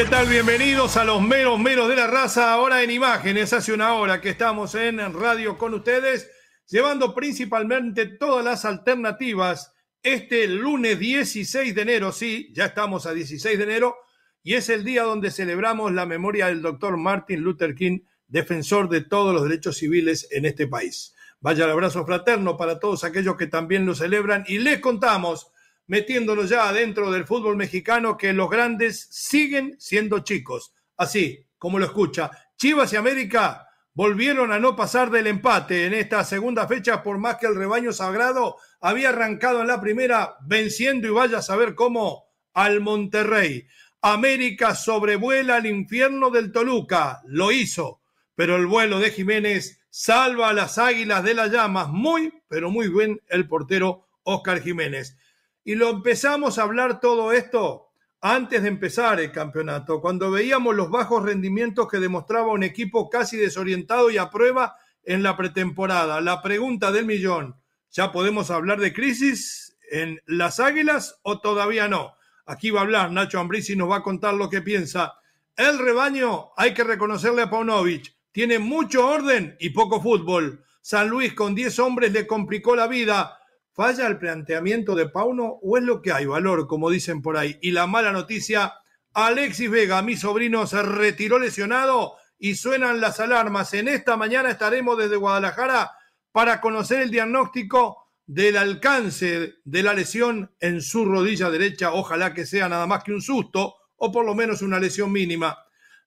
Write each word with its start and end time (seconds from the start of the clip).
¿Qué 0.00 0.06
tal? 0.06 0.30
Bienvenidos 0.30 0.96
a 0.96 1.04
los 1.04 1.20
meros 1.20 1.58
meros 1.58 1.86
de 1.86 1.94
la 1.94 2.06
raza. 2.06 2.54
Ahora 2.54 2.82
en 2.82 2.90
imágenes, 2.90 3.52
hace 3.52 3.74
una 3.74 3.92
hora 3.92 4.22
que 4.22 4.30
estamos 4.30 4.74
en 4.74 4.98
radio 5.12 5.58
con 5.58 5.74
ustedes, 5.74 6.30
llevando 6.66 7.14
principalmente 7.14 8.06
todas 8.06 8.42
las 8.42 8.64
alternativas. 8.64 9.74
Este 10.02 10.48
lunes 10.48 10.98
16 10.98 11.74
de 11.74 11.82
enero, 11.82 12.12
sí, 12.12 12.50
ya 12.54 12.64
estamos 12.64 13.04
a 13.04 13.12
16 13.12 13.58
de 13.58 13.64
enero, 13.64 13.94
y 14.42 14.54
es 14.54 14.70
el 14.70 14.84
día 14.84 15.02
donde 15.02 15.30
celebramos 15.30 15.92
la 15.92 16.06
memoria 16.06 16.46
del 16.46 16.62
doctor 16.62 16.96
Martin 16.96 17.40
Luther 17.40 17.74
King, 17.74 17.98
defensor 18.26 18.88
de 18.88 19.02
todos 19.02 19.34
los 19.34 19.42
derechos 19.42 19.76
civiles 19.76 20.28
en 20.30 20.46
este 20.46 20.66
país. 20.66 21.14
Vaya 21.40 21.66
el 21.66 21.72
abrazo 21.72 22.06
fraterno 22.06 22.56
para 22.56 22.78
todos 22.78 23.04
aquellos 23.04 23.36
que 23.36 23.48
también 23.48 23.84
lo 23.84 23.94
celebran 23.94 24.44
y 24.48 24.60
les 24.60 24.78
contamos 24.80 25.48
metiéndolo 25.90 26.44
ya 26.44 26.68
adentro 26.68 27.10
del 27.10 27.24
fútbol 27.24 27.56
mexicano 27.56 28.16
que 28.16 28.32
los 28.32 28.48
grandes 28.48 29.08
siguen 29.10 29.74
siendo 29.80 30.20
chicos. 30.20 30.72
Así 30.96 31.48
como 31.58 31.80
lo 31.80 31.84
escucha, 31.84 32.30
Chivas 32.56 32.92
y 32.92 32.96
América 32.96 33.66
volvieron 33.92 34.52
a 34.52 34.60
no 34.60 34.76
pasar 34.76 35.10
del 35.10 35.26
empate 35.26 35.86
en 35.86 35.94
esta 35.94 36.22
segunda 36.22 36.68
fecha, 36.68 37.02
por 37.02 37.18
más 37.18 37.38
que 37.38 37.46
el 37.46 37.56
rebaño 37.56 37.92
sagrado 37.92 38.56
había 38.80 39.08
arrancado 39.08 39.62
en 39.62 39.66
la 39.66 39.80
primera, 39.80 40.36
venciendo 40.46 41.08
y 41.08 41.10
vaya 41.10 41.38
a 41.38 41.42
saber 41.42 41.74
cómo 41.74 42.26
al 42.54 42.80
Monterrey. 42.80 43.66
América 44.00 44.76
sobrevuela 44.76 45.56
al 45.56 45.66
infierno 45.66 46.30
del 46.30 46.52
Toluca, 46.52 47.20
lo 47.26 47.50
hizo, 47.50 48.00
pero 48.36 48.54
el 48.54 48.66
vuelo 48.66 49.00
de 49.00 49.10
Jiménez 49.10 49.80
salva 49.90 50.50
a 50.50 50.54
las 50.54 50.78
águilas 50.78 51.24
de 51.24 51.34
las 51.34 51.50
llamas. 51.50 51.88
Muy, 51.88 52.32
pero 52.46 52.70
muy 52.70 52.86
bien 52.86 53.20
el 53.28 53.48
portero 53.48 54.06
Oscar 54.22 54.62
Jiménez. 54.62 55.16
Y 55.64 55.74
lo 55.74 55.90
empezamos 55.90 56.58
a 56.58 56.62
hablar 56.62 57.00
todo 57.00 57.32
esto 57.32 57.90
antes 58.22 58.62
de 58.62 58.68
empezar 58.68 59.20
el 59.20 59.32
campeonato, 59.32 60.00
cuando 60.00 60.30
veíamos 60.30 60.74
los 60.74 60.90
bajos 60.90 61.22
rendimientos 61.22 61.88
que 61.88 61.98
demostraba 61.98 62.52
un 62.52 62.62
equipo 62.62 63.08
casi 63.08 63.36
desorientado 63.36 64.10
y 64.10 64.18
a 64.18 64.30
prueba 64.30 64.76
en 65.02 65.22
la 65.22 65.36
pretemporada. 65.36 66.20
La 66.20 66.42
pregunta 66.42 66.92
del 66.92 67.06
millón, 67.06 67.56
¿ya 67.90 68.12
podemos 68.12 68.50
hablar 68.50 68.78
de 68.78 68.92
crisis 68.92 69.76
en 69.90 70.20
las 70.26 70.60
Águilas 70.60 71.18
o 71.22 71.40
todavía 71.40 71.88
no? 71.88 72.14
Aquí 72.44 72.70
va 72.70 72.80
a 72.80 72.82
hablar 72.82 73.10
Nacho 73.10 73.40
Ambriz 73.40 73.70
y 73.70 73.76
nos 73.76 73.90
va 73.90 73.96
a 73.96 74.02
contar 74.02 74.34
lo 74.34 74.50
que 74.50 74.60
piensa. 74.60 75.14
El 75.56 75.78
rebaño, 75.78 76.50
hay 76.56 76.74
que 76.74 76.84
reconocerle 76.84 77.42
a 77.42 77.50
Paunovic, 77.50 78.14
tiene 78.32 78.58
mucho 78.58 79.06
orden 79.06 79.56
y 79.60 79.70
poco 79.70 80.00
fútbol. 80.00 80.64
San 80.82 81.08
Luis 81.08 81.34
con 81.34 81.54
10 81.54 81.78
hombres 81.78 82.12
le 82.12 82.26
complicó 82.26 82.76
la 82.76 82.86
vida 82.86 83.39
¿Falla 83.72 84.06
el 84.08 84.18
planteamiento 84.18 84.94
de 84.94 85.08
Pauno 85.08 85.58
o 85.62 85.78
es 85.78 85.84
lo 85.84 86.02
que 86.02 86.12
hay? 86.12 86.26
Valor, 86.26 86.66
como 86.66 86.90
dicen 86.90 87.22
por 87.22 87.36
ahí. 87.36 87.58
Y 87.62 87.70
la 87.70 87.86
mala 87.86 88.10
noticia, 88.10 88.74
Alexis 89.12 89.70
Vega, 89.70 90.02
mi 90.02 90.16
sobrino, 90.16 90.66
se 90.66 90.82
retiró 90.82 91.38
lesionado 91.38 92.14
y 92.38 92.56
suenan 92.56 93.00
las 93.00 93.20
alarmas. 93.20 93.72
En 93.74 93.86
esta 93.86 94.16
mañana 94.16 94.50
estaremos 94.50 94.98
desde 94.98 95.16
Guadalajara 95.16 95.92
para 96.32 96.60
conocer 96.60 97.00
el 97.00 97.10
diagnóstico 97.10 98.08
del 98.26 98.56
alcance 98.56 99.54
de 99.64 99.82
la 99.82 99.94
lesión 99.94 100.52
en 100.58 100.82
su 100.82 101.04
rodilla 101.04 101.48
derecha. 101.48 101.92
Ojalá 101.92 102.34
que 102.34 102.46
sea 102.46 102.68
nada 102.68 102.86
más 102.86 103.04
que 103.04 103.12
un 103.12 103.22
susto 103.22 103.76
o 103.96 104.10
por 104.10 104.24
lo 104.24 104.34
menos 104.34 104.62
una 104.62 104.80
lesión 104.80 105.12
mínima. 105.12 105.56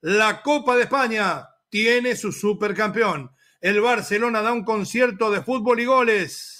La 0.01 0.41
Copa 0.41 0.75
de 0.75 0.83
España 0.83 1.47
tiene 1.69 2.17
su 2.17 2.33
supercampeón. 2.33 3.31
El 3.61 3.79
Barcelona 3.79 4.41
da 4.41 4.51
un 4.51 4.65
concierto 4.65 5.31
de 5.31 5.41
fútbol 5.41 5.79
y 5.79 5.85
goles 5.85 6.52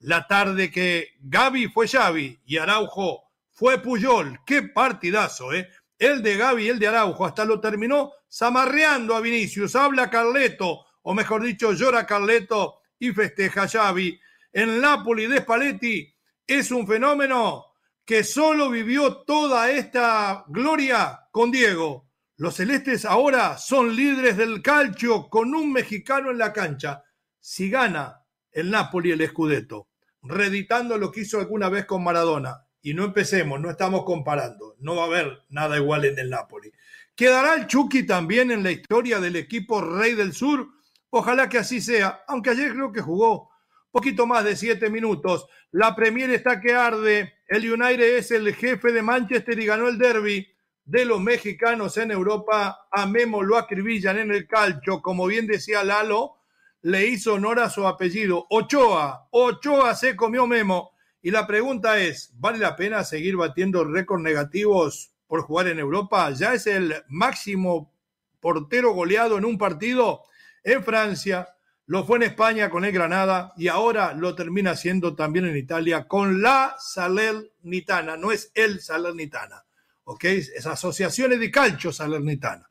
la 0.00 0.26
tarde 0.26 0.70
que 0.70 1.14
Gaby 1.20 1.68
fue 1.68 1.86
Xavi 1.86 2.40
y 2.46 2.56
Araujo 2.56 3.24
fue 3.50 3.78
Puyol. 3.82 4.40
Qué 4.46 4.62
partidazo, 4.62 5.52
¿eh? 5.52 5.68
El 5.98 6.22
de 6.22 6.38
Gaby 6.38 6.64
y 6.64 6.68
el 6.70 6.78
de 6.78 6.88
Araujo 6.88 7.26
hasta 7.26 7.44
lo 7.44 7.60
terminó 7.60 8.12
zamarreando 8.32 9.14
a 9.14 9.20
Vinicius. 9.20 9.76
Habla 9.76 10.08
Carleto, 10.08 10.86
o 11.02 11.12
mejor 11.12 11.42
dicho, 11.42 11.72
llora 11.72 12.06
Carleto 12.06 12.78
y 12.98 13.12
festeja 13.12 13.68
Xavi. 13.68 14.18
En 14.52 14.80
Napoli 14.80 15.26
de 15.26 15.40
Spalletti 15.40 16.14
es 16.46 16.70
un 16.70 16.86
fenómeno 16.86 17.66
que 18.02 18.24
solo 18.24 18.70
vivió 18.70 19.18
toda 19.18 19.70
esta 19.70 20.44
gloria 20.48 21.28
con 21.30 21.50
Diego. 21.50 22.08
Los 22.36 22.56
celestes 22.56 23.04
ahora 23.04 23.58
son 23.58 23.94
líderes 23.94 24.38
del 24.38 24.62
calcio 24.62 25.28
con 25.28 25.54
un 25.54 25.70
mexicano 25.70 26.30
en 26.30 26.38
la 26.38 26.54
cancha. 26.54 27.04
Si 27.38 27.68
gana 27.68 28.24
el 28.50 28.70
Napoli 28.70 29.10
el 29.10 29.28
Scudetto 29.28 29.89
reeditando 30.22 30.98
lo 30.98 31.10
que 31.10 31.20
hizo 31.20 31.38
alguna 31.38 31.68
vez 31.68 31.86
con 31.86 32.04
Maradona. 32.04 32.66
Y 32.82 32.94
no 32.94 33.04
empecemos, 33.04 33.60
no 33.60 33.70
estamos 33.70 34.04
comparando, 34.04 34.76
no 34.78 34.96
va 34.96 35.02
a 35.02 35.06
haber 35.06 35.42
nada 35.50 35.76
igual 35.76 36.06
en 36.06 36.18
el 36.18 36.30
Napoli. 36.30 36.72
¿Quedará 37.14 37.54
el 37.54 37.66
Chucky 37.66 38.04
también 38.04 38.50
en 38.50 38.62
la 38.62 38.70
historia 38.70 39.20
del 39.20 39.36
equipo 39.36 39.82
Rey 39.82 40.14
del 40.14 40.32
Sur? 40.32 40.66
Ojalá 41.10 41.48
que 41.48 41.58
así 41.58 41.80
sea, 41.80 42.24
aunque 42.26 42.50
ayer 42.50 42.72
creo 42.72 42.90
que 42.90 43.02
jugó 43.02 43.50
poquito 43.90 44.26
más 44.26 44.44
de 44.44 44.56
siete 44.56 44.90
minutos. 44.90 45.46
La 45.72 45.94
Premier 45.94 46.30
está 46.30 46.60
que 46.60 46.72
arde. 46.72 47.34
El 47.46 47.70
United 47.70 48.16
es 48.18 48.30
el 48.30 48.54
jefe 48.54 48.92
de 48.92 49.02
Manchester 49.02 49.58
y 49.58 49.66
ganó 49.66 49.88
el 49.88 49.98
derby 49.98 50.46
de 50.84 51.04
los 51.04 51.20
mexicanos 51.20 51.96
en 51.96 52.10
Europa. 52.10 52.88
A 52.90 53.06
lo 53.06 53.56
acribillan 53.56 54.18
en 54.18 54.30
el 54.32 54.46
calcho, 54.46 55.02
como 55.02 55.26
bien 55.26 55.46
decía 55.46 55.84
Lalo 55.84 56.36
le 56.82 57.06
hizo 57.06 57.34
honor 57.34 57.60
a 57.60 57.70
su 57.70 57.86
apellido. 57.86 58.46
Ochoa, 58.50 59.28
Ochoa 59.30 59.94
se 59.94 60.16
comió 60.16 60.46
Memo. 60.46 60.92
Y 61.22 61.30
la 61.30 61.46
pregunta 61.46 61.98
es, 61.98 62.32
¿vale 62.34 62.58
la 62.58 62.76
pena 62.76 63.04
seguir 63.04 63.36
batiendo 63.36 63.84
récords 63.84 64.22
negativos 64.22 65.12
por 65.26 65.42
jugar 65.42 65.68
en 65.68 65.78
Europa? 65.78 66.30
Ya 66.30 66.54
es 66.54 66.66
el 66.66 66.94
máximo 67.08 67.92
portero 68.40 68.92
goleado 68.92 69.36
en 69.36 69.44
un 69.44 69.58
partido 69.58 70.22
en 70.64 70.82
Francia, 70.82 71.48
lo 71.86 72.04
fue 72.04 72.18
en 72.18 72.24
España 72.24 72.70
con 72.70 72.84
el 72.84 72.92
Granada 72.92 73.52
y 73.56 73.68
ahora 73.68 74.12
lo 74.12 74.34
termina 74.34 74.72
haciendo 74.72 75.14
también 75.14 75.46
en 75.46 75.56
Italia 75.56 76.06
con 76.06 76.40
la 76.40 76.76
Salernitana, 76.78 78.16
no 78.16 78.32
es 78.32 78.50
el 78.54 78.80
Salernitana, 78.80 79.64
¿ok? 80.04 80.24
Es 80.24 80.66
Asociaciones 80.66 81.40
de 81.40 81.50
Calcio 81.50 81.92
Salernitana. 81.92 82.70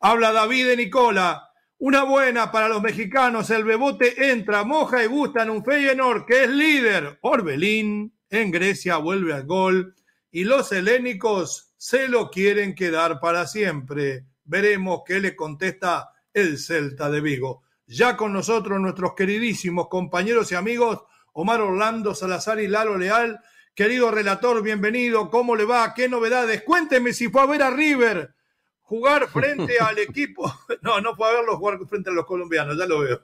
Habla 0.00 0.32
David 0.32 0.68
de 0.68 0.76
Nicola, 0.76 1.51
una 1.82 2.04
buena 2.04 2.52
para 2.52 2.68
los 2.68 2.80
mexicanos. 2.80 3.50
El 3.50 3.64
Bebote 3.64 4.30
entra, 4.30 4.62
moja 4.62 5.02
y 5.02 5.08
gusta 5.08 5.42
en 5.42 5.50
un 5.50 5.64
Feyenoord 5.64 6.26
que 6.26 6.44
es 6.44 6.48
líder. 6.48 7.18
Orbelín 7.22 8.14
en 8.30 8.52
Grecia 8.52 8.98
vuelve 8.98 9.32
al 9.32 9.46
gol 9.46 9.96
y 10.30 10.44
los 10.44 10.70
helénicos 10.70 11.72
se 11.76 12.06
lo 12.06 12.30
quieren 12.30 12.76
quedar 12.76 13.18
para 13.18 13.48
siempre. 13.48 14.26
Veremos 14.44 15.00
qué 15.04 15.18
le 15.18 15.34
contesta 15.34 16.10
el 16.32 16.56
Celta 16.58 17.10
de 17.10 17.20
Vigo. 17.20 17.64
Ya 17.88 18.16
con 18.16 18.32
nosotros 18.32 18.78
nuestros 18.80 19.14
queridísimos 19.16 19.88
compañeros 19.88 20.52
y 20.52 20.54
amigos 20.54 21.00
Omar 21.32 21.62
Orlando 21.62 22.14
Salazar 22.14 22.60
y 22.60 22.68
Lalo 22.68 22.96
Leal. 22.96 23.40
Querido 23.74 24.12
relator, 24.12 24.62
bienvenido. 24.62 25.28
¿Cómo 25.30 25.56
le 25.56 25.64
va? 25.64 25.94
¿Qué 25.94 26.08
novedades? 26.08 26.62
Cuénteme 26.62 27.12
si 27.12 27.26
fue 27.26 27.42
a 27.42 27.46
ver 27.46 27.62
a 27.64 27.70
River 27.70 28.36
jugar 28.92 29.26
frente 29.32 29.78
al 29.80 29.98
equipo. 29.98 30.52
No, 30.82 31.00
no 31.00 31.14
fue 31.14 31.28
a 31.28 31.32
verlo 31.34 31.56
jugar 31.56 31.78
frente 31.86 32.10
a 32.10 32.12
los 32.12 32.26
colombianos, 32.26 32.76
ya 32.76 32.86
lo 32.86 33.00
veo. 33.00 33.22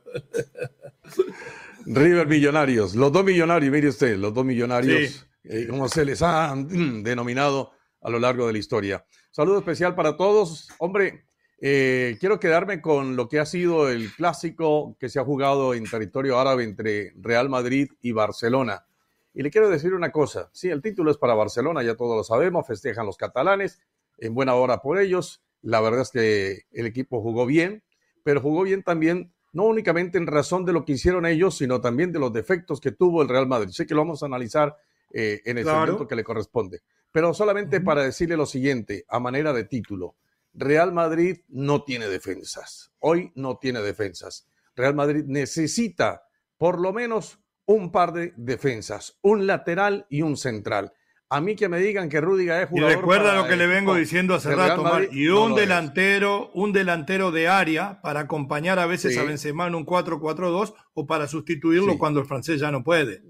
River 1.86 2.26
Millonarios, 2.28 2.94
los 2.94 3.10
dos 3.10 3.24
millonarios, 3.24 3.72
mire 3.72 3.88
usted, 3.88 4.16
los 4.16 4.32
dos 4.32 4.44
millonarios 4.44 5.26
eh, 5.42 5.66
como 5.68 5.88
se 5.88 6.04
les 6.04 6.22
ha 6.22 6.54
mm, 6.54 7.02
denominado 7.02 7.72
a 8.00 8.10
lo 8.10 8.20
largo 8.20 8.46
de 8.46 8.52
la 8.52 8.58
historia. 8.58 9.04
Saludo 9.32 9.58
especial 9.58 9.96
para 9.96 10.16
todos. 10.16 10.68
Hombre, 10.78 11.24
eh, 11.60 12.16
quiero 12.20 12.38
quedarme 12.38 12.80
con 12.80 13.16
lo 13.16 13.28
que 13.28 13.40
ha 13.40 13.46
sido 13.46 13.88
el 13.88 14.12
clásico 14.14 14.96
que 15.00 15.08
se 15.08 15.18
ha 15.18 15.24
jugado 15.24 15.74
en 15.74 15.84
territorio 15.84 16.38
árabe 16.38 16.62
entre 16.62 17.12
Real 17.16 17.48
Madrid 17.48 17.88
y 18.00 18.12
Barcelona. 18.12 18.86
Y 19.34 19.42
le 19.42 19.50
quiero 19.50 19.68
decir 19.68 19.94
una 19.94 20.12
cosa, 20.12 20.50
sí, 20.52 20.68
el 20.68 20.82
título 20.82 21.10
es 21.10 21.16
para 21.16 21.34
Barcelona, 21.34 21.82
ya 21.82 21.96
todos 21.96 22.16
lo 22.16 22.24
sabemos, 22.24 22.66
festejan 22.66 23.06
los 23.06 23.16
catalanes, 23.16 23.80
en 24.18 24.34
buena 24.34 24.54
hora 24.54 24.80
por 24.80 25.00
ellos. 25.00 25.42
La 25.62 25.80
verdad 25.80 26.02
es 26.02 26.10
que 26.10 26.62
el 26.72 26.86
equipo 26.86 27.20
jugó 27.20 27.46
bien, 27.46 27.82
pero 28.22 28.40
jugó 28.40 28.62
bien 28.62 28.82
también, 28.82 29.32
no 29.52 29.64
únicamente 29.64 30.18
en 30.18 30.26
razón 30.26 30.64
de 30.64 30.72
lo 30.72 30.84
que 30.84 30.92
hicieron 30.92 31.26
ellos, 31.26 31.56
sino 31.56 31.80
también 31.80 32.12
de 32.12 32.18
los 32.18 32.32
defectos 32.32 32.80
que 32.80 32.92
tuvo 32.92 33.22
el 33.22 33.28
Real 33.28 33.46
Madrid. 33.46 33.70
Sé 33.72 33.86
que 33.86 33.94
lo 33.94 34.02
vamos 34.02 34.22
a 34.22 34.26
analizar 34.26 34.76
eh, 35.12 35.40
en 35.44 35.58
el 35.58 35.64
momento 35.64 36.06
que 36.06 36.16
le 36.16 36.24
corresponde. 36.24 36.82
Pero 37.10 37.32
solamente 37.32 37.80
para 37.80 38.02
decirle 38.02 38.36
lo 38.36 38.46
siguiente, 38.46 39.04
a 39.08 39.18
manera 39.18 39.52
de 39.52 39.64
título, 39.64 40.16
Real 40.52 40.92
Madrid 40.92 41.38
no 41.48 41.84
tiene 41.84 42.08
defensas. 42.08 42.92
Hoy 42.98 43.32
no 43.34 43.58
tiene 43.58 43.80
defensas. 43.80 44.46
Real 44.76 44.94
Madrid 44.94 45.24
necesita 45.26 46.22
por 46.56 46.80
lo 46.80 46.92
menos 46.92 47.40
un 47.64 47.92
par 47.92 48.12
de 48.12 48.32
defensas, 48.36 49.18
un 49.22 49.46
lateral 49.46 50.06
y 50.08 50.22
un 50.22 50.36
central. 50.36 50.92
A 51.30 51.42
mí 51.42 51.56
que 51.56 51.68
me 51.68 51.78
digan 51.78 52.08
que 52.08 52.22
Rudiger 52.22 52.62
es 52.62 52.68
jugador. 52.70 52.92
Y 52.92 52.94
recuerda 52.94 53.34
lo 53.34 53.46
que 53.46 53.56
le 53.56 53.66
vengo 53.66 53.94
diciendo 53.94 54.34
hace 54.34 54.54
rato, 54.54 54.82
y 55.12 55.28
un 55.28 55.54
delantero, 55.54 56.50
un 56.54 56.72
delantero 56.72 57.30
de 57.30 57.48
área 57.48 58.00
para 58.00 58.20
acompañar 58.20 58.78
a 58.78 58.86
veces 58.86 59.18
a 59.18 59.24
Benzema 59.24 59.66
en 59.66 59.74
un 59.74 59.84
4-4-2 59.84 60.72
o 60.94 61.06
para 61.06 61.28
sustituirlo 61.28 61.98
cuando 61.98 62.20
el 62.20 62.26
francés 62.26 62.60
ya 62.60 62.70
no 62.70 62.82
puede. 62.82 63.22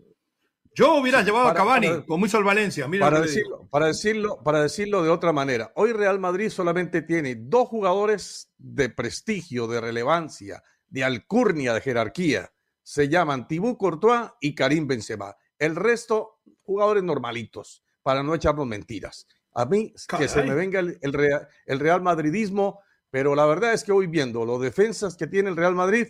Yo 0.76 0.94
hubiera 0.94 1.22
llevado 1.22 1.48
a 1.48 1.54
Cavani, 1.54 2.04
como 2.06 2.26
hizo 2.26 2.38
el 2.38 2.44
Valencia. 2.44 2.86
para, 3.00 3.20
decirlo, 3.20 3.66
para, 3.68 3.86
decirlo, 3.86 4.44
para 4.44 4.62
decirlo 4.62 5.02
de 5.02 5.10
otra 5.10 5.32
manera, 5.32 5.72
hoy 5.74 5.92
Real 5.92 6.20
Madrid 6.20 6.50
solamente 6.50 7.02
tiene 7.02 7.34
dos 7.36 7.66
jugadores 7.66 8.52
de 8.58 8.90
prestigio, 8.90 9.66
de 9.66 9.80
relevancia, 9.80 10.62
de 10.86 11.02
alcurnia, 11.02 11.74
de 11.74 11.80
jerarquía. 11.80 12.52
Se 12.84 13.08
llaman 13.08 13.48
Thibaut 13.48 13.76
Courtois 13.76 14.30
y 14.40 14.54
Karim 14.54 14.86
Benzema. 14.86 15.34
El 15.58 15.74
resto, 15.74 16.38
jugadores 16.62 17.02
normalitos 17.02 17.82
para 18.08 18.22
no 18.22 18.34
echarnos 18.34 18.66
mentiras. 18.66 19.26
A 19.52 19.66
mí, 19.66 19.92
que 20.18 20.28
se 20.28 20.42
me 20.42 20.54
venga 20.54 20.80
el, 20.80 21.78
Real, 21.78 22.00
Madridismo, 22.00 22.80
pero 23.10 23.34
la 23.34 23.44
verdad 23.44 23.74
es 23.74 23.84
que 23.84 23.92
hoy 23.92 24.06
viendo 24.06 24.46
los 24.46 24.62
defensas 24.62 25.14
que 25.14 25.26
tiene 25.26 25.50
el 25.50 25.58
Real 25.58 25.74
Madrid, 25.74 26.06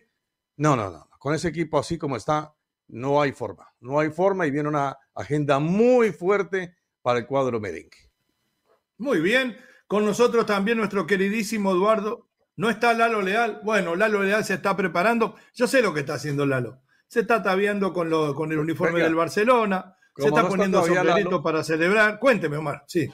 no, 0.59 0.77
no, 0.77 0.91
no, 0.91 1.11
con 1.19 1.35
ese 1.35 1.49
equipo 1.49 1.77
así 1.77 1.99
como 1.99 2.15
está, 2.15 2.55
no 2.87 3.21
hay 3.21 3.33
forma, 3.33 3.75
no 3.81 3.99
hay 3.99 4.11
forma 4.11 4.47
y 4.47 4.53
viene 4.53 4.69
una 4.69 4.97
agenda 5.13 5.59
muy 5.59 6.13
fuerte 6.13 6.77
para 7.03 7.19
el 7.19 7.27
cuadro 7.27 7.59
merengue. 7.59 8.13
Muy 8.99 9.19
bien, 9.21 9.57
con 9.89 10.07
nosotros 10.07 10.47
también 10.47 10.79
nuestro 10.79 11.05
queridísimo 11.05 11.73
Eduardo. 11.73 12.29
¿No 12.55 12.71
está 12.71 12.95
Lalo 12.95 13.23
Leal? 13.23 13.61
Bueno, 13.65 13.97
Lalo 13.97 14.23
Leal 14.23 14.45
se 14.45 14.55
está 14.55 14.77
preparando. 14.77 15.35
Yo 15.53 15.67
sé 15.67 15.83
lo 15.83 15.93
que 15.93 16.01
está 16.01 16.15
haciendo 16.15 16.47
Lalo. 16.47 16.81
Se 17.09 17.23
está 17.23 17.35
ataviando 17.35 17.93
con, 17.93 18.09
lo, 18.09 18.37
con 18.37 18.53
el 18.53 18.59
uniforme 18.61 19.03
del 19.03 19.17
Barcelona 19.17 19.97
se 20.19 20.29
está 20.29 20.49
poniendo 20.49 20.85
sombrerito 20.85 21.43
para 21.43 21.63
celebrar. 21.63 22.19
Cuénteme, 22.19 22.57
Omar, 22.57 22.85
sí. 22.87 23.09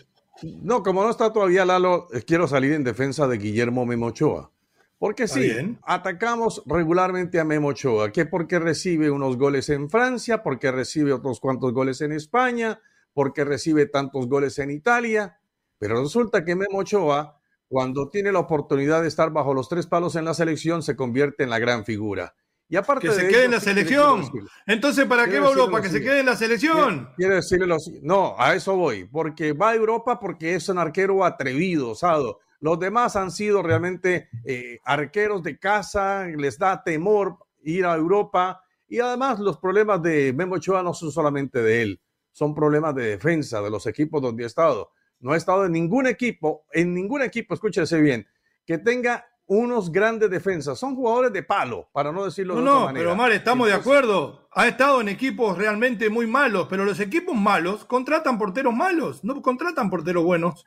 No, 0.62 0.82
como 0.82 1.04
no 1.04 1.10
está 1.10 1.32
todavía 1.32 1.64
Lalo, 1.64 2.08
eh, 2.12 2.22
quiero 2.26 2.48
salir 2.48 2.72
en 2.72 2.82
defensa 2.82 3.28
de 3.28 3.38
Guillermo 3.38 3.86
Memochoa. 3.86 4.50
Porque 4.98 5.28
sí, 5.28 5.76
atacamos 5.82 6.62
regularmente 6.64 7.38
a 7.38 7.44
Memochoa, 7.44 8.10
que 8.10 8.24
porque 8.24 8.58
recibe 8.58 9.10
unos 9.10 9.36
goles 9.36 9.68
en 9.68 9.90
Francia, 9.90 10.42
porque 10.42 10.72
recibe 10.72 11.12
otros 11.12 11.40
cuantos 11.40 11.74
goles 11.74 12.00
en 12.00 12.12
España, 12.12 12.80
porque 13.12 13.44
recibe 13.44 13.86
tantos 13.86 14.28
goles 14.28 14.58
en 14.58 14.70
Italia, 14.70 15.38
pero 15.78 16.00
resulta 16.00 16.44
que 16.44 16.56
Memochoa, 16.56 17.38
cuando 17.68 18.08
tiene 18.08 18.32
la 18.32 18.38
oportunidad 18.38 19.02
de 19.02 19.08
estar 19.08 19.30
bajo 19.30 19.52
los 19.52 19.68
tres 19.68 19.86
palos 19.86 20.16
en 20.16 20.24
la 20.24 20.32
selección, 20.32 20.82
se 20.82 20.96
convierte 20.96 21.42
en 21.42 21.50
la 21.50 21.58
gran 21.58 21.84
figura. 21.84 22.34
Y 22.68 22.76
aparte 22.76 23.08
que 23.08 23.14
se 23.14 23.28
quede 23.28 23.44
en 23.44 23.50
la 23.50 23.60
selección. 23.60 24.30
Entonces, 24.66 25.04
¿para 25.06 25.28
qué 25.28 25.38
va 25.38 25.48
a 25.48 25.50
Europa? 25.50 25.82
Que 25.82 25.90
se 25.90 26.00
quede 26.00 26.20
en 26.20 26.26
la 26.26 26.36
selección. 26.36 27.10
Quiero 27.16 27.34
decirle 27.34 27.66
lo 27.66 27.76
No, 28.02 28.34
a 28.38 28.54
eso 28.54 28.74
voy. 28.76 29.04
Porque 29.04 29.52
va 29.52 29.70
a 29.70 29.74
Europa 29.74 30.18
porque 30.18 30.54
es 30.54 30.68
un 30.68 30.78
arquero 30.78 31.24
atrevido, 31.24 31.94
Sado. 31.94 32.40
Los 32.60 32.78
demás 32.78 33.14
han 33.16 33.30
sido 33.30 33.62
realmente 33.62 34.30
eh, 34.44 34.80
arqueros 34.84 35.42
de 35.42 35.58
casa, 35.58 36.26
les 36.26 36.58
da 36.58 36.82
temor 36.82 37.36
ir 37.62 37.84
a 37.84 37.94
Europa. 37.94 38.62
Y 38.88 39.00
además, 39.00 39.38
los 39.38 39.58
problemas 39.58 40.02
de 40.02 40.32
Memo 40.32 40.54
Ochoa 40.54 40.82
no 40.82 40.94
son 40.94 41.12
solamente 41.12 41.62
de 41.62 41.82
él, 41.82 42.00
son 42.32 42.54
problemas 42.54 42.94
de 42.94 43.04
defensa 43.04 43.60
de 43.60 43.70
los 43.70 43.86
equipos 43.86 44.22
donde 44.22 44.44
ha 44.44 44.46
estado. 44.46 44.92
No 45.20 45.32
ha 45.32 45.36
estado 45.36 45.66
en 45.66 45.72
ningún 45.72 46.06
equipo, 46.06 46.64
en 46.72 46.94
ningún 46.94 47.22
equipo, 47.22 47.52
escúchese 47.52 48.00
bien, 48.00 48.26
que 48.64 48.78
tenga 48.78 49.26
unos 49.46 49.92
grandes 49.92 50.30
defensas. 50.30 50.78
Son 50.78 50.94
jugadores 50.94 51.32
de 51.32 51.42
palo, 51.42 51.88
para 51.92 52.12
no 52.12 52.24
decirlo 52.24 52.54
no, 52.54 52.60
de 52.60 52.68
otra 52.68 52.92
no, 52.92 52.94
Pero 52.94 53.12
Omar, 53.12 53.32
estamos 53.32 53.68
de 53.68 53.74
acuerdo. 53.74 54.48
Ha 54.52 54.68
estado 54.68 55.00
en 55.00 55.08
equipos 55.08 55.58
realmente 55.58 56.08
muy 56.08 56.26
malos, 56.26 56.66
pero 56.68 56.84
los 56.84 57.00
equipos 57.00 57.34
malos 57.34 57.84
contratan 57.84 58.38
porteros 58.38 58.74
malos, 58.74 59.24
no 59.24 59.40
contratan 59.42 59.90
porteros 59.90 60.24
buenos. 60.24 60.64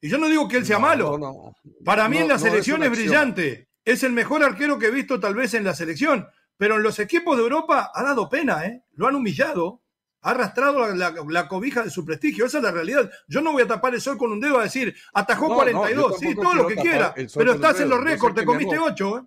Y 0.00 0.08
yo 0.08 0.18
no 0.18 0.28
digo 0.28 0.48
que 0.48 0.56
él 0.56 0.66
sea 0.66 0.78
malo. 0.78 1.54
Para 1.84 2.08
mí 2.08 2.18
en 2.18 2.28
la 2.28 2.38
selección 2.38 2.82
es, 2.82 2.90
es 2.90 2.98
brillante. 2.98 3.68
Es 3.84 4.02
el 4.02 4.12
mejor 4.12 4.42
arquero 4.42 4.78
que 4.78 4.86
he 4.86 4.90
visto 4.90 5.20
tal 5.20 5.34
vez 5.34 5.54
en 5.54 5.64
la 5.64 5.74
selección. 5.74 6.26
Pero 6.56 6.76
en 6.76 6.82
los 6.82 6.98
equipos 6.98 7.36
de 7.36 7.42
Europa 7.42 7.90
ha 7.94 8.02
dado 8.02 8.28
pena, 8.28 8.66
¿eh? 8.66 8.84
Lo 8.94 9.06
han 9.06 9.14
humillado 9.14 9.81
ha 10.22 10.30
arrastrado 10.30 10.94
la, 10.94 11.48
cobija 11.48 11.82
de 11.82 11.90
su 11.90 12.04
prestigio. 12.04 12.46
Esa 12.46 12.58
es 12.58 12.64
la 12.64 12.70
realidad. 12.70 13.10
Yo 13.28 13.40
no 13.40 13.52
voy 13.52 13.62
a 13.62 13.66
tapar 13.66 13.94
el 13.94 14.00
sol 14.00 14.16
con 14.16 14.32
un 14.32 14.40
dedo 14.40 14.58
a 14.58 14.64
decir, 14.64 14.94
atajó 15.12 15.54
42, 15.54 16.18
sí, 16.18 16.34
todo 16.34 16.54
lo 16.54 16.66
que 16.66 16.76
quiera, 16.76 17.14
pero 17.34 17.52
estás 17.52 17.80
en 17.80 17.88
los 17.88 18.02
récords, 18.02 18.34
te 18.34 18.44
comiste 18.44 18.78
8. 18.78 19.18
¿eh? 19.18 19.22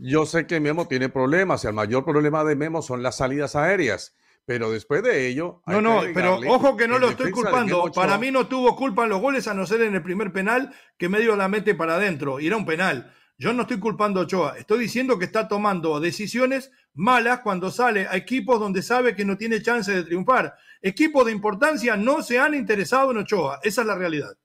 Yo 0.00 0.26
sé 0.26 0.46
que 0.46 0.60
Memo 0.60 0.86
tiene 0.86 1.08
problemas 1.08 1.64
y 1.64 1.68
el 1.68 1.72
mayor 1.72 2.04
problema 2.04 2.44
de 2.44 2.56
Memo 2.56 2.82
son 2.82 3.02
las 3.02 3.16
salidas 3.16 3.56
aéreas. 3.56 4.14
Pero 4.46 4.70
después 4.70 5.02
de 5.02 5.26
ello. 5.26 5.62
no, 5.66 5.80
no, 5.80 6.02
pero 6.12 6.38
ojo 6.48 6.76
que 6.76 6.86
no 6.86 6.98
lo 6.98 7.08
estoy 7.08 7.30
culpando. 7.30 7.90
Para 7.94 8.18
mí 8.18 8.30
no 8.30 8.46
tuvo 8.46 8.76
culpa 8.76 9.04
en 9.04 9.08
los 9.08 9.20
goles, 9.22 9.48
a 9.48 9.54
no 9.54 9.64
ser 9.64 9.80
en 9.80 9.94
el 9.94 10.02
primer 10.02 10.32
penal 10.32 10.74
que 10.98 11.08
medio 11.08 11.34
la 11.34 11.48
mete 11.48 11.74
para 11.74 11.94
adentro. 11.94 12.40
Y 12.40 12.48
era 12.48 12.56
un 12.58 12.66
penal. 12.66 13.10
Yo 13.36 13.52
no 13.52 13.62
estoy 13.62 13.80
culpando 13.80 14.20
a 14.20 14.22
Ochoa, 14.24 14.56
estoy 14.58 14.78
diciendo 14.78 15.18
que 15.18 15.24
está 15.24 15.48
tomando 15.48 15.98
decisiones 15.98 16.70
malas 16.94 17.40
cuando 17.40 17.70
sale 17.70 18.06
a 18.06 18.16
equipos 18.16 18.60
donde 18.60 18.80
sabe 18.80 19.16
que 19.16 19.24
no 19.24 19.36
tiene 19.36 19.60
chance 19.60 19.90
de 19.92 20.04
triunfar. 20.04 20.54
Equipos 20.80 21.26
de 21.26 21.32
importancia 21.32 21.96
no 21.96 22.22
se 22.22 22.38
han 22.38 22.54
interesado 22.54 23.10
en 23.10 23.18
Ochoa, 23.18 23.58
esa 23.62 23.80
es 23.80 23.86
la 23.88 23.96
realidad. 23.96 24.36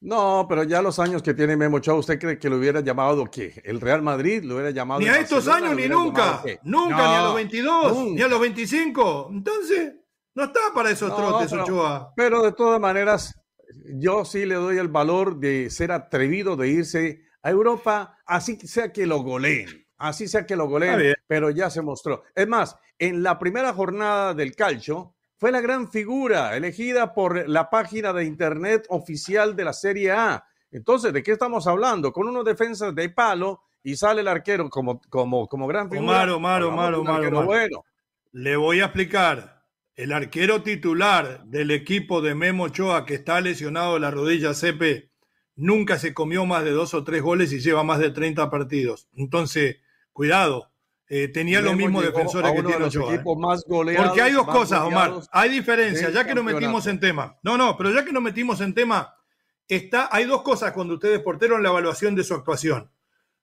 No, 0.00 0.46
pero 0.48 0.64
ya 0.64 0.82
los 0.82 0.98
años 0.98 1.22
que 1.22 1.34
tiene 1.34 1.56
Memo 1.56 1.76
Ochoa, 1.76 1.94
¿usted 1.94 2.18
cree 2.18 2.38
que 2.38 2.50
lo 2.50 2.56
hubiera 2.56 2.80
llamado 2.80 3.24
qué? 3.30 3.60
¿El 3.64 3.80
Real 3.80 4.02
Madrid 4.02 4.42
lo 4.42 4.54
hubiera 4.54 4.72
llamado? 4.72 5.00
Ni 5.00 5.06
a 5.06 5.20
estos 5.20 5.46
años, 5.46 5.76
ni 5.76 5.88
nunca. 5.88 6.42
Nunca, 6.64 6.96
ni 6.96 7.14
a 7.14 7.22
los 7.22 7.34
22, 7.36 8.04
ni 8.12 8.22
a 8.22 8.28
los 8.28 8.40
25. 8.40 9.28
Entonces, 9.30 9.94
no 10.34 10.44
está 10.44 10.60
para 10.74 10.90
esos 10.90 11.14
trotes, 11.14 11.52
Ochoa. 11.52 12.12
Pero 12.16 12.42
de 12.42 12.52
todas 12.52 12.80
maneras, 12.80 13.34
yo 13.94 14.24
sí 14.24 14.44
le 14.46 14.56
doy 14.56 14.78
el 14.78 14.88
valor 14.88 15.38
de 15.38 15.70
ser 15.70 15.92
atrevido, 15.92 16.56
de 16.56 16.68
irse 16.68 17.27
a 17.48 17.50
Europa, 17.50 18.18
así 18.26 18.56
sea 18.56 18.92
que 18.92 19.06
lo 19.06 19.22
goleen, 19.22 19.86
así 19.96 20.28
sea 20.28 20.46
que 20.46 20.54
lo 20.54 20.68
goleen, 20.68 21.14
pero 21.26 21.50
ya 21.50 21.70
se 21.70 21.80
mostró. 21.80 22.22
Es 22.34 22.46
más, 22.46 22.76
en 22.98 23.22
la 23.22 23.38
primera 23.38 23.72
jornada 23.72 24.34
del 24.34 24.54
calcio, 24.54 25.14
fue 25.38 25.50
la 25.50 25.60
gran 25.60 25.90
figura 25.90 26.56
elegida 26.56 27.14
por 27.14 27.48
la 27.48 27.70
página 27.70 28.12
de 28.12 28.24
internet 28.24 28.86
oficial 28.90 29.56
de 29.56 29.64
la 29.64 29.72
Serie 29.72 30.10
A. 30.10 30.44
Entonces, 30.70 31.12
¿de 31.12 31.22
qué 31.22 31.32
estamos 31.32 31.66
hablando? 31.66 32.12
Con 32.12 32.28
unos 32.28 32.44
defensas 32.44 32.94
de 32.94 33.08
palo 33.08 33.62
y 33.82 33.96
sale 33.96 34.20
el 34.20 34.28
arquero 34.28 34.68
como, 34.68 35.00
como, 35.08 35.48
como 35.48 35.66
gran 35.66 35.90
figura. 35.90 36.34
Omar, 36.34 36.62
Omar, 36.62 36.94
Omar, 36.94 37.44
Bueno. 37.46 37.84
Le 38.32 38.56
voy 38.56 38.80
a 38.80 38.86
explicar. 38.86 39.64
El 39.94 40.12
arquero 40.12 40.62
titular 40.62 41.44
del 41.44 41.70
equipo 41.70 42.20
de 42.20 42.34
Memo 42.34 42.64
Ochoa 42.64 43.06
que 43.06 43.14
está 43.14 43.40
lesionado 43.40 43.94
de 43.94 44.00
la 44.00 44.10
rodilla 44.10 44.54
CP 44.54 45.08
nunca 45.58 45.98
se 45.98 46.14
comió 46.14 46.46
más 46.46 46.64
de 46.64 46.70
dos 46.70 46.94
o 46.94 47.04
tres 47.04 47.20
goles 47.20 47.52
y 47.52 47.60
lleva 47.60 47.82
más 47.82 47.98
de 47.98 48.10
30 48.10 48.48
partidos. 48.48 49.08
Entonces, 49.14 49.76
cuidado. 50.12 50.70
Eh, 51.10 51.28
tenía 51.28 51.62
los 51.62 51.74
mismos 51.74 52.04
defensores 52.04 52.52
que 52.52 52.62
tiene 52.62 52.84
Ochoa. 52.84 53.14
¿eh? 53.14 53.22
Más 53.38 53.64
Porque 53.64 54.22
hay 54.22 54.32
dos 54.32 54.46
cosas, 54.46 54.80
Omar. 54.80 55.14
Hay 55.32 55.50
diferencias, 55.50 56.12
ya 56.12 56.24
que 56.24 56.34
nos 56.34 56.44
metimos 56.44 56.86
en 56.86 57.00
tema. 57.00 57.38
No, 57.42 57.56
no, 57.56 57.76
pero 57.76 57.90
ya 57.92 58.04
que 58.04 58.12
nos 58.12 58.22
metimos 58.22 58.60
en 58.60 58.74
tema, 58.74 59.14
está, 59.66 60.08
hay 60.12 60.24
dos 60.26 60.42
cosas 60.42 60.72
cuando 60.72 60.94
ustedes 60.94 61.20
porteron 61.20 61.62
la 61.62 61.70
evaluación 61.70 62.14
de 62.14 62.24
su 62.24 62.34
actuación. 62.34 62.90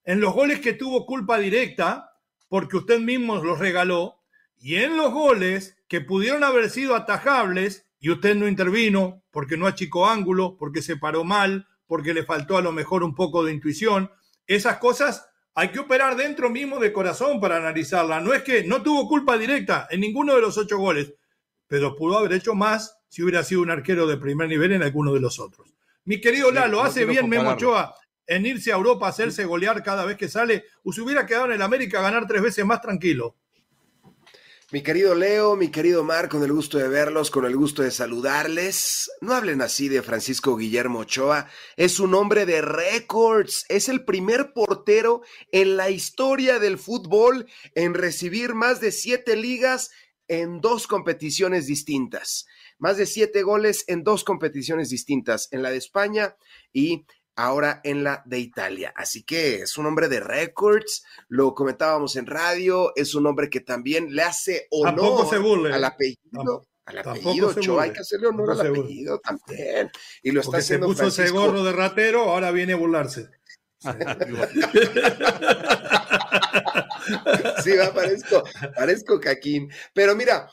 En 0.04 0.22
los 0.22 0.34
goles 0.34 0.60
que 0.60 0.74
tuvo 0.74 1.08
culpa 1.08 1.40
directa, 1.40 2.12
porque 2.48 2.78
usted 2.78 3.00
mismo 3.00 3.44
los 3.44 3.58
regaló, 3.58 4.22
y 4.58 4.76
en 4.76 4.96
los 4.96 5.12
goles 5.12 5.78
que 5.88 6.02
pudieron 6.02 6.44
haber 6.44 6.70
sido 6.70 6.96
atajables 6.96 7.88
y 8.00 8.12
usted 8.12 8.36
no 8.36 8.48
intervino 8.48 9.24
porque 9.32 9.58
no 9.58 9.66
achicó 9.66 10.08
ángulo, 10.08 10.56
porque 10.58 10.84
se 10.84 10.98
paró 10.98 11.24
mal, 11.24 11.68
porque 11.88 12.14
le 12.14 12.24
faltó 12.24 12.58
a 12.58 12.62
lo 12.62 12.72
mejor 12.72 13.04
un 13.04 13.16
poco 13.16 13.44
de 13.44 13.54
intuición. 13.54 14.12
Esas 14.48 14.78
cosas 14.78 15.28
hay 15.54 15.70
que 15.70 15.80
operar 15.80 16.16
dentro 16.16 16.50
mismo 16.50 16.80
de 16.80 16.92
corazón 16.92 17.40
para 17.40 17.58
analizarla. 17.58 18.20
No 18.20 18.34
es 18.34 18.44
que 18.44 18.64
no 18.64 18.82
tuvo 18.84 19.08
culpa 19.08 19.38
directa 19.38 19.88
en 19.90 20.02
ninguno 20.02 20.36
de 20.36 20.42
los 20.42 20.58
ocho 20.58 20.78
goles, 20.78 21.14
pero 21.68 21.96
pudo 21.96 22.18
haber 22.18 22.34
hecho 22.34 22.54
más 22.54 22.98
si 23.08 23.24
hubiera 23.24 23.44
sido 23.44 23.62
un 23.62 23.72
arquero 23.72 24.06
de 24.08 24.18
primer 24.18 24.50
nivel 24.50 24.74
en 24.74 24.84
alguno 24.84 25.14
de 25.14 25.22
los 25.22 25.40
otros. 25.40 25.74
Mi 26.04 26.20
querido 26.20 26.52
Lalo, 26.52 26.84
hace 26.84 27.06
bien 27.06 27.30
Memo 27.30 27.52
Ochoa 27.52 27.96
en 28.28 28.46
irse 28.46 28.72
a 28.72 28.76
Europa 28.76 29.06
a 29.06 29.10
hacerse 29.10 29.46
golear 29.46 29.84
cada 29.84 30.06
vez 30.06 30.18
que 30.18 30.28
sale, 30.28 30.66
o 30.84 30.92
se 30.92 31.02
hubiera 31.02 31.26
quedado 31.26 31.46
en 31.46 31.54
el 31.54 31.62
América 31.62 32.00
a 32.00 32.04
ganar 32.04 32.28
tres 32.28 32.42
veces 32.42 32.66
más 32.66 32.82
tranquilo. 32.82 33.36
Mi 34.76 34.84
querido 34.84 35.16
Leo, 35.16 35.56
mi 35.56 35.70
querido 35.70 36.04
Mar, 36.04 36.28
con 36.28 36.44
el 36.44 36.52
gusto 36.52 36.78
de 36.78 36.90
verlos, 36.90 37.32
con 37.32 37.46
el 37.46 37.56
gusto 37.56 37.82
de 37.82 37.92
saludarles. 37.92 39.10
No 39.22 39.34
hablen 39.34 39.62
así 39.62 39.88
de 39.88 40.02
Francisco 40.02 40.58
Guillermo 40.58 41.00
Ochoa. 41.00 41.48
Es 41.78 42.02
un 42.02 42.14
hombre 42.14 42.46
de 42.46 42.62
récords. 42.62 43.64
Es 43.70 43.88
el 43.88 44.04
primer 44.04 44.52
portero 44.52 45.22
en 45.54 45.78
la 45.78 45.92
historia 45.92 46.60
del 46.60 46.78
fútbol 46.78 47.48
en 47.74 47.94
recibir 47.94 48.54
más 48.54 48.82
de 48.82 48.92
siete 48.92 49.38
ligas 49.38 49.92
en 50.28 50.60
dos 50.60 50.88
competiciones 50.88 51.68
distintas. 51.68 52.46
Más 52.78 52.98
de 52.98 53.06
siete 53.06 53.44
goles 53.44 53.86
en 53.88 54.04
dos 54.04 54.26
competiciones 54.26 54.90
distintas, 54.90 55.48
en 55.52 55.64
la 55.64 55.70
de 55.70 55.78
España 55.78 56.36
y 56.74 57.06
ahora 57.36 57.82
en 57.84 58.04
la 58.04 58.24
de 58.26 58.40
Italia. 58.40 58.94
Así 58.96 59.24
que 59.24 59.62
es 59.62 59.78
un 59.78 59.86
hombre 59.86 60.08
de 60.08 60.20
récords, 60.20 61.04
lo 61.28 61.54
comentábamos 61.54 62.16
en 62.16 62.26
radio, 62.26 62.94
es 62.96 63.16
un 63.16 63.28
hombre 63.28 63.50
que 63.50 63.62
también 63.62 64.16
le 64.16 64.24
hace 64.24 64.68
honor 64.72 65.28
al 65.72 65.84
apellido. 65.84 66.68
Al 66.86 67.00
apellido, 67.00 67.50
Ochoa, 67.50 67.84
hay 67.84 67.92
que 67.92 68.02
hacerle 68.02 68.28
honor 68.28 68.52
al 68.52 68.62
apellido 68.62 69.20
también. 69.20 69.90
Y 70.22 70.32
lo 70.32 70.42
está 70.42 70.58
haciendo. 70.58 70.88
Se 70.88 70.94
puso 70.94 71.08
ese 71.08 71.32
gorro 71.32 71.64
de 71.64 71.72
ratero, 71.72 72.30
ahora 72.30 72.52
viene 72.52 72.74
a 72.74 72.78
burlarse. 72.78 73.30
sí, 77.64 77.76
va, 77.76 77.94
parezco, 77.94 78.44
parezco 78.76 79.20
caquín. 79.20 79.72
Pero 79.94 80.16
mira, 80.16 80.50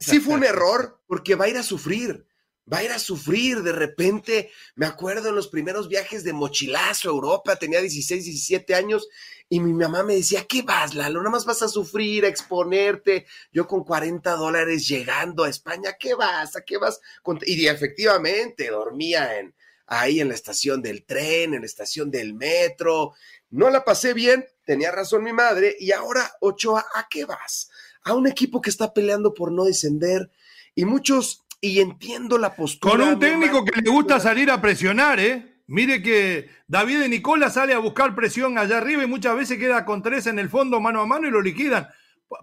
sí 0.00 0.20
fue 0.20 0.34
un 0.34 0.44
error 0.44 1.00
porque 1.06 1.34
va 1.34 1.46
a 1.46 1.48
ir 1.48 1.56
a 1.56 1.62
sufrir 1.62 2.26
va 2.72 2.78
a 2.78 2.84
ir 2.84 2.92
a 2.92 2.98
sufrir. 2.98 3.62
De 3.62 3.72
repente, 3.72 4.50
me 4.74 4.86
acuerdo 4.86 5.28
en 5.28 5.36
los 5.36 5.48
primeros 5.48 5.88
viajes 5.88 6.24
de 6.24 6.32
mochilazo 6.32 7.08
a 7.08 7.12
Europa, 7.12 7.56
tenía 7.56 7.80
16, 7.80 8.24
17 8.24 8.74
años, 8.74 9.08
y 9.48 9.60
mi 9.60 9.72
mamá 9.72 10.02
me 10.02 10.16
decía, 10.16 10.46
¿qué 10.48 10.62
vas, 10.62 10.94
Lalo? 10.94 11.20
Nada 11.20 11.30
más 11.30 11.44
vas 11.44 11.62
a 11.62 11.68
sufrir, 11.68 12.24
a 12.24 12.28
exponerte. 12.28 13.26
Yo 13.52 13.66
con 13.66 13.84
40 13.84 14.32
dólares 14.36 14.88
llegando 14.88 15.44
a 15.44 15.50
España, 15.50 15.96
¿qué 15.98 16.14
vas? 16.14 16.56
¿A 16.56 16.62
qué 16.62 16.78
vas? 16.78 17.00
Y 17.42 17.66
efectivamente, 17.66 18.70
dormía 18.70 19.38
en, 19.38 19.54
ahí 19.86 20.20
en 20.20 20.28
la 20.28 20.34
estación 20.34 20.82
del 20.82 21.04
tren, 21.04 21.54
en 21.54 21.60
la 21.60 21.66
estación 21.66 22.10
del 22.10 22.34
metro. 22.34 23.12
No 23.50 23.70
la 23.70 23.84
pasé 23.84 24.14
bien, 24.14 24.46
tenía 24.64 24.90
razón 24.90 25.22
mi 25.22 25.32
madre, 25.32 25.76
y 25.78 25.92
ahora, 25.92 26.32
Ochoa, 26.40 26.86
¿a 26.94 27.06
qué 27.08 27.24
vas? 27.24 27.70
A 28.02 28.14
un 28.14 28.26
equipo 28.26 28.60
que 28.60 28.70
está 28.70 28.92
peleando 28.92 29.34
por 29.34 29.52
no 29.52 29.64
descender. 29.64 30.30
Y 30.74 30.86
muchos 30.86 31.43
y 31.64 31.80
entiendo 31.80 32.36
la 32.38 32.54
postura. 32.54 32.92
Con 32.92 33.00
un 33.00 33.18
técnico 33.18 33.64
que 33.64 33.80
le 33.80 33.90
gusta 33.90 34.20
salir 34.20 34.50
a 34.50 34.60
presionar, 34.60 35.18
¿eh? 35.18 35.62
Mire 35.66 36.02
que 36.02 36.50
David 36.68 37.00
de 37.00 37.08
Nicola 37.08 37.48
sale 37.48 37.72
a 37.72 37.78
buscar 37.78 38.14
presión 38.14 38.58
allá 38.58 38.78
arriba 38.78 39.02
y 39.02 39.06
muchas 39.06 39.34
veces 39.34 39.58
queda 39.58 39.86
con 39.86 40.02
tres 40.02 40.26
en 40.26 40.38
el 40.38 40.50
fondo 40.50 40.78
mano 40.78 41.00
a 41.00 41.06
mano 41.06 41.26
y 41.26 41.30
lo 41.30 41.40
liquidan. 41.40 41.88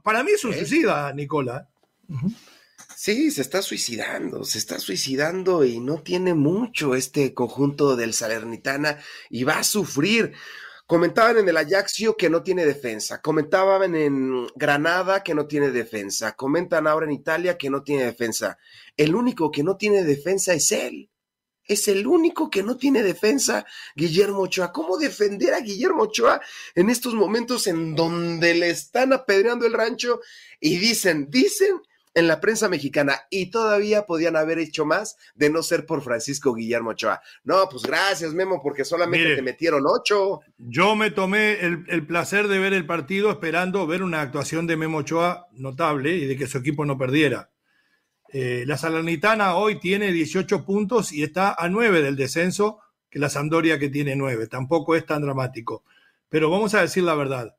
Para 0.03 0.23
mí 0.23 0.31
es 0.31 0.43
un 0.43 0.53
suicida, 0.53 1.13
Nicola. 1.13 1.69
Sí, 2.95 3.29
se 3.29 3.41
está 3.41 3.61
suicidando, 3.61 4.43
se 4.43 4.57
está 4.57 4.79
suicidando 4.79 5.63
y 5.63 5.79
no 5.79 6.01
tiene 6.01 6.33
mucho 6.33 6.95
este 6.95 7.33
conjunto 7.35 7.95
del 7.95 8.13
Salernitana 8.13 8.97
y 9.29 9.43
va 9.43 9.59
a 9.59 9.63
sufrir. 9.63 10.33
Comentaban 10.91 11.37
en 11.37 11.47
el 11.47 11.55
Ajaxio 11.55 12.17
que 12.17 12.29
no 12.29 12.43
tiene 12.43 12.65
defensa, 12.65 13.21
comentaban 13.21 13.95
en 13.95 14.45
Granada 14.55 15.23
que 15.23 15.33
no 15.33 15.47
tiene 15.47 15.71
defensa, 15.71 16.35
comentan 16.35 16.85
ahora 16.85 17.05
en 17.05 17.13
Italia 17.13 17.57
que 17.57 17.69
no 17.69 17.81
tiene 17.81 18.03
defensa. 18.03 18.57
El 18.97 19.15
único 19.15 19.49
que 19.51 19.63
no 19.63 19.77
tiene 19.77 20.03
defensa 20.03 20.53
es 20.53 20.69
él. 20.73 21.09
Es 21.63 21.87
el 21.87 22.05
único 22.05 22.49
que 22.49 22.61
no 22.61 22.75
tiene 22.75 23.03
defensa, 23.03 23.65
Guillermo 23.95 24.41
Ochoa. 24.41 24.73
¿Cómo 24.73 24.97
defender 24.97 25.53
a 25.53 25.61
Guillermo 25.61 26.03
Ochoa 26.03 26.41
en 26.75 26.89
estos 26.89 27.13
momentos 27.13 27.67
en 27.67 27.95
donde 27.95 28.53
le 28.53 28.69
están 28.71 29.13
apedreando 29.13 29.65
el 29.65 29.71
rancho? 29.71 30.19
Y 30.59 30.77
dicen, 30.77 31.27
dicen 31.29 31.81
en 32.13 32.27
la 32.27 32.41
prensa 32.41 32.67
mexicana 32.67 33.21
y 33.29 33.51
todavía 33.51 34.05
podían 34.05 34.35
haber 34.35 34.59
hecho 34.59 34.85
más 34.85 35.17
de 35.35 35.49
no 35.49 35.63
ser 35.63 35.85
por 35.85 36.01
Francisco 36.01 36.53
Guillermo 36.53 36.91
Ochoa. 36.91 37.21
No, 37.43 37.67
pues 37.69 37.83
gracias, 37.83 38.33
Memo, 38.33 38.61
porque 38.61 38.83
solamente 38.83 39.35
te 39.35 39.41
metieron 39.41 39.83
ocho. 39.87 40.41
Yo 40.57 40.95
me 40.95 41.11
tomé 41.11 41.59
el, 41.59 42.05
placer 42.05 42.47
de 42.47 42.59
ver 42.59 42.73
el 42.73 42.85
partido 42.85 43.31
esperando 43.31 43.87
ver 43.87 44.03
una 44.03 44.21
actuación 44.21 44.67
de 44.67 44.77
Memo 44.77 44.99
Ochoa 44.99 45.47
notable 45.53 46.15
y 46.15 46.25
de 46.25 46.37
que 46.37 46.47
su 46.47 46.57
equipo 46.57 46.85
no 46.85 46.97
perdiera. 46.97 47.49
Eh, 48.33 48.63
la 48.65 48.77
Salernitana 48.77 49.55
hoy 49.55 49.79
tiene 49.79 50.11
18 50.11 50.65
puntos 50.65 51.11
y 51.11 51.23
está 51.23 51.53
a 51.57 51.67
9 51.69 52.01
del 52.01 52.15
descenso 52.15 52.79
que 53.09 53.19
la 53.19 53.29
Sampdoria 53.29 53.77
que 53.77 53.89
tiene 53.89 54.15
9. 54.15 54.47
Tampoco 54.47 54.95
es 54.95 55.05
tan 55.05 55.21
dramático. 55.21 55.83
Pero 56.29 56.49
vamos 56.49 56.73
a 56.73 56.81
decir 56.81 57.03
la 57.03 57.15
verdad. 57.15 57.55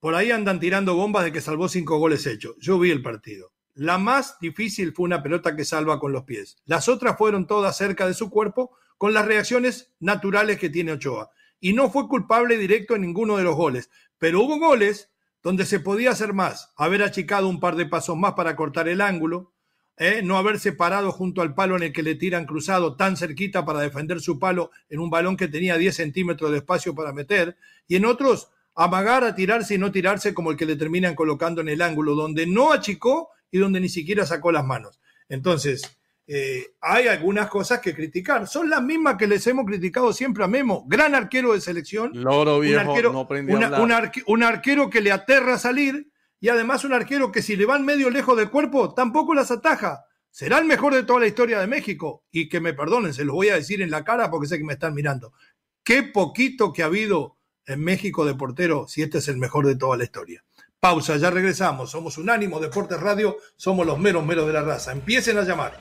Por 0.00 0.14
ahí 0.14 0.30
andan 0.30 0.60
tirando 0.60 0.94
bombas 0.94 1.24
de 1.24 1.32
que 1.32 1.40
salvó 1.40 1.68
cinco 1.68 1.98
goles 1.98 2.26
hechos. 2.26 2.56
Yo 2.58 2.78
vi 2.78 2.90
el 2.90 3.02
partido. 3.02 3.52
La 3.76 3.98
más 3.98 4.38
difícil 4.40 4.94
fue 4.94 5.04
una 5.04 5.22
pelota 5.22 5.54
que 5.54 5.66
salva 5.66 6.00
con 6.00 6.10
los 6.10 6.24
pies. 6.24 6.56
Las 6.64 6.88
otras 6.88 7.18
fueron 7.18 7.46
todas 7.46 7.76
cerca 7.76 8.06
de 8.06 8.14
su 8.14 8.30
cuerpo 8.30 8.74
con 8.96 9.12
las 9.12 9.26
reacciones 9.26 9.92
naturales 10.00 10.58
que 10.58 10.70
tiene 10.70 10.92
Ochoa. 10.92 11.30
Y 11.60 11.74
no 11.74 11.90
fue 11.90 12.08
culpable 12.08 12.56
directo 12.56 12.94
en 12.94 13.02
ninguno 13.02 13.36
de 13.36 13.44
los 13.44 13.54
goles. 13.54 13.90
Pero 14.16 14.40
hubo 14.40 14.58
goles 14.58 15.10
donde 15.42 15.66
se 15.66 15.78
podía 15.78 16.12
hacer 16.12 16.32
más. 16.32 16.72
Haber 16.78 17.02
achicado 17.02 17.48
un 17.48 17.60
par 17.60 17.76
de 17.76 17.84
pasos 17.84 18.16
más 18.16 18.32
para 18.32 18.56
cortar 18.56 18.88
el 18.88 19.02
ángulo, 19.02 19.52
¿eh? 19.98 20.22
no 20.24 20.38
haberse 20.38 20.72
parado 20.72 21.12
junto 21.12 21.42
al 21.42 21.54
palo 21.54 21.76
en 21.76 21.82
el 21.82 21.92
que 21.92 22.02
le 22.02 22.14
tiran 22.14 22.46
cruzado 22.46 22.96
tan 22.96 23.18
cerquita 23.18 23.66
para 23.66 23.80
defender 23.80 24.22
su 24.22 24.38
palo 24.38 24.70
en 24.88 25.00
un 25.00 25.10
balón 25.10 25.36
que 25.36 25.48
tenía 25.48 25.76
10 25.76 25.94
centímetros 25.94 26.50
de 26.50 26.56
espacio 26.56 26.94
para 26.94 27.12
meter. 27.12 27.58
Y 27.86 27.96
en 27.96 28.06
otros, 28.06 28.48
amagar 28.74 29.22
a 29.22 29.34
tirarse 29.34 29.74
y 29.74 29.78
no 29.78 29.92
tirarse 29.92 30.32
como 30.32 30.50
el 30.50 30.56
que 30.56 30.64
le 30.64 30.76
terminan 30.76 31.14
colocando 31.14 31.60
en 31.60 31.68
el 31.68 31.82
ángulo, 31.82 32.14
donde 32.14 32.46
no 32.46 32.72
achicó 32.72 33.35
y 33.50 33.58
donde 33.58 33.80
ni 33.80 33.88
siquiera 33.88 34.26
sacó 34.26 34.52
las 34.52 34.64
manos. 34.64 35.00
Entonces, 35.28 35.98
eh, 36.28 36.74
hay 36.80 37.06
algunas 37.06 37.48
cosas 37.48 37.80
que 37.80 37.94
criticar. 37.94 38.46
Son 38.48 38.68
las 38.68 38.82
mismas 38.82 39.16
que 39.16 39.26
les 39.26 39.46
hemos 39.46 39.64
criticado 39.64 40.12
siempre 40.12 40.42
a 40.44 40.48
Memo. 40.48 40.84
Gran 40.88 41.14
arquero 41.14 41.52
de 41.52 41.60
selección. 41.60 42.10
Loro 42.14 42.58
viejo, 42.60 42.82
un 42.82 42.88
arquero, 42.88 43.12
no 43.12 43.26
un, 44.26 44.42
arquero 44.42 44.90
que 44.90 45.00
le 45.00 45.12
aterra 45.12 45.58
salir 45.58 46.10
y 46.40 46.48
además 46.48 46.84
un 46.84 46.92
arquero 46.92 47.30
que 47.30 47.42
si 47.42 47.56
le 47.56 47.64
van 47.64 47.84
medio 47.84 48.10
lejos 48.10 48.36
del 48.36 48.50
cuerpo, 48.50 48.92
tampoco 48.92 49.34
las 49.34 49.50
ataja. 49.50 50.04
Será 50.30 50.58
el 50.58 50.64
mejor 50.64 50.94
de 50.94 51.04
toda 51.04 51.20
la 51.20 51.28
historia 51.28 51.60
de 51.60 51.66
México. 51.66 52.24
Y 52.30 52.48
que 52.48 52.60
me 52.60 52.74
perdonen, 52.74 53.14
se 53.14 53.24
los 53.24 53.34
voy 53.34 53.48
a 53.50 53.54
decir 53.54 53.80
en 53.80 53.90
la 53.90 54.04
cara 54.04 54.30
porque 54.30 54.48
sé 54.48 54.58
que 54.58 54.64
me 54.64 54.74
están 54.74 54.94
mirando. 54.94 55.32
Qué 55.84 56.02
poquito 56.02 56.72
que 56.72 56.82
ha 56.82 56.86
habido 56.86 57.38
en 57.66 57.80
México 57.80 58.24
de 58.24 58.34
portero 58.34 58.86
si 58.88 59.02
este 59.02 59.18
es 59.18 59.28
el 59.28 59.36
mejor 59.36 59.66
de 59.66 59.76
toda 59.76 59.96
la 59.96 60.04
historia. 60.04 60.44
Pausa, 60.86 61.16
ya 61.16 61.30
regresamos. 61.30 61.90
Somos 61.90 62.16
Unánimo 62.16 62.60
Deportes 62.60 63.00
Radio, 63.00 63.38
somos 63.56 63.84
los 63.84 63.98
meros 63.98 64.24
meros 64.24 64.46
de 64.46 64.52
la 64.52 64.62
raza. 64.62 64.92
Empiecen 64.92 65.36
a 65.36 65.42
llamar. 65.42 65.76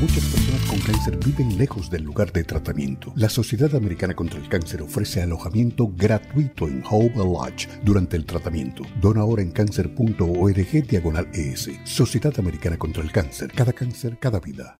Muchas 0.00 0.24
personas 0.24 0.60
con 0.68 0.80
cáncer 0.80 1.16
viven 1.24 1.56
lejos 1.56 1.88
del 1.88 2.02
lugar 2.02 2.32
de 2.32 2.42
tratamiento. 2.42 3.12
La 3.14 3.28
Sociedad 3.28 3.72
Americana 3.76 4.16
contra 4.16 4.40
el 4.40 4.48
Cáncer 4.48 4.82
ofrece 4.82 5.22
alojamiento 5.22 5.92
gratuito 5.96 6.66
en 6.66 6.82
Hope 6.90 7.14
Lodge 7.14 7.68
durante 7.84 8.16
el 8.16 8.26
tratamiento. 8.26 8.82
Dona 9.00 9.20
ahora 9.20 9.42
en 9.42 9.52
cáncer.org 9.52 10.86
diagonal 10.88 11.28
ES. 11.32 11.70
Sociedad 11.84 12.34
Americana 12.40 12.78
contra 12.78 13.04
el 13.04 13.12
Cáncer. 13.12 13.52
Cada 13.52 13.72
cáncer, 13.72 14.18
cada 14.18 14.40
vida. 14.40 14.80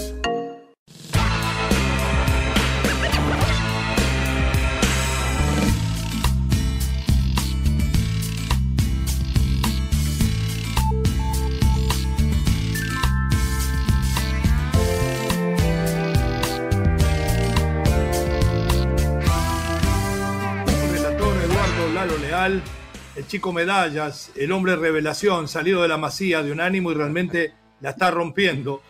Chico 23.31 23.53
medallas, 23.53 24.29
el 24.35 24.51
hombre 24.51 24.75
revelación, 24.75 25.47
salido 25.47 25.81
de 25.81 25.87
la 25.87 25.95
masía 25.95 26.43
de 26.43 26.51
un 26.51 26.59
ánimo 26.59 26.91
y 26.91 26.95
realmente 26.95 27.53
la 27.79 27.91
está 27.91 28.11
rompiendo. 28.11 28.81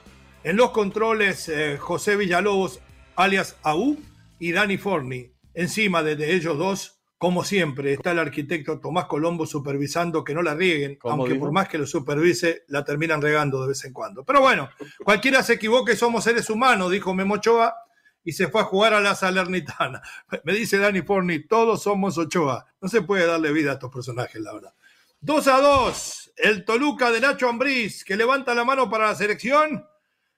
En 0.44 0.56
los 0.56 0.72
controles, 0.72 1.48
eh, 1.48 1.78
José 1.78 2.16
Villalobos, 2.16 2.80
alias 3.16 3.56
AU, 3.62 4.00
y 4.40 4.52
Dani 4.52 4.80
Forni. 4.80 5.32
Encima 5.54 6.02
de, 6.02 6.34
ellos 6.34 6.58
dos, 6.58 7.04
como 7.20 7.44
siempre, 7.44 7.94
está 7.94 8.14
el 8.14 8.18
arquitecto 8.18 8.80
Tomás 8.80 9.06
Colombo 9.06 9.46
supervisando 9.46 10.24
que 10.24 10.34
no 10.34 10.42
la 10.42 10.56
rieguen, 10.56 10.98
aunque 11.04 11.36
por 11.36 11.52
más 11.52 11.70
que 11.70 11.78
lo 11.78 11.86
supervise, 11.86 12.64
la 12.68 12.84
terminan 12.84 13.22
regando 13.22 13.62
de 13.62 13.68
vez 13.68 13.86
en 13.86 13.94
cuando. 13.94 14.24
Pero 14.26 14.42
bueno, 14.42 14.70
cualquiera 15.04 15.44
se 15.44 15.54
equivoque, 15.54 15.96
somos 15.96 16.24
seres 16.24 16.50
humanos, 16.50 16.90
dijo 16.90 17.14
Memochoa, 17.14 17.76
y 18.24 18.34
se 18.34 18.48
fue 18.48 18.62
a 18.62 18.66
jugar 18.66 18.94
a 18.94 19.02
la 19.02 19.16
Salernitana. 19.16 20.02
Me 20.44 20.54
dice 20.54 20.78
Dani 20.78 21.02
Forni, 21.02 21.48
todos 21.48 21.84
somos 21.84 22.18
Ochoa. 22.18 22.66
No 22.80 22.88
se 22.88 23.02
puede 23.02 23.26
darle 23.26 23.52
vida 23.52 23.72
a 23.72 23.74
estos 23.74 23.92
personajes, 23.92 24.42
la 24.42 24.54
verdad. 24.54 24.74
2 25.22 25.48
a 25.48 25.62
2, 25.62 26.34
el 26.38 26.66
Toluca 26.66 27.12
de 27.12 27.22
Nacho 27.22 27.48
Ambriz, 27.48 28.04
que 28.04 28.16
levanta 28.16 28.56
la 28.56 28.66
mano 28.66 28.90
para 28.90 29.08
la 29.08 29.16
selección 29.16 29.86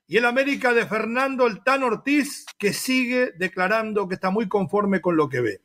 y 0.07 0.17
el 0.17 0.25
América 0.25 0.73
de 0.73 0.85
Fernando 0.85 1.47
El 1.47 1.63
Tan 1.63 1.83
Ortiz, 1.83 2.45
que 2.57 2.73
sigue 2.73 3.31
declarando 3.37 4.07
que 4.07 4.15
está 4.15 4.29
muy 4.29 4.49
conforme 4.49 4.99
con 4.99 5.15
lo 5.15 5.29
que 5.29 5.39
ve. 5.39 5.61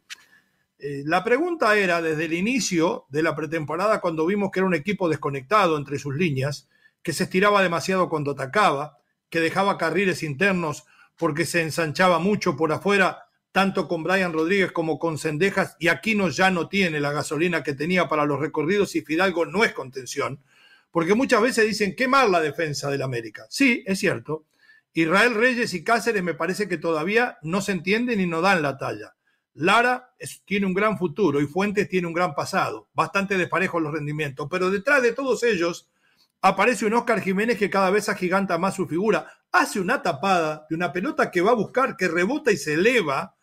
Eh, 0.78 1.02
la 1.04 1.24
pregunta 1.24 1.76
era, 1.76 2.00
desde 2.00 2.26
el 2.26 2.32
inicio 2.34 3.06
de 3.08 3.24
la 3.24 3.34
pretemporada, 3.34 4.00
cuando 4.00 4.24
vimos 4.24 4.52
que 4.52 4.60
era 4.60 4.66
un 4.68 4.74
equipo 4.74 5.08
desconectado 5.08 5.76
entre 5.76 5.98
sus 5.98 6.14
líneas, 6.14 6.68
que 7.02 7.12
se 7.12 7.24
estiraba 7.24 7.62
demasiado 7.62 8.08
cuando 8.08 8.30
atacaba, 8.32 8.98
que 9.28 9.40
dejaba 9.40 9.76
carriles 9.76 10.22
internos 10.22 10.84
porque 11.18 11.44
se 11.44 11.60
ensanchaba 11.60 12.18
mucho 12.18 12.56
por 12.56 12.72
afuera, 12.72 13.26
tanto 13.52 13.88
con 13.88 14.02
Brian 14.02 14.32
Rodríguez 14.32 14.72
como 14.72 14.98
con 14.98 15.18
Cendejas, 15.18 15.76
y 15.78 15.88
Aquino 15.88 16.30
ya 16.30 16.50
no 16.50 16.68
tiene 16.68 17.00
la 17.00 17.12
gasolina 17.12 17.62
que 17.62 17.74
tenía 17.74 18.08
para 18.08 18.24
los 18.24 18.40
recorridos 18.40 18.96
y 18.96 19.02
Fidalgo 19.02 19.44
no 19.44 19.64
es 19.64 19.74
contención 19.74 20.40
porque 20.90 21.14
muchas 21.14 21.40
veces 21.40 21.66
dicen, 21.66 21.94
qué 21.94 22.08
mal 22.08 22.32
la 22.32 22.40
defensa 22.40 22.90
del 22.90 23.02
América. 23.02 23.46
Sí, 23.50 23.82
es 23.86 23.98
cierto. 23.98 24.46
Israel 24.94 25.34
Reyes 25.34 25.74
y 25.74 25.84
Cáceres 25.84 26.22
me 26.22 26.34
parece 26.34 26.68
que 26.68 26.78
todavía 26.78 27.38
no 27.42 27.60
se 27.60 27.72
entienden 27.72 28.20
y 28.20 28.26
no 28.26 28.40
dan 28.40 28.62
la 28.62 28.78
talla. 28.78 29.14
Lara 29.54 30.14
tiene 30.44 30.66
un 30.66 30.74
gran 30.74 30.98
futuro 30.98 31.40
y 31.40 31.46
Fuentes 31.46 31.88
tiene 31.88 32.06
un 32.06 32.12
gran 32.12 32.34
pasado, 32.34 32.88
bastante 32.94 33.36
desparejo 33.36 33.80
los 33.80 33.92
rendimientos, 33.92 34.46
pero 34.50 34.70
detrás 34.70 35.02
de 35.02 35.12
todos 35.12 35.42
ellos 35.42 35.88
aparece 36.40 36.86
un 36.86 36.94
Oscar 36.94 37.20
Jiménez 37.20 37.58
que 37.58 37.70
cada 37.70 37.90
vez 37.90 38.08
agiganta 38.08 38.58
más 38.58 38.74
su 38.74 38.86
figura, 38.86 39.26
hace 39.52 39.80
una 39.80 40.02
tapada 40.02 40.66
de 40.68 40.76
una 40.76 40.92
pelota 40.92 41.30
que 41.30 41.40
va 41.40 41.52
a 41.52 41.54
buscar, 41.54 41.96
que 41.96 42.08
rebota 42.08 42.52
y 42.52 42.56
se 42.56 42.74
eleva, 42.74 43.34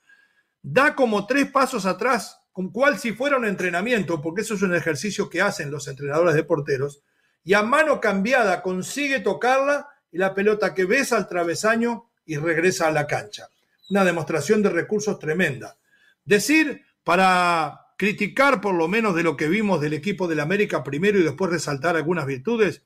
da 0.62 0.96
como 0.96 1.28
tres 1.28 1.52
pasos 1.52 1.86
atrás, 1.86 2.40
con 2.52 2.72
cual 2.72 2.98
si 2.98 3.12
fuera 3.12 3.38
un 3.38 3.46
entrenamiento, 3.46 4.22
porque 4.22 4.42
eso 4.42 4.54
es 4.54 4.62
un 4.62 4.76
ejercicio 4.76 5.30
que 5.30 5.42
hacen 5.42 5.72
los 5.72 5.88
entrenadores 5.88 6.36
de 6.36 6.44
porteros, 6.44 7.02
y 7.44 7.54
a 7.54 7.62
mano 7.62 8.00
cambiada 8.00 8.62
consigue 8.62 9.20
tocarla 9.20 9.88
y 10.12 10.18
la 10.18 10.34
pelota 10.34 10.74
que 10.74 10.86
besa 10.86 11.18
al 11.18 11.28
travesaño 11.28 12.10
y 12.26 12.38
regresa 12.38 12.88
a 12.88 12.92
la 12.92 13.06
cancha. 13.06 13.50
Una 13.90 14.04
demostración 14.04 14.64
de 14.64 14.70
recursos 14.70 15.20
tremenda. 15.20 15.78
Decir, 16.24 16.84
para 17.04 17.85
criticar 17.98 18.62
por 18.62 18.76
lo 18.76 18.88
menos 18.88 19.16
de 19.16 19.24
lo 19.24 19.38
que 19.38 19.48
vimos 19.48 19.82
del 19.82 19.94
equipo 19.94 20.28
del 20.28 20.40
América 20.40 20.84
primero 20.84 21.20
y 21.20 21.24
después 21.24 21.52
resaltar 21.52 21.96
algunas 21.96 22.26
virtudes, 22.26 22.84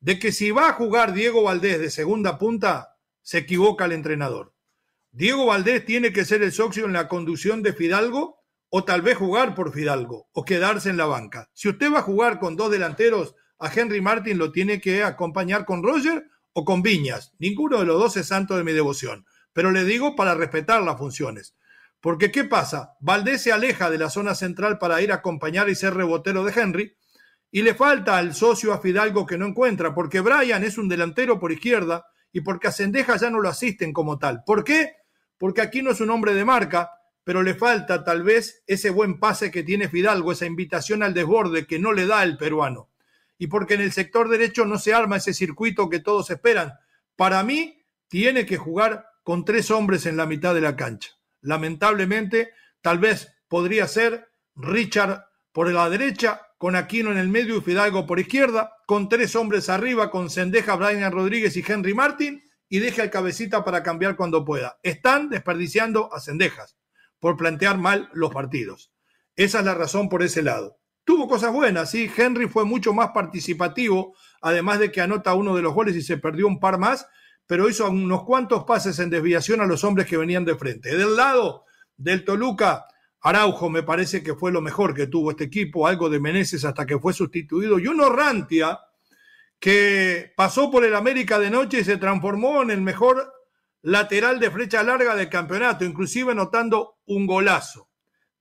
de 0.00 0.18
que 0.18 0.32
si 0.32 0.50
va 0.50 0.68
a 0.68 0.72
jugar 0.74 1.12
Diego 1.12 1.42
Valdés 1.42 1.80
de 1.80 1.90
segunda 1.90 2.38
punta, 2.38 2.96
se 3.22 3.38
equivoca 3.38 3.84
el 3.84 3.92
entrenador. 3.92 4.54
Diego 5.10 5.46
Valdés 5.46 5.84
tiene 5.84 6.12
que 6.12 6.24
ser 6.24 6.42
el 6.42 6.52
socio 6.52 6.86
en 6.86 6.92
la 6.92 7.08
conducción 7.08 7.62
de 7.62 7.72
Fidalgo 7.72 8.42
o 8.70 8.84
tal 8.84 9.02
vez 9.02 9.16
jugar 9.16 9.54
por 9.54 9.72
Fidalgo 9.72 10.28
o 10.32 10.44
quedarse 10.44 10.90
en 10.90 10.96
la 10.96 11.06
banca. 11.06 11.50
Si 11.54 11.68
usted 11.68 11.92
va 11.92 11.98
a 11.98 12.02
jugar 12.02 12.38
con 12.38 12.56
dos 12.56 12.70
delanteros, 12.70 13.34
a 13.58 13.72
Henry 13.72 14.00
Martin 14.00 14.38
lo 14.38 14.52
tiene 14.52 14.80
que 14.80 15.02
acompañar 15.02 15.64
con 15.64 15.82
Roger 15.82 16.28
o 16.52 16.64
con 16.64 16.82
Viñas. 16.82 17.32
Ninguno 17.38 17.80
de 17.80 17.86
los 17.86 17.98
dos 17.98 18.16
es 18.16 18.26
santo 18.26 18.56
de 18.56 18.64
mi 18.64 18.72
devoción. 18.72 19.26
Pero 19.52 19.72
le 19.72 19.84
digo 19.84 20.14
para 20.14 20.34
respetar 20.34 20.82
las 20.82 20.98
funciones. 20.98 21.56
Porque 22.00 22.30
¿qué 22.30 22.44
pasa? 22.44 22.96
Valdés 23.00 23.42
se 23.42 23.52
aleja 23.52 23.90
de 23.90 23.98
la 23.98 24.10
zona 24.10 24.34
central 24.34 24.78
para 24.78 25.00
ir 25.02 25.12
a 25.12 25.16
acompañar 25.16 25.68
y 25.68 25.74
ser 25.74 25.94
rebotero 25.94 26.44
de 26.44 26.52
Henry. 26.58 26.96
Y 27.50 27.62
le 27.62 27.74
falta 27.74 28.18
al 28.18 28.34
socio 28.34 28.72
a 28.72 28.80
Fidalgo 28.80 29.26
que 29.26 29.38
no 29.38 29.46
encuentra, 29.46 29.94
porque 29.94 30.20
Brian 30.20 30.62
es 30.64 30.78
un 30.78 30.88
delantero 30.88 31.40
por 31.40 31.50
izquierda 31.50 32.06
y 32.30 32.42
porque 32.42 32.68
a 32.68 32.72
Cendeja 32.72 33.16
ya 33.16 33.30
no 33.30 33.40
lo 33.40 33.48
asisten 33.48 33.92
como 33.92 34.18
tal. 34.18 34.44
¿Por 34.44 34.64
qué? 34.64 34.96
Porque 35.38 35.62
aquí 35.62 35.82
no 35.82 35.90
es 35.90 36.00
un 36.00 36.10
hombre 36.10 36.34
de 36.34 36.44
marca, 36.44 36.90
pero 37.24 37.42
le 37.42 37.54
falta 37.54 38.04
tal 38.04 38.22
vez 38.22 38.62
ese 38.66 38.90
buen 38.90 39.18
pase 39.18 39.50
que 39.50 39.62
tiene 39.62 39.88
Fidalgo, 39.88 40.32
esa 40.32 40.46
invitación 40.46 41.02
al 41.02 41.14
desborde 41.14 41.66
que 41.66 41.78
no 41.78 41.92
le 41.92 42.06
da 42.06 42.22
el 42.22 42.36
peruano 42.36 42.90
y 43.38 43.46
porque 43.46 43.74
en 43.74 43.80
el 43.80 43.92
sector 43.92 44.28
derecho 44.28 44.64
no 44.64 44.78
se 44.78 44.92
arma 44.92 45.16
ese 45.16 45.32
circuito 45.32 45.88
que 45.88 46.00
todos 46.00 46.30
esperan. 46.30 46.74
Para 47.16 47.42
mí, 47.44 47.80
tiene 48.08 48.44
que 48.44 48.56
jugar 48.56 49.06
con 49.22 49.44
tres 49.44 49.70
hombres 49.70 50.06
en 50.06 50.16
la 50.16 50.26
mitad 50.26 50.54
de 50.54 50.60
la 50.60 50.76
cancha. 50.76 51.10
Lamentablemente, 51.40 52.50
tal 52.80 52.98
vez 52.98 53.34
podría 53.48 53.86
ser 53.86 54.28
Richard 54.54 55.24
por 55.52 55.70
la 55.70 55.88
derecha, 55.90 56.42
con 56.58 56.76
Aquino 56.76 57.12
en 57.12 57.18
el 57.18 57.28
medio 57.28 57.56
y 57.56 57.60
Fidalgo 57.60 58.06
por 58.06 58.18
izquierda, 58.18 58.72
con 58.86 59.08
tres 59.08 59.36
hombres 59.36 59.68
arriba, 59.68 60.10
con 60.10 60.28
Sendeja, 60.30 60.74
Brian 60.74 61.12
Rodríguez 61.12 61.56
y 61.56 61.64
Henry 61.66 61.94
Martin, 61.94 62.42
y 62.68 62.80
deje 62.80 63.02
al 63.02 63.10
cabecita 63.10 63.64
para 63.64 63.82
cambiar 63.82 64.16
cuando 64.16 64.44
pueda. 64.44 64.78
Están 64.82 65.30
desperdiciando 65.30 66.12
a 66.12 66.20
Sendejas 66.20 66.76
por 67.18 67.36
plantear 67.36 67.78
mal 67.78 68.10
los 68.12 68.32
partidos. 68.32 68.92
Esa 69.36 69.60
es 69.60 69.64
la 69.64 69.74
razón 69.74 70.08
por 70.08 70.22
ese 70.22 70.42
lado. 70.42 70.78
Tuvo 71.04 71.28
cosas 71.28 71.52
buenas, 71.52 71.90
sí. 71.90 72.10
Henry 72.14 72.48
fue 72.48 72.64
mucho 72.64 72.92
más 72.92 73.10
participativo, 73.10 74.14
además 74.42 74.78
de 74.78 74.92
que 74.92 75.00
anota 75.00 75.34
uno 75.34 75.56
de 75.56 75.62
los 75.62 75.72
goles 75.72 75.96
y 75.96 76.02
se 76.02 76.18
perdió 76.18 76.46
un 76.46 76.60
par 76.60 76.78
más, 76.78 77.06
pero 77.48 77.66
hizo 77.66 77.88
unos 77.88 78.24
cuantos 78.24 78.64
pases 78.64 78.98
en 78.98 79.08
desviación 79.08 79.62
a 79.62 79.66
los 79.66 79.82
hombres 79.82 80.06
que 80.06 80.18
venían 80.18 80.44
de 80.44 80.54
frente. 80.54 80.94
Del 80.94 81.16
lado 81.16 81.64
del 81.96 82.22
Toluca, 82.22 82.84
Araujo 83.22 83.70
me 83.70 83.82
parece 83.82 84.22
que 84.22 84.34
fue 84.34 84.52
lo 84.52 84.60
mejor 84.60 84.92
que 84.92 85.06
tuvo 85.06 85.30
este 85.30 85.44
equipo, 85.44 85.86
algo 85.86 86.10
de 86.10 86.20
Meneses 86.20 86.66
hasta 86.66 86.84
que 86.84 86.98
fue 86.98 87.14
sustituido, 87.14 87.78
y 87.78 87.86
uno 87.88 88.10
Rantia 88.10 88.78
que 89.58 90.30
pasó 90.36 90.70
por 90.70 90.84
el 90.84 90.94
América 90.94 91.38
de 91.38 91.50
noche 91.50 91.80
y 91.80 91.84
se 91.84 91.96
transformó 91.96 92.62
en 92.62 92.70
el 92.70 92.82
mejor 92.82 93.32
lateral 93.80 94.38
de 94.40 94.50
flecha 94.50 94.82
larga 94.82 95.16
del 95.16 95.30
campeonato, 95.30 95.86
inclusive 95.86 96.32
anotando 96.32 96.98
un 97.06 97.26
golazo. 97.26 97.88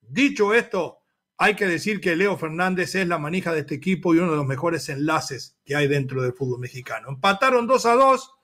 Dicho 0.02 0.54
esto, 0.54 1.00
hay 1.38 1.56
que 1.56 1.66
decir 1.66 2.02
que 2.02 2.18
Leo 2.18 2.38
Fernández 2.38 2.94
es 2.96 3.08
la 3.08 3.20
manija 3.20 3.54
de 3.54 3.62
este 3.62 3.76
equipo 3.76 4.14
y 4.14 4.18
uno 4.18 4.32
de 4.32 4.38
los 4.38 4.46
mejores 4.46 4.90
enlaces 4.90 5.58
que 5.64 5.78
hay 5.78 5.88
dentro 5.88 6.22
del 6.22 6.34
fútbol 6.34 6.60
mexicano. 6.60 7.08
Empataron 7.08 7.68
2 7.68 7.86
a 7.86 7.94
2. 7.94 8.37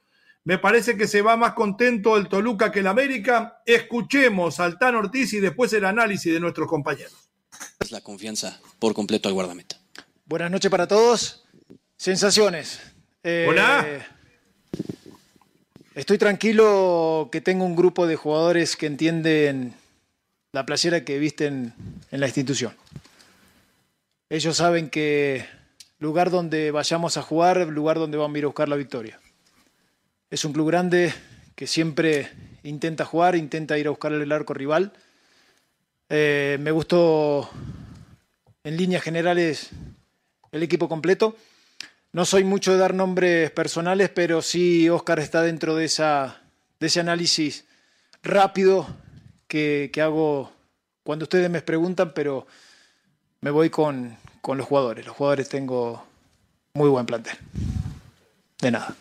Me 0.45 0.57
parece 0.57 0.97
que 0.97 1.07
se 1.07 1.21
va 1.21 1.37
más 1.37 1.53
contento 1.53 2.17
el 2.17 2.27
Toluca 2.27 2.71
que 2.71 2.79
el 2.79 2.87
América. 2.87 3.61
Escuchemos 3.65 4.59
al 4.59 4.77
Tan 4.77 4.95
Ortiz 4.95 5.33
y 5.33 5.39
después 5.39 5.71
el 5.73 5.85
análisis 5.85 6.33
de 6.33 6.39
nuestros 6.39 6.67
compañeros. 6.67 7.29
Es 7.79 7.91
la 7.91 8.01
confianza 8.01 8.59
por 8.79 8.93
completo 8.93 9.29
al 9.29 9.35
guardameta. 9.35 9.77
Buenas 10.25 10.51
noches 10.51 10.69
para 10.69 10.87
todos. 10.87 11.45
Sensaciones. 11.95 12.81
Eh, 13.23 13.45
Hola. 13.47 14.05
Estoy 15.95 16.17
tranquilo 16.17 17.29
que 17.31 17.39
tengo 17.39 17.63
un 17.65 17.75
grupo 17.75 18.07
de 18.07 18.15
jugadores 18.15 18.75
que 18.75 18.87
entienden 18.87 19.75
la 20.51 20.65
playera 20.65 21.05
que 21.05 21.19
visten 21.19 21.73
en 22.11 22.19
la 22.19 22.25
institución. 22.25 22.75
Ellos 24.29 24.57
saben 24.57 24.89
que 24.89 25.45
lugar 25.99 26.31
donde 26.31 26.71
vayamos 26.71 27.15
a 27.15 27.21
jugar, 27.21 27.67
lugar 27.67 27.99
donde 27.99 28.17
vamos 28.17 28.35
a 28.35 28.39
ir 28.39 28.43
a 28.43 28.47
buscar 28.47 28.67
la 28.67 28.75
victoria. 28.75 29.19
Es 30.33 30.45
un 30.45 30.51
club 30.51 30.69
grande 30.69 31.13
que 31.55 31.67
siempre 31.67 32.27
intenta 32.63 33.05
jugar, 33.05 33.35
intenta 33.35 33.77
ir 33.77 33.85
a 33.85 33.91
buscar 33.91 34.13
el 34.13 34.31
arco 34.31 34.55
rival. 34.55 34.91
Eh, 36.09 36.57
me 36.59 36.71
gustó 36.71 37.47
en 38.63 38.75
líneas 38.75 39.03
generales 39.03 39.69
el 40.51 40.63
equipo 40.63 40.89
completo. 40.89 41.37
No 42.13 42.25
soy 42.25 42.45
mucho 42.45 42.71
de 42.71 42.79
dar 42.79 42.95
nombres 42.95 43.51
personales, 43.51 44.09
pero 44.09 44.41
sí 44.41 44.89
Oscar 44.89 45.19
está 45.19 45.43
dentro 45.43 45.75
de, 45.75 45.85
esa, 45.85 46.41
de 46.79 46.87
ese 46.87 46.99
análisis 46.99 47.65
rápido 48.23 48.87
que, 49.47 49.91
hago 50.01 50.51
cuando 51.03 51.25
ustedes 51.25 51.47
me 51.51 51.61
preguntan, 51.61 52.11
pero 52.15 52.47
me 53.41 53.51
voy 53.51 53.69
con, 53.69 54.17
los 54.47 54.65
jugadores. 54.65 55.05
Los 55.05 55.15
jugadores 55.15 55.47
tengo 55.47 56.03
muy 56.73 56.89
buen 56.89 57.05
plantel. 57.05 57.37
De 58.59 58.71
nada. 58.71 58.95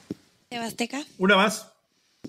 Azteca. 0.60 1.04
Una 1.18 1.36
más. 1.36 1.66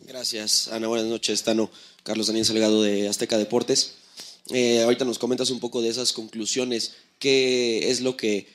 Gracias, 0.07 0.69
Ana. 0.69 0.87
Buenas 0.87 1.07
noches, 1.07 1.43
Tano. 1.43 1.69
Carlos 2.03 2.27
Daniel 2.27 2.45
Salgado 2.45 2.81
de 2.83 3.07
Azteca 3.07 3.37
Deportes. 3.37 3.95
Eh, 4.51 4.83
ahorita 4.83 5.05
nos 5.05 5.19
comentas 5.19 5.49
un 5.49 5.59
poco 5.59 5.81
de 5.81 5.89
esas 5.89 6.13
conclusiones. 6.13 6.95
¿Qué 7.19 7.89
es 7.89 8.01
lo 8.01 8.17
que 8.17 8.47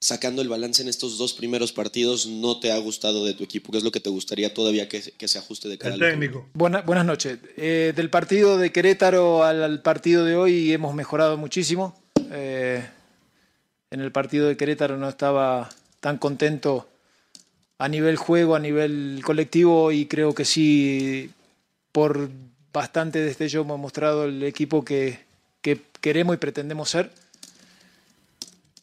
sacando 0.00 0.42
el 0.42 0.48
balance 0.48 0.82
en 0.82 0.88
estos 0.88 1.16
dos 1.16 1.32
primeros 1.32 1.72
partidos, 1.72 2.26
no 2.26 2.60
te 2.60 2.72
ha 2.72 2.78
gustado 2.78 3.24
de 3.24 3.34
tu 3.34 3.42
equipo? 3.44 3.72
¿Qué 3.72 3.78
es 3.78 3.84
lo 3.84 3.90
que 3.90 4.00
te 4.00 4.10
gustaría 4.10 4.52
todavía 4.52 4.88
que, 4.88 5.00
se 5.00 5.38
ajuste 5.38 5.68
de 5.68 5.78
cara 5.78 5.94
el 5.94 6.00
técnico? 6.00 6.46
buenas 6.54 7.04
noches. 7.06 7.38
Eh, 7.56 7.92
del 7.96 8.10
partido 8.10 8.58
de 8.58 8.70
Querétaro 8.70 9.44
al, 9.44 9.80
partido 9.82 10.24
de 10.24 10.36
hoy 10.36 10.72
hemos 10.72 10.94
mejorado 10.94 11.38
muchísimo. 11.38 11.98
Eh, 12.30 12.86
en 13.90 14.00
el 14.00 14.12
partido 14.12 14.46
de 14.46 14.56
Querétaro 14.56 14.98
no 14.98 15.08
estaba 15.08 15.70
tan 16.00 16.18
contento 16.18 16.86
a 17.78 17.88
nivel 17.88 18.16
juego, 18.16 18.54
a 18.54 18.60
nivel 18.60 19.20
colectivo 19.24 19.92
y 19.92 20.06
creo 20.06 20.34
que 20.34 20.44
sí, 20.44 21.30
por 21.92 22.30
bastante 22.72 23.20
destello 23.20 23.62
hemos 23.62 23.78
mostrado 23.78 24.24
el 24.24 24.42
equipo 24.42 24.84
que, 24.84 25.20
que 25.60 25.80
queremos 26.00 26.34
y 26.34 26.38
pretendemos 26.38 26.90
ser. 26.90 27.10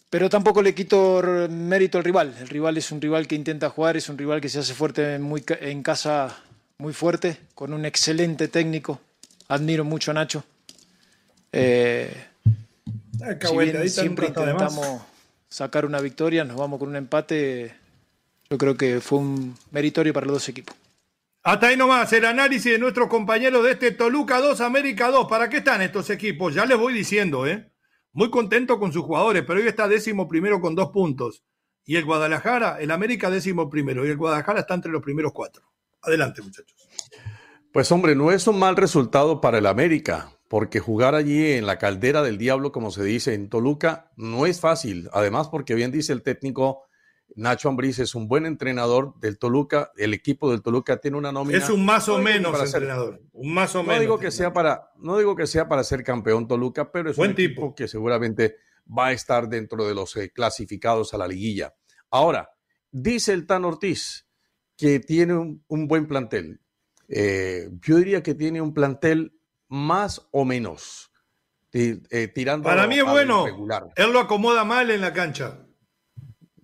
Pero 0.10 0.30
tampoco 0.30 0.62
le 0.62 0.75
quito 0.75 1.21
mérito 1.49 1.97
al 1.97 2.04
rival. 2.04 2.36
El 2.41 2.49
rival 2.49 2.77
es 2.77 2.91
un 2.91 2.99
rival 2.99 3.27
que 3.27 3.36
intenta 3.36 3.69
jugar, 3.69 3.95
es 3.95 4.10
un 4.10 4.17
rival 4.17 4.41
que 4.41 4.49
se 4.49 4.60
hace 4.60 4.73
fuerte 4.73 5.17
muy, 5.19 5.41
en 5.62 5.84
casa, 5.84 6.38
muy 6.80 6.91
fuerte, 6.91 7.38
con 7.56 7.71
un 7.71 7.86
excelente 7.86 8.49
técnico. 8.49 8.99
Admiro 9.47 9.86
mucho 9.86 10.12
a 10.12 10.15
Nacho. 10.15 10.43
Eh, 11.54 12.13
si 13.41 13.58
bien 13.58 13.89
siempre 13.89 14.27
intentamos 14.27 15.01
sacar 15.47 15.86
una 15.86 16.01
victoria, 16.01 16.43
nos 16.43 16.58
vamos 16.58 16.77
con 16.77 16.89
un 16.89 16.97
empate. 16.97 17.73
Yo 18.52 18.58
creo 18.58 18.76
que 18.76 19.00
fue 19.00 19.20
un 19.20 19.56
meritorio 19.72 20.12
para 20.12 20.26
los 20.26 20.36
dos 20.36 20.50
equipos. 20.50 20.76
Hasta 21.42 21.68
ahí 21.68 21.78
nomás, 21.78 22.12
el 22.12 22.26
análisis 22.26 22.74
de 22.74 22.80
nuestros 22.80 23.08
compañeros 23.08 23.64
de 23.64 23.72
este 23.72 23.92
Toluca 23.92 24.42
2, 24.42 24.60
América 24.60 25.10
2. 25.10 25.26
¿Para 25.30 25.48
qué 25.48 25.58
están 25.58 25.82
estos 25.82 26.10
equipos? 26.10 26.54
Ya 26.54 26.66
les 26.66 26.78
voy 26.78 26.94
diciendo, 26.94 27.48
¿eh? 27.48 27.72
muy 28.12 28.30
contento 28.30 28.78
con 28.78 28.92
sus 28.92 29.04
jugadores, 29.04 29.46
pero 29.48 29.62
hoy 29.62 29.68
está 29.68 29.88
décimo 29.88 30.28
primero 30.28 30.60
con 30.60 30.76
dos 30.76 30.90
puntos. 30.90 31.46
Y 31.86 31.96
el 31.96 32.04
Guadalajara, 32.04 32.82
el 32.82 32.92
América 32.92 33.30
décimo 33.30 33.70
primero, 33.70 34.06
y 34.06 34.10
el 34.10 34.18
Guadalajara 34.18 34.60
está 34.60 34.74
entre 34.74 34.92
los 34.92 35.02
primeros 35.02 35.32
cuatro. 35.32 35.64
Adelante, 36.02 36.42
muchachos. 36.42 36.76
Pues 37.72 37.90
hombre, 37.94 38.16
no 38.16 38.34
es 38.34 38.48
un 38.48 38.60
mal 38.60 38.76
resultado 38.76 39.40
para 39.40 39.60
el 39.60 39.66
América, 39.66 40.30
porque 40.50 40.82
jugar 40.82 41.16
allí 41.16 41.54
en 41.54 41.66
la 41.66 41.78
caldera 41.78 42.22
del 42.22 42.38
diablo, 42.38 42.74
como 42.74 42.92
se 42.92 43.06
dice 43.06 43.34
en 43.34 43.48
Toluca, 43.48 44.12
no 44.18 44.46
es 44.46 44.60
fácil. 44.60 45.10
Además, 45.14 45.48
porque 45.48 45.74
bien 45.74 45.92
dice 45.92 46.12
el 46.12 46.22
técnico 46.22 46.84
Nacho 47.36 47.70
Ambriz 47.70 48.00
es 48.00 48.15
un 48.15 48.28
buen 48.28 48.46
entrenador 48.46 49.17
del 49.20 49.38
Toluca. 49.38 49.91
El 49.96 50.13
equipo 50.13 50.52
del 50.52 50.62
Toluca 50.62 50.98
tiene 50.98 51.17
una 51.17 51.32
nómina. 51.32 51.58
Es 51.60 51.70
un 51.70 51.86
más 51.86 52.10
o 52.10 52.17
menos 52.17 52.60
entrenador. 52.60 53.22
un 53.32 53.54
más 53.54 53.76
o 53.76 53.84
no 53.84 54.00
Digo 54.00 54.20
que 54.20 54.32
sea 54.32 54.54
para, 54.54 54.91
no 54.98 55.17
digo 55.17 55.36
que 55.36 55.48
sea 55.48 55.67
para 55.67 55.84
ser 55.84 56.04
campeón 56.04 56.48
Toluca, 56.48 56.91
pero 56.91 57.12
es 57.12 57.17
un 57.17 57.36
tipo. 57.36 57.74
que 57.76 57.88
seguramente 57.88 58.58
va 58.88 59.08
a 59.08 59.12
estar 59.13 59.48
dentro 59.48 59.86
de 59.86 59.96
los 59.96 60.15
eh, 60.17 60.32
clasificados 60.32 61.13
a 61.13 61.17
la 61.17 61.28
liguilla. 61.28 61.74
Ahora, 62.10 62.50
dice 62.91 63.34
el 63.34 63.46
Tan 63.46 63.65
Ortiz 63.65 64.28
que 64.78 65.00
tiene 65.00 65.36
un, 65.36 65.88
buen 65.88 66.08
plantel. 66.08 66.62
Eh, 67.08 67.70
yo 67.82 67.98
diría 67.98 68.24
que 68.24 68.34
tiene 68.34 68.62
un 68.62 68.74
plantel 68.74 69.38
más 69.67 70.28
o 70.32 70.44
menos. 70.44 71.12
Eh, 71.74 72.28
tirando 72.36 72.65
para 72.65 72.86
mí 72.86 72.98
es 72.98 73.06
bueno. 73.06 73.46
Él 73.96 74.12
lo 74.12 74.20
acomoda 74.20 74.65
mal 74.65 74.91
en 74.91 75.00
la 75.00 75.13
cancha. 75.13 75.65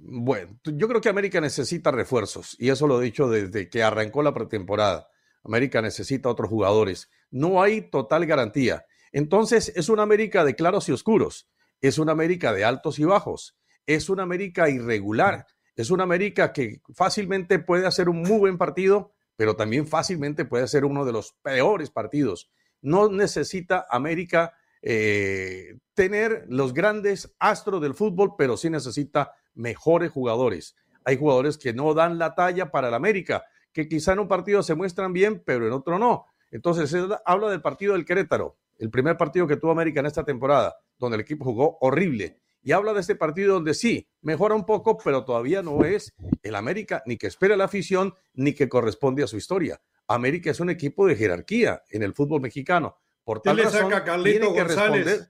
Bueno, 0.09 0.57
yo 0.63 0.87
creo 0.87 1.01
que 1.01 1.09
América 1.09 1.41
necesita 1.41 1.91
refuerzos 1.91 2.55
y 2.59 2.69
eso 2.69 2.87
lo 2.87 3.01
he 3.01 3.03
dicho 3.03 3.29
desde 3.29 3.69
que 3.69 3.83
arrancó 3.83 4.23
la 4.23 4.33
pretemporada. 4.33 5.09
América 5.43 5.81
necesita 5.81 6.29
otros 6.29 6.49
jugadores. 6.49 7.09
No 7.29 7.61
hay 7.61 7.89
total 7.89 8.25
garantía. 8.25 8.85
Entonces 9.11 9.73
es 9.75 9.89
una 9.89 10.03
América 10.03 10.45
de 10.45 10.55
claros 10.55 10.87
y 10.87 10.93
oscuros. 10.93 11.49
Es 11.81 11.97
una 11.97 12.13
América 12.13 12.53
de 12.53 12.63
altos 12.63 12.99
y 12.99 13.03
bajos. 13.03 13.57
Es 13.85 14.09
una 14.09 14.23
América 14.23 14.69
irregular. 14.69 15.45
Es 15.75 15.91
una 15.91 16.03
América 16.03 16.53
que 16.53 16.79
fácilmente 16.95 17.59
puede 17.59 17.85
hacer 17.85 18.07
un 18.07 18.21
muy 18.21 18.39
buen 18.39 18.57
partido, 18.57 19.11
pero 19.35 19.57
también 19.57 19.87
fácilmente 19.87 20.45
puede 20.45 20.63
hacer 20.63 20.85
uno 20.85 21.03
de 21.03 21.11
los 21.11 21.33
peores 21.41 21.89
partidos. 21.89 22.49
No 22.81 23.09
necesita 23.09 23.85
América 23.89 24.53
eh, 24.81 25.79
tener 25.93 26.45
los 26.47 26.73
grandes 26.73 27.35
astros 27.39 27.81
del 27.81 27.93
fútbol, 27.93 28.35
pero 28.37 28.55
sí 28.55 28.69
necesita 28.69 29.33
mejores 29.57 30.11
jugadores. 30.11 30.75
Hay 31.03 31.17
jugadores 31.17 31.57
que 31.57 31.73
no 31.73 31.93
dan 31.93 32.17
la 32.17 32.35
talla 32.35 32.71
para 32.71 32.89
el 32.89 32.93
América, 32.93 33.43
que 33.73 33.87
quizá 33.87 34.13
en 34.13 34.19
un 34.19 34.27
partido 34.27 34.63
se 34.63 34.75
muestran 34.75 35.13
bien, 35.13 35.43
pero 35.45 35.67
en 35.67 35.73
otro 35.73 35.99
no. 35.99 36.25
Entonces, 36.51 36.95
habla 37.25 37.49
del 37.49 37.61
partido 37.61 37.93
del 37.93 38.05
Querétaro, 38.05 38.57
el 38.77 38.89
primer 38.89 39.17
partido 39.17 39.47
que 39.47 39.57
tuvo 39.57 39.71
América 39.71 39.99
en 39.99 40.05
esta 40.05 40.23
temporada, 40.23 40.75
donde 40.97 41.15
el 41.15 41.21
equipo 41.21 41.45
jugó 41.45 41.77
horrible. 41.81 42.39
Y 42.61 42.71
habla 42.71 42.93
de 42.93 43.01
este 43.01 43.15
partido 43.15 43.53
donde 43.53 43.73
sí, 43.73 44.09
mejora 44.21 44.55
un 44.55 44.65
poco, 44.65 44.97
pero 44.97 45.23
todavía 45.23 45.61
no 45.61 45.85
es 45.85 46.13
el 46.43 46.55
América 46.55 47.03
ni 47.05 47.17
que 47.17 47.27
espera 47.27 47.55
la 47.55 47.65
afición, 47.65 48.13
ni 48.33 48.53
que 48.53 48.67
corresponde 48.67 49.23
a 49.23 49.27
su 49.27 49.37
historia. 49.37 49.79
América 50.07 50.51
es 50.51 50.59
un 50.59 50.69
equipo 50.69 51.05
de 51.05 51.15
jerarquía 51.15 51.83
en 51.89 52.03
el 52.03 52.13
fútbol 52.13 52.41
mexicano. 52.41 52.97
Por 53.23 53.41
tal 53.41 53.57
razón, 53.57 53.91
tiene 54.23 54.53
que 54.53 54.63
responder 54.63 55.29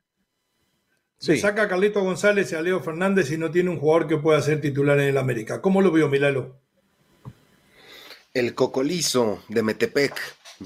saca 1.18 1.64
a 1.64 1.68
Carlito 1.68 2.02
González 2.02 2.52
y 2.52 2.56
a 2.56 2.62
Leo 2.62 2.80
Fernández 2.80 3.32
y 3.32 3.38
no 3.38 3.52
tiene 3.52 3.70
un 3.70 3.80
jugador 3.80 4.08
que 4.08 4.18
pueda 4.18 4.42
ser 4.42 4.62
titular 4.62 5.00
en 5.00 5.10
el 5.10 5.18
América. 5.18 5.62
¿Cómo 5.62 5.82
lo 5.82 5.92
vio, 5.92 6.10
Milalo? 6.10 6.60
El 8.34 8.54
cocolizo 8.54 9.44
de 9.50 9.64
Metepec, 9.64 10.14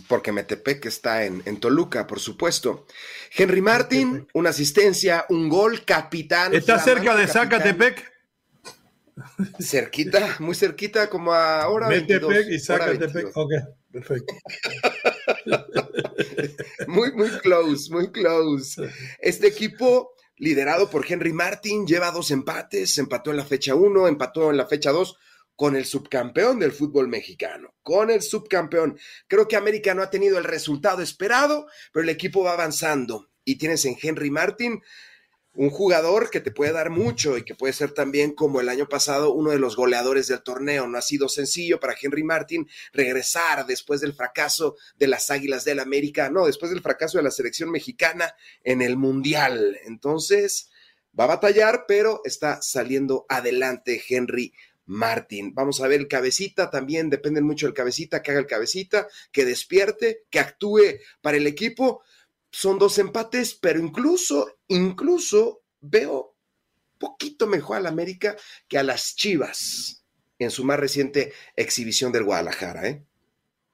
porque 0.07 0.31
Metepec 0.31 0.85
está 0.85 1.23
en, 1.23 1.57
Toluca, 1.59 2.05
por 2.05 2.19
supuesto. 2.19 2.85
Henry 3.35 3.61
Martin, 3.61 4.27
una 4.33 4.49
asistencia, 4.49 5.25
un 5.29 5.47
gol, 5.47 5.85
capitán. 5.85 6.53
¿Está 6.53 6.79
cerca 6.79 7.15
de 7.15 7.27
Zacatepec? 7.27 8.11
Cerquita, 9.59 10.37
muy 10.39 10.55
cerquita, 10.55 11.09
como 11.09 11.33
ahora. 11.33 11.87
Metepec 11.87 12.47
y 12.49 12.59
Zacatepec. 12.59 13.31
Ok, 13.35 13.51
perfecto. 13.91 14.33
muy, 16.87 17.13
muy 17.13 17.29
close, 17.39 17.91
muy 17.91 18.11
close. 18.11 18.81
Este 19.19 19.47
equipo 19.47 20.13
liderado 20.41 20.89
por 20.89 21.05
Henry 21.07 21.33
Martin, 21.33 21.85
lleva 21.85 22.09
dos 22.09 22.31
empates, 22.31 22.97
empató 22.97 23.29
en 23.29 23.37
la 23.37 23.45
fecha 23.45 23.75
1, 23.75 24.07
empató 24.07 24.49
en 24.49 24.57
la 24.57 24.65
fecha 24.65 24.91
2 24.91 25.15
con 25.55 25.75
el 25.75 25.85
subcampeón 25.85 26.57
del 26.57 26.71
fútbol 26.71 27.07
mexicano, 27.07 27.75
con 27.83 28.09
el 28.09 28.23
subcampeón. 28.23 28.97
Creo 29.27 29.47
que 29.47 29.55
América 29.55 29.93
no 29.93 30.01
ha 30.01 30.09
tenido 30.09 30.39
el 30.39 30.43
resultado 30.43 31.03
esperado, 31.03 31.67
pero 31.93 32.01
el 32.01 32.09
equipo 32.09 32.43
va 32.43 32.53
avanzando 32.53 33.29
y 33.45 33.59
tienes 33.59 33.85
en 33.85 33.95
Henry 34.01 34.31
Martin 34.31 34.81
un 35.53 35.69
jugador 35.69 36.29
que 36.29 36.39
te 36.39 36.51
puede 36.51 36.71
dar 36.71 36.89
mucho 36.89 37.37
y 37.37 37.43
que 37.43 37.55
puede 37.55 37.73
ser 37.73 37.91
también 37.91 38.31
como 38.31 38.61
el 38.61 38.69
año 38.69 38.87
pasado 38.87 39.33
uno 39.33 39.51
de 39.51 39.59
los 39.59 39.75
goleadores 39.75 40.27
del 40.27 40.43
torneo. 40.43 40.87
No 40.87 40.97
ha 40.97 41.01
sido 41.01 41.27
sencillo 41.27 41.79
para 41.79 41.95
Henry 41.99 42.23
Martin 42.23 42.67
regresar 42.93 43.65
después 43.65 43.99
del 44.01 44.13
fracaso 44.13 44.77
de 44.97 45.07
las 45.07 45.29
Águilas 45.29 45.65
del 45.65 45.79
América, 45.79 46.29
no, 46.29 46.45
después 46.45 46.71
del 46.71 46.81
fracaso 46.81 47.17
de 47.17 47.25
la 47.25 47.31
selección 47.31 47.69
mexicana 47.69 48.33
en 48.63 48.81
el 48.81 48.95
Mundial. 48.95 49.77
Entonces, 49.85 50.69
va 51.19 51.25
a 51.25 51.27
batallar, 51.27 51.85
pero 51.87 52.21
está 52.23 52.61
saliendo 52.61 53.25
adelante 53.27 54.01
Henry 54.07 54.53
Martin. 54.85 55.53
Vamos 55.53 55.81
a 55.81 55.87
ver 55.87 55.99
el 55.99 56.07
cabecita, 56.07 56.69
también 56.69 57.09
depende 57.09 57.41
mucho 57.41 57.65
del 57.65 57.75
cabecita, 57.75 58.21
que 58.21 58.31
haga 58.31 58.39
el 58.39 58.47
cabecita, 58.47 59.07
que 59.31 59.45
despierte, 59.45 60.25
que 60.29 60.39
actúe 60.39 60.99
para 61.21 61.37
el 61.37 61.47
equipo 61.47 62.03
son 62.51 62.77
dos 62.77 62.99
empates, 62.99 63.53
pero 63.55 63.79
incluso, 63.79 64.59
incluso 64.67 65.63
veo 65.79 66.35
poquito 66.99 67.47
mejor 67.47 67.77
al 67.77 67.87
América 67.87 68.35
que 68.67 68.77
a 68.77 68.83
las 68.83 69.15
Chivas 69.15 70.03
en 70.37 70.51
su 70.51 70.63
más 70.63 70.79
reciente 70.79 71.33
exhibición 71.55 72.11
del 72.11 72.23
Guadalajara. 72.23 72.87
¿eh? 72.87 73.05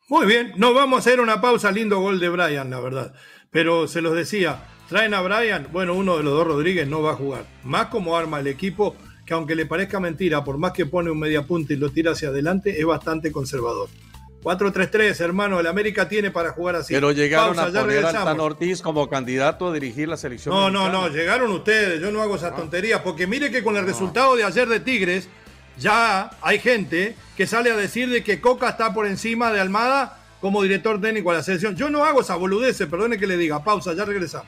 Muy 0.10 0.26
bien, 0.26 0.54
nos 0.58 0.74
vamos 0.74 0.98
a 0.98 1.00
hacer 1.00 1.20
una 1.20 1.42
pausa. 1.42 1.72
Lindo 1.72 2.00
gol 2.00 2.20
de 2.20 2.30
Brian, 2.30 2.70
la 2.70 2.80
verdad. 2.80 3.13
Pero 3.52 3.88
se 3.88 4.02
los 4.02 4.16
decía, 4.16 4.63
traen 4.90 5.13
a 5.13 5.22
Brian, 5.22 5.70
bueno, 5.72 5.94
uno 5.94 6.18
de 6.18 6.24
los 6.24 6.34
dos 6.34 6.48
Rodríguez 6.48 6.88
no 6.88 7.02
va 7.02 7.12
a 7.12 7.16
jugar. 7.16 7.46
Más 7.63 7.88
como 7.88 8.18
arma 8.18 8.40
el 8.40 8.48
equipo, 8.48 8.96
que 9.26 9.34
aunque 9.34 9.56
le 9.56 9.66
parezca 9.66 10.00
mentira, 10.00 10.44
por 10.44 10.58
más 10.58 10.72
que 10.74 10.86
pone 10.86 11.12
un 11.12 11.20
media 11.20 11.44
punta 11.44 11.74
y 11.74 11.78
lo 11.78 11.90
tira 11.90 12.12
hacia 12.12 12.30
adelante, 12.30 12.80
es 12.80 12.86
bastante 12.86 13.32
conservador. 13.32 13.90
4-3-3, 14.43 15.19
hermano, 15.21 15.60
el 15.60 15.67
América 15.67 16.08
tiene 16.08 16.32
para 16.32 16.52
jugar 16.52 16.76
así. 16.76 16.93
Pero 16.93 17.12
llegaron 17.12 17.58
a 17.60 17.65
poner 17.67 18.06
a 18.06 18.12
Tan 18.12 18.39
Ortiz 18.39 18.82
como 18.82 19.10
candidato 19.10 19.67
a 19.67 19.73
dirigir 19.73 20.08
la 20.08 20.17
selección. 20.17 20.54
No, 20.54 20.69
no, 20.69 20.89
no, 20.89 21.10
llegaron 21.10 21.52
ustedes, 21.52 22.00
yo 22.00 22.12
no 22.12 22.21
hago 22.21 22.36
esas 22.36 22.56
tonterías, 22.56 23.02
porque 23.02 23.28
mire 23.28 23.52
que 23.52 23.63
con 23.63 23.76
el 23.78 23.86
resultado 23.86 24.36
de 24.36 24.43
ayer 24.43 24.67
de 24.67 24.80
Tigres, 24.80 25.28
ya 25.78 26.32
hay 26.41 26.60
gente 26.60 27.15
que 27.36 27.47
sale 27.47 27.71
a 27.71 27.76
decir 27.76 28.10
de 28.10 28.23
que 28.23 28.41
Coca 28.41 28.69
está 28.69 28.93
por 28.93 29.06
encima 29.06 29.52
de 29.52 29.60
Almada 29.60 30.19
como 30.41 30.62
director 30.63 31.00
técnico 31.02 31.32
de 31.32 31.38
la 31.38 31.43
selección. 31.43 31.76
Yo 31.76 31.89
no 31.89 32.06
hago 32.06 32.21
esa 32.21 32.36
boludez, 32.36 32.78
perdone 32.78 33.17
que 33.17 33.28
le 33.28 33.38
diga. 33.38 33.63
Pausa, 33.63 33.93
ya 33.93 34.06
regresamos. 34.06 34.47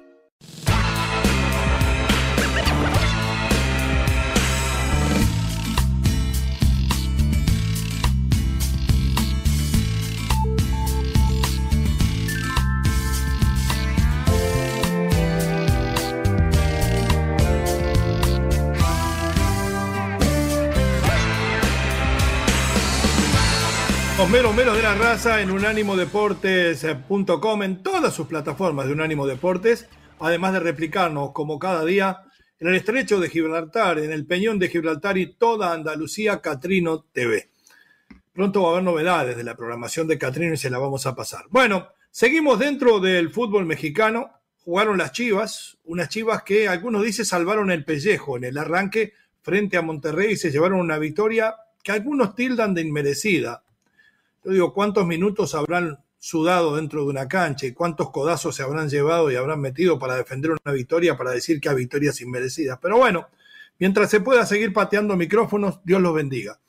Raza 24.95 25.41
en 25.41 25.51
unánimodeportes.com, 25.51 27.63
en 27.63 27.81
todas 27.81 28.13
sus 28.13 28.27
plataformas 28.27 28.87
de 28.87 28.93
Unánimo 28.93 29.25
Deportes, 29.25 29.87
además 30.19 30.51
de 30.53 30.59
replicarnos 30.59 31.31
como 31.31 31.57
cada 31.59 31.85
día 31.85 32.23
en 32.59 32.67
el 32.67 32.75
estrecho 32.75 33.17
de 33.19 33.29
Gibraltar, 33.29 33.99
en 33.99 34.11
el 34.11 34.25
Peñón 34.25 34.59
de 34.59 34.67
Gibraltar 34.67 35.17
y 35.17 35.33
toda 35.33 35.71
Andalucía, 35.73 36.41
Catrino 36.41 37.05
TV. 37.11 37.49
Pronto 38.33 38.63
va 38.63 38.69
a 38.69 38.71
haber 38.71 38.83
novedades 38.83 39.37
de 39.37 39.43
la 39.43 39.55
programación 39.55 40.07
de 40.07 40.17
Catrino 40.17 40.55
y 40.55 40.57
se 40.57 40.69
la 40.69 40.77
vamos 40.77 41.05
a 41.05 41.15
pasar. 41.15 41.45
Bueno, 41.49 41.87
seguimos 42.09 42.59
dentro 42.59 42.99
del 42.99 43.29
fútbol 43.29 43.65
mexicano. 43.65 44.31
Jugaron 44.65 44.97
las 44.97 45.13
Chivas, 45.13 45.77
unas 45.85 46.09
Chivas 46.09 46.43
que 46.43 46.67
algunos 46.67 47.03
dicen 47.03 47.23
salvaron 47.25 47.71
el 47.71 47.85
pellejo 47.85 48.35
en 48.35 48.43
el 48.43 48.57
arranque 48.57 49.13
frente 49.41 49.77
a 49.77 49.81
Monterrey 49.81 50.33
y 50.33 50.37
se 50.37 50.51
llevaron 50.51 50.79
una 50.79 50.97
victoria 50.97 51.55
que 51.81 51.93
algunos 51.93 52.35
tildan 52.35 52.73
de 52.73 52.81
inmerecida 52.81 53.63
yo 54.43 54.51
digo, 54.51 54.73
¿cuántos 54.73 55.05
minutos 55.05 55.53
habrán 55.55 56.03
sudado 56.17 56.75
dentro 56.75 57.01
de 57.01 57.07
una 57.07 57.27
cancha 57.27 57.65
y 57.65 57.73
cuántos 57.73 58.11
codazos 58.11 58.55
se 58.55 58.63
habrán 58.63 58.89
llevado 58.89 59.31
y 59.31 59.35
habrán 59.35 59.61
metido 59.61 59.99
para 59.99 60.15
defender 60.15 60.51
una 60.51 60.73
victoria, 60.73 61.17
para 61.17 61.31
decir 61.31 61.59
que 61.59 61.69
hay 61.69 61.75
victorias 61.75 62.21
inmerecidas? 62.21 62.79
Pero 62.81 62.97
bueno, 62.97 63.27
mientras 63.79 64.09
se 64.09 64.19
pueda 64.19 64.45
seguir 64.45 64.73
pateando 64.73 65.15
micrófonos, 65.15 65.79
Dios 65.83 66.01
los 66.01 66.13
bendiga. 66.13 66.59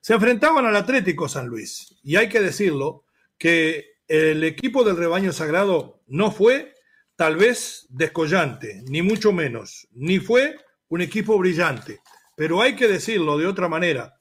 Se 0.00 0.14
enfrentaban 0.14 0.66
al 0.66 0.76
Atlético 0.76 1.28
San 1.28 1.46
Luis 1.46 1.96
y 2.02 2.16
hay 2.16 2.28
que 2.28 2.40
decirlo 2.40 3.04
que 3.38 3.94
el 4.06 4.44
equipo 4.44 4.84
del 4.84 4.98
rebaño 4.98 5.32
sagrado 5.32 6.02
no 6.06 6.30
fue 6.30 6.74
tal 7.16 7.36
vez 7.36 7.86
descollante, 7.88 8.82
ni 8.88 9.00
mucho 9.00 9.32
menos, 9.32 9.88
ni 9.92 10.18
fue 10.18 10.58
un 10.88 11.00
equipo 11.00 11.38
brillante, 11.38 12.00
pero 12.36 12.60
hay 12.60 12.76
que 12.76 12.88
decirlo 12.88 13.38
de 13.38 13.46
otra 13.46 13.68
manera. 13.68 14.14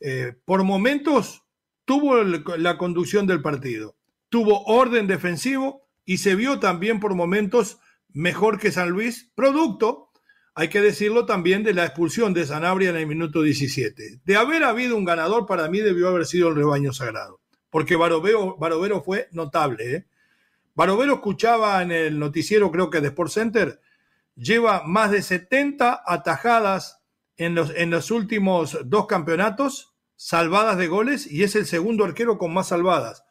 Eh, 0.00 0.34
por 0.44 0.64
momentos 0.64 1.41
tuvo 1.84 2.22
la 2.22 2.78
conducción 2.78 3.26
del 3.26 3.42
partido, 3.42 3.96
tuvo 4.28 4.64
orden 4.64 5.06
defensivo 5.06 5.88
y 6.04 6.18
se 6.18 6.34
vio 6.34 6.58
también 6.58 7.00
por 7.00 7.14
momentos 7.14 7.78
mejor 8.12 8.58
que 8.58 8.72
San 8.72 8.90
Luis, 8.90 9.30
producto, 9.34 10.10
hay 10.54 10.68
que 10.68 10.82
decirlo 10.82 11.24
también, 11.24 11.62
de 11.62 11.72
la 11.72 11.86
expulsión 11.86 12.34
de 12.34 12.46
Sanabria 12.46 12.90
en 12.90 12.96
el 12.96 13.06
minuto 13.06 13.42
17. 13.42 14.20
De 14.24 14.36
haber 14.36 14.64
habido 14.64 14.96
un 14.96 15.04
ganador, 15.04 15.46
para 15.46 15.68
mí 15.68 15.80
debió 15.80 16.08
haber 16.08 16.26
sido 16.26 16.48
el 16.48 16.56
rebaño 16.56 16.92
sagrado, 16.92 17.40
porque 17.70 17.96
Barovero, 17.96 19.02
fue 19.02 19.28
notable. 19.32 19.94
¿eh? 19.94 20.06
Barovero 20.74 21.14
escuchaba 21.14 21.80
en 21.82 21.90
el 21.90 22.18
noticiero, 22.18 22.70
creo 22.70 22.90
que 22.90 23.00
de 23.00 23.08
Sport 23.08 23.30
Center, 23.30 23.80
lleva 24.34 24.82
más 24.84 25.10
de 25.10 25.22
70 25.22 26.02
atajadas 26.04 27.00
en 27.36 27.54
los, 27.54 27.72
en 27.74 27.90
los 27.90 28.10
últimos 28.10 28.78
dos 28.84 29.06
campeonatos 29.06 29.91
salvadas 30.24 30.78
de 30.78 30.86
goles 30.86 31.26
y 31.26 31.42
es 31.42 31.56
el 31.56 31.66
segundo 31.66 32.04
arquero 32.04 32.38
con 32.38 32.54
más 32.54 32.68
salvadas. 32.68 33.24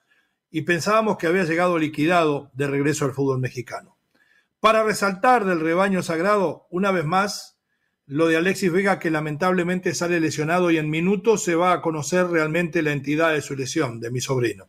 Y 0.50 0.64
pensábamos 0.64 1.18
que 1.18 1.26
había 1.26 1.46
llegado 1.46 1.78
liquidado 1.80 2.52
de 2.54 2.68
regreso 2.68 3.06
al 3.06 3.14
fútbol 3.14 3.40
mexicano. 3.40 3.96
Para 4.60 4.84
resaltar 4.84 5.46
del 5.46 5.62
rebaño 5.62 6.04
sagrado, 6.04 6.68
una 6.70 6.92
vez 6.92 7.06
más, 7.06 7.58
lo 8.08 8.28
de 8.28 8.36
Alexis 8.36 8.74
Vega 8.74 9.00
que 9.00 9.10
lamentablemente 9.10 9.96
sale 9.96 10.20
lesionado 10.20 10.70
y 10.70 10.80
en 10.80 10.90
minutos 10.90 11.46
se 11.46 11.56
va 11.56 11.72
a 11.72 11.82
conocer 11.82 12.28
realmente 12.28 12.82
la 12.82 12.92
entidad 12.92 13.32
de 13.32 13.42
su 13.42 13.56
lesión, 13.56 14.02
de 14.02 14.12
mi 14.12 14.20
sobrino. 14.20 14.68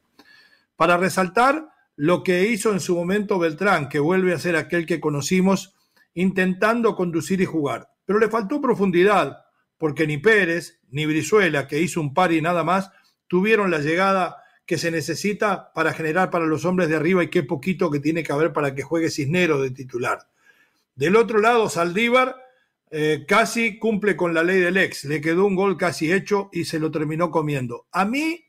Para 0.76 0.96
resaltar 0.96 1.70
lo 1.96 2.22
que 2.22 2.46
hizo 2.46 2.72
en 2.72 2.78
su 2.78 2.94
momento 2.94 3.40
Beltrán, 3.40 3.88
que 3.88 3.98
vuelve 3.98 4.32
a 4.32 4.38
ser 4.38 4.54
aquel 4.54 4.86
que 4.86 5.00
conocimos 5.00 5.74
intentando 6.14 6.94
conducir 6.94 7.40
y 7.40 7.46
jugar. 7.46 7.88
Pero 8.04 8.20
le 8.20 8.28
faltó 8.28 8.60
profundidad, 8.60 9.41
porque 9.82 10.06
ni 10.06 10.16
Pérez 10.16 10.78
ni 10.92 11.06
Brizuela, 11.06 11.66
que 11.66 11.80
hizo 11.80 12.00
un 12.00 12.14
par 12.14 12.30
y 12.30 12.40
nada 12.40 12.62
más, 12.62 12.92
tuvieron 13.26 13.68
la 13.72 13.80
llegada 13.80 14.36
que 14.64 14.78
se 14.78 14.92
necesita 14.92 15.72
para 15.72 15.92
generar 15.92 16.30
para 16.30 16.46
los 16.46 16.64
hombres 16.64 16.88
de 16.88 16.94
arriba 16.94 17.24
y 17.24 17.30
qué 17.30 17.42
poquito 17.42 17.90
que 17.90 17.98
tiene 17.98 18.22
que 18.22 18.32
haber 18.32 18.52
para 18.52 18.76
que 18.76 18.84
juegue 18.84 19.10
Cisnero 19.10 19.60
de 19.60 19.72
titular. 19.72 20.20
Del 20.94 21.16
otro 21.16 21.40
lado, 21.40 21.68
Saldívar 21.68 22.36
eh, 22.92 23.24
casi 23.26 23.80
cumple 23.80 24.14
con 24.14 24.32
la 24.34 24.44
ley 24.44 24.60
del 24.60 24.76
ex, 24.76 25.04
le 25.06 25.20
quedó 25.20 25.46
un 25.46 25.56
gol 25.56 25.76
casi 25.76 26.12
hecho 26.12 26.48
y 26.52 26.64
se 26.64 26.78
lo 26.78 26.92
terminó 26.92 27.32
comiendo. 27.32 27.88
A 27.90 28.04
mí, 28.04 28.44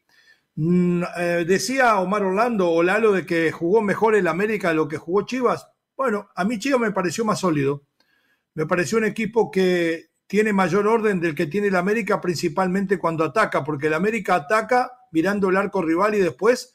mm, 0.53 1.03
eh, 1.17 1.45
decía 1.47 1.97
Omar 1.97 2.21
Orlando 2.21 2.69
o 2.69 2.83
Lalo 2.83 3.11
de 3.11 3.25
que 3.25 3.51
jugó 3.51 3.81
mejor 3.81 4.13
el 4.13 4.27
América 4.27 4.69
de 4.69 4.75
lo 4.75 4.87
que 4.87 4.97
jugó 4.97 5.25
Chivas. 5.25 5.67
Bueno, 5.97 6.29
a 6.35 6.45
mí 6.45 6.59
Chivas 6.59 6.79
me 6.79 6.91
pareció 6.91 7.25
más 7.25 7.39
sólido. 7.39 7.87
Me 8.53 8.67
pareció 8.67 8.99
un 8.99 9.05
equipo 9.05 9.49
que 9.49 10.12
tiene 10.33 10.51
mayor 10.51 10.87
orden 10.87 11.19
del 11.19 11.35
que 11.35 11.45
tiene 11.45 11.67
el 11.67 11.75
América, 11.75 12.19
principalmente 12.19 12.97
cuando 12.97 13.23
ataca, 13.23 13.63
porque 13.63 13.85
el 13.85 13.93
América 13.93 14.33
ataca 14.33 14.91
mirando 15.11 15.51
el 15.51 15.57
arco 15.57 15.83
rival 15.83 16.15
y 16.15 16.21
después 16.21 16.73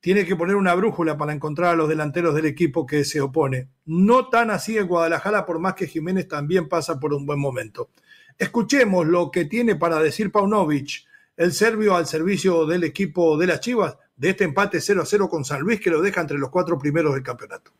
tiene 0.00 0.26
que 0.26 0.34
poner 0.34 0.56
una 0.56 0.74
brújula 0.74 1.16
para 1.16 1.32
encontrar 1.32 1.70
a 1.70 1.76
los 1.76 1.88
delanteros 1.88 2.34
del 2.34 2.46
equipo 2.46 2.86
que 2.86 3.04
se 3.04 3.20
opone. 3.20 3.68
No 3.84 4.26
tan 4.30 4.50
así 4.50 4.78
en 4.78 4.88
Guadalajara, 4.88 5.46
por 5.46 5.60
más 5.60 5.74
que 5.74 5.86
Jiménez 5.86 6.26
también 6.26 6.68
pasa 6.68 6.98
por 6.98 7.14
un 7.14 7.24
buen 7.24 7.38
momento. 7.38 7.90
Escuchemos 8.36 9.06
lo 9.06 9.30
que 9.30 9.44
tiene 9.44 9.76
para 9.76 10.00
decir 10.00 10.32
Paunovic, 10.32 11.06
el 11.36 11.52
serbio 11.52 11.94
al 11.94 12.08
servicio 12.08 12.66
del 12.66 12.82
equipo 12.82 13.38
de 13.38 13.46
las 13.46 13.60
Chivas, 13.60 13.96
de 14.16 14.30
este 14.30 14.42
empate 14.42 14.80
0 14.80 15.02
a 15.02 15.06
0 15.06 15.28
con 15.28 15.44
San 15.44 15.60
Luis 15.60 15.78
que 15.78 15.90
lo 15.90 16.02
deja 16.02 16.20
entre 16.20 16.36
los 16.36 16.50
cuatro 16.50 16.76
primeros 16.76 17.14
del 17.14 17.22
campeonato. 17.22 17.70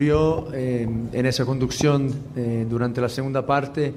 Yo 0.00 0.48
eh, 0.54 0.88
en 1.12 1.26
esa 1.26 1.44
conducción 1.44 2.10
eh, 2.34 2.66
durante 2.66 3.02
la 3.02 3.10
segunda 3.10 3.44
parte, 3.44 3.92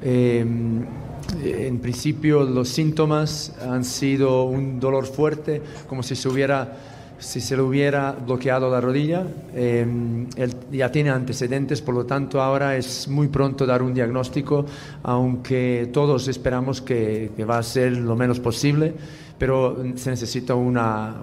eh, 0.00 0.38
en 0.38 1.78
principio 1.80 2.44
los 2.44 2.68
síntomas 2.68 3.56
han 3.60 3.84
sido 3.84 4.44
un 4.44 4.78
dolor 4.78 5.06
fuerte, 5.06 5.60
como 5.88 6.04
si 6.04 6.14
se 6.14 6.28
hubiera 6.28 6.76
si 7.18 7.40
se 7.40 7.56
le 7.56 7.62
hubiera 7.62 8.12
bloqueado 8.12 8.70
la 8.70 8.80
rodilla. 8.80 9.26
él 9.52 10.54
ya 10.70 10.92
tiene 10.92 11.10
antecedentes, 11.10 11.82
por 11.82 11.96
lo 11.96 12.06
tanto 12.06 12.40
ahora 12.40 12.76
es 12.76 13.08
muy 13.08 13.26
pronto 13.26 13.66
dar 13.66 13.82
un 13.82 13.92
diagnóstico, 13.92 14.64
aunque 15.02 15.90
todos 15.92 16.28
esperamos 16.28 16.80
que, 16.80 17.32
que 17.36 17.44
va 17.44 17.58
a 17.58 17.64
ser 17.64 17.96
lo 17.96 18.14
menos 18.14 18.38
posible 18.38 18.94
pero 19.38 19.76
se 19.94 20.10
necesita 20.10 20.54
una, 20.56 21.14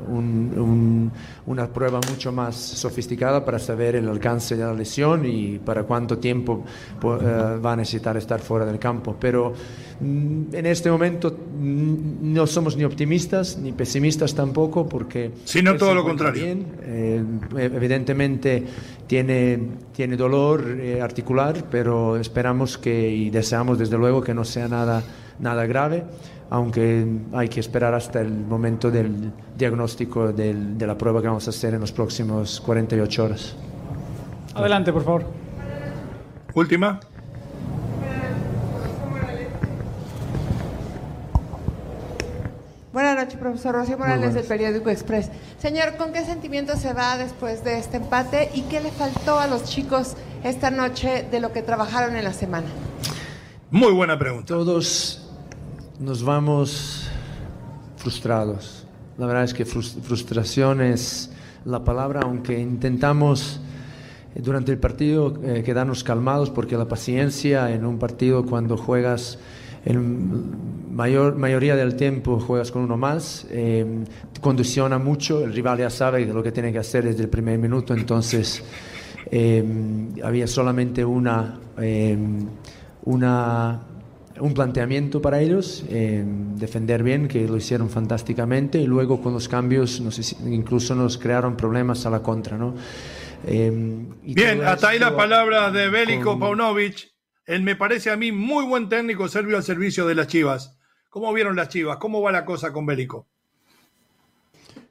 una 1.46 1.68
prueba 1.68 2.00
mucho 2.10 2.32
más 2.32 2.56
sofisticada 2.56 3.44
para 3.44 3.60
saber 3.60 3.98
el 3.98 4.08
alcance 4.08 4.56
de 4.56 4.64
la 4.64 4.74
lesión 4.74 5.26
y 5.26 5.60
para 5.60 5.84
cuánto 5.84 6.18
tiempo 6.18 6.64
eh, 7.04 7.60
va 7.64 7.74
a 7.74 7.76
necesitar 7.76 8.16
estar 8.16 8.40
fuera 8.40 8.66
del 8.66 8.80
campo. 8.80 9.18
Pero 9.20 9.54
mm, 10.00 10.56
en 10.56 10.66
este 10.66 10.90
momento 10.90 11.30
mm, 11.32 12.34
no 12.34 12.48
somos 12.48 12.78
ni 12.78 12.86
optimistas 12.86 13.58
ni 13.58 13.74
pesimistas 13.74 14.34
tampoco 14.34 14.88
porque... 14.88 15.32
Sino 15.44 15.76
todo 15.76 15.94
lo 15.94 16.04
contrario. 16.06 16.46
Eh, 16.84 17.22
evidentemente 17.58 18.64
tiene, 19.08 19.60
tiene 19.94 20.16
dolor 20.16 20.78
eh, 20.80 21.02
articular, 21.02 21.66
pero 21.70 22.16
esperamos 22.16 22.78
que 22.78 23.10
y 23.10 23.30
deseamos 23.30 23.78
desde 23.78 23.98
luego 23.98 24.22
que 24.22 24.34
no 24.34 24.46
sea 24.46 24.70
nada, 24.70 25.04
nada 25.40 25.66
grave 25.66 26.06
aunque 26.50 27.06
hay 27.34 27.50
que 27.50 27.60
esperar 27.60 27.94
hasta 27.94 28.22
el 28.22 28.32
momento 28.32 28.92
del 28.92 29.32
diagnóstico 29.58 30.32
del, 30.32 30.78
de 30.78 30.88
la 30.88 30.98
prueba 30.98 31.22
que 31.22 31.28
vamos 31.28 31.48
a 31.48 31.50
hacer 31.50 31.74
en 31.74 31.82
los 31.82 31.92
próximos 31.92 32.62
48 32.62 33.24
horas. 33.24 33.56
Adelante, 34.54 34.94
por 34.94 35.04
favor. 35.04 35.26
Última. 36.54 37.00
Buenas 42.94 43.18
noches, 43.18 43.38
profesor 43.38 43.76
Rocío 43.76 43.98
Morales 43.98 44.34
del 44.34 44.46
periódico 44.46 44.90
Express. 44.90 45.30
Señor, 45.58 45.98
¿con 45.98 46.14
qué 46.14 46.24
sentimiento 46.24 46.78
se 46.78 46.94
va 46.94 47.18
después 47.18 47.62
de 47.66 47.78
este 47.78 47.98
empate 47.98 48.52
y 48.54 48.62
qué 48.62 48.80
le 48.80 48.90
faltó 48.90 49.38
a 49.38 49.48
los 49.48 49.66
chicos 49.66 50.16
esta 50.46 50.72
noche 50.72 51.28
de 51.30 51.42
lo 51.42 51.52
que 51.52 51.62
trabajaron 51.62 52.16
en 52.16 52.24
la 52.24 52.32
semana? 52.32 52.68
Muy 53.70 53.92
buena 53.92 54.18
pregunta. 54.18 54.54
Todos 54.54 55.25
nos 56.00 56.24
vamos 56.24 57.08
frustrados. 57.98 58.86
La 59.18 59.26
verdad 59.28 59.44
es 59.44 59.54
que 59.54 59.66
frustración 59.66 60.82
es 60.82 61.32
la 61.64 61.84
palabra, 61.84 62.22
aunque 62.24 62.60
intentamos 62.60 63.62
durante 64.36 64.72
el 64.72 64.78
partido 64.78 65.34
quedarnos 65.64 66.04
calmados 66.04 66.50
porque 66.50 66.76
la 66.76 66.88
paciencia 66.88 67.72
en 67.72 67.86
un 67.86 67.98
partido 67.98 68.46
cuando 68.46 68.76
juegas 68.76 69.40
en 69.86 70.94
mayor 70.94 71.36
mayoría 71.36 71.76
del 71.76 71.96
tiempo 71.96 72.40
juegas 72.40 72.72
con 72.72 72.82
uno 72.82 72.98
más, 72.98 73.48
condiciona 74.42 74.98
mucho, 74.98 75.44
el 75.44 75.54
rival 75.54 75.78
ya 75.78 75.90
sabe 75.90 76.26
lo 76.26 76.44
que 76.44 76.52
tiene 76.52 76.74
que 76.74 76.80
hacer 76.80 77.06
desde 77.06 77.24
el 77.24 77.30
primer 77.30 77.58
minuto, 77.58 77.94
entonces 77.94 78.64
había 79.32 80.48
solamente 80.48 81.06
una, 81.06 81.60
una 83.04 83.82
un 84.40 84.54
planteamiento 84.54 85.22
para 85.22 85.42
ellos, 85.42 85.86
eh, 85.90 86.24
defender 86.26 87.04
bien, 87.04 87.28
que 87.28 87.48
lo 87.48 87.58
hicieron 87.58 87.90
fantásticamente, 87.90 88.80
y 88.80 88.86
luego 88.86 89.22
con 89.22 89.34
los 89.34 89.48
cambios 89.48 90.02
incluso 90.46 90.96
nos 90.96 91.18
crearon 91.18 91.56
problemas 91.56 92.06
a 92.06 92.10
la 92.10 92.22
contra. 92.22 92.58
¿no? 92.58 92.76
Eh, 93.46 93.72
bien, 94.24 94.64
hasta 94.64 94.90
ahí 94.90 95.00
la 95.00 95.16
palabra 95.16 95.72
de 95.72 95.90
Bélico 95.90 96.38
Paunovic. 96.40 97.14
Él 97.46 97.62
me 97.62 97.76
parece 97.76 98.10
a 98.10 98.18
mí 98.18 98.32
muy 98.32 98.66
buen 98.66 98.90
técnico 98.90 99.28
serbio 99.28 99.58
al 99.58 99.64
servicio 99.64 100.08
de 100.08 100.16
las 100.16 100.28
Chivas. 100.28 100.78
¿Cómo 101.10 101.32
vieron 101.32 101.56
las 101.56 101.70
Chivas? 101.70 101.98
¿Cómo 101.98 102.22
va 102.22 102.32
la 102.32 102.44
cosa 102.44 102.74
con 102.74 102.86
Bélico? 102.86 103.28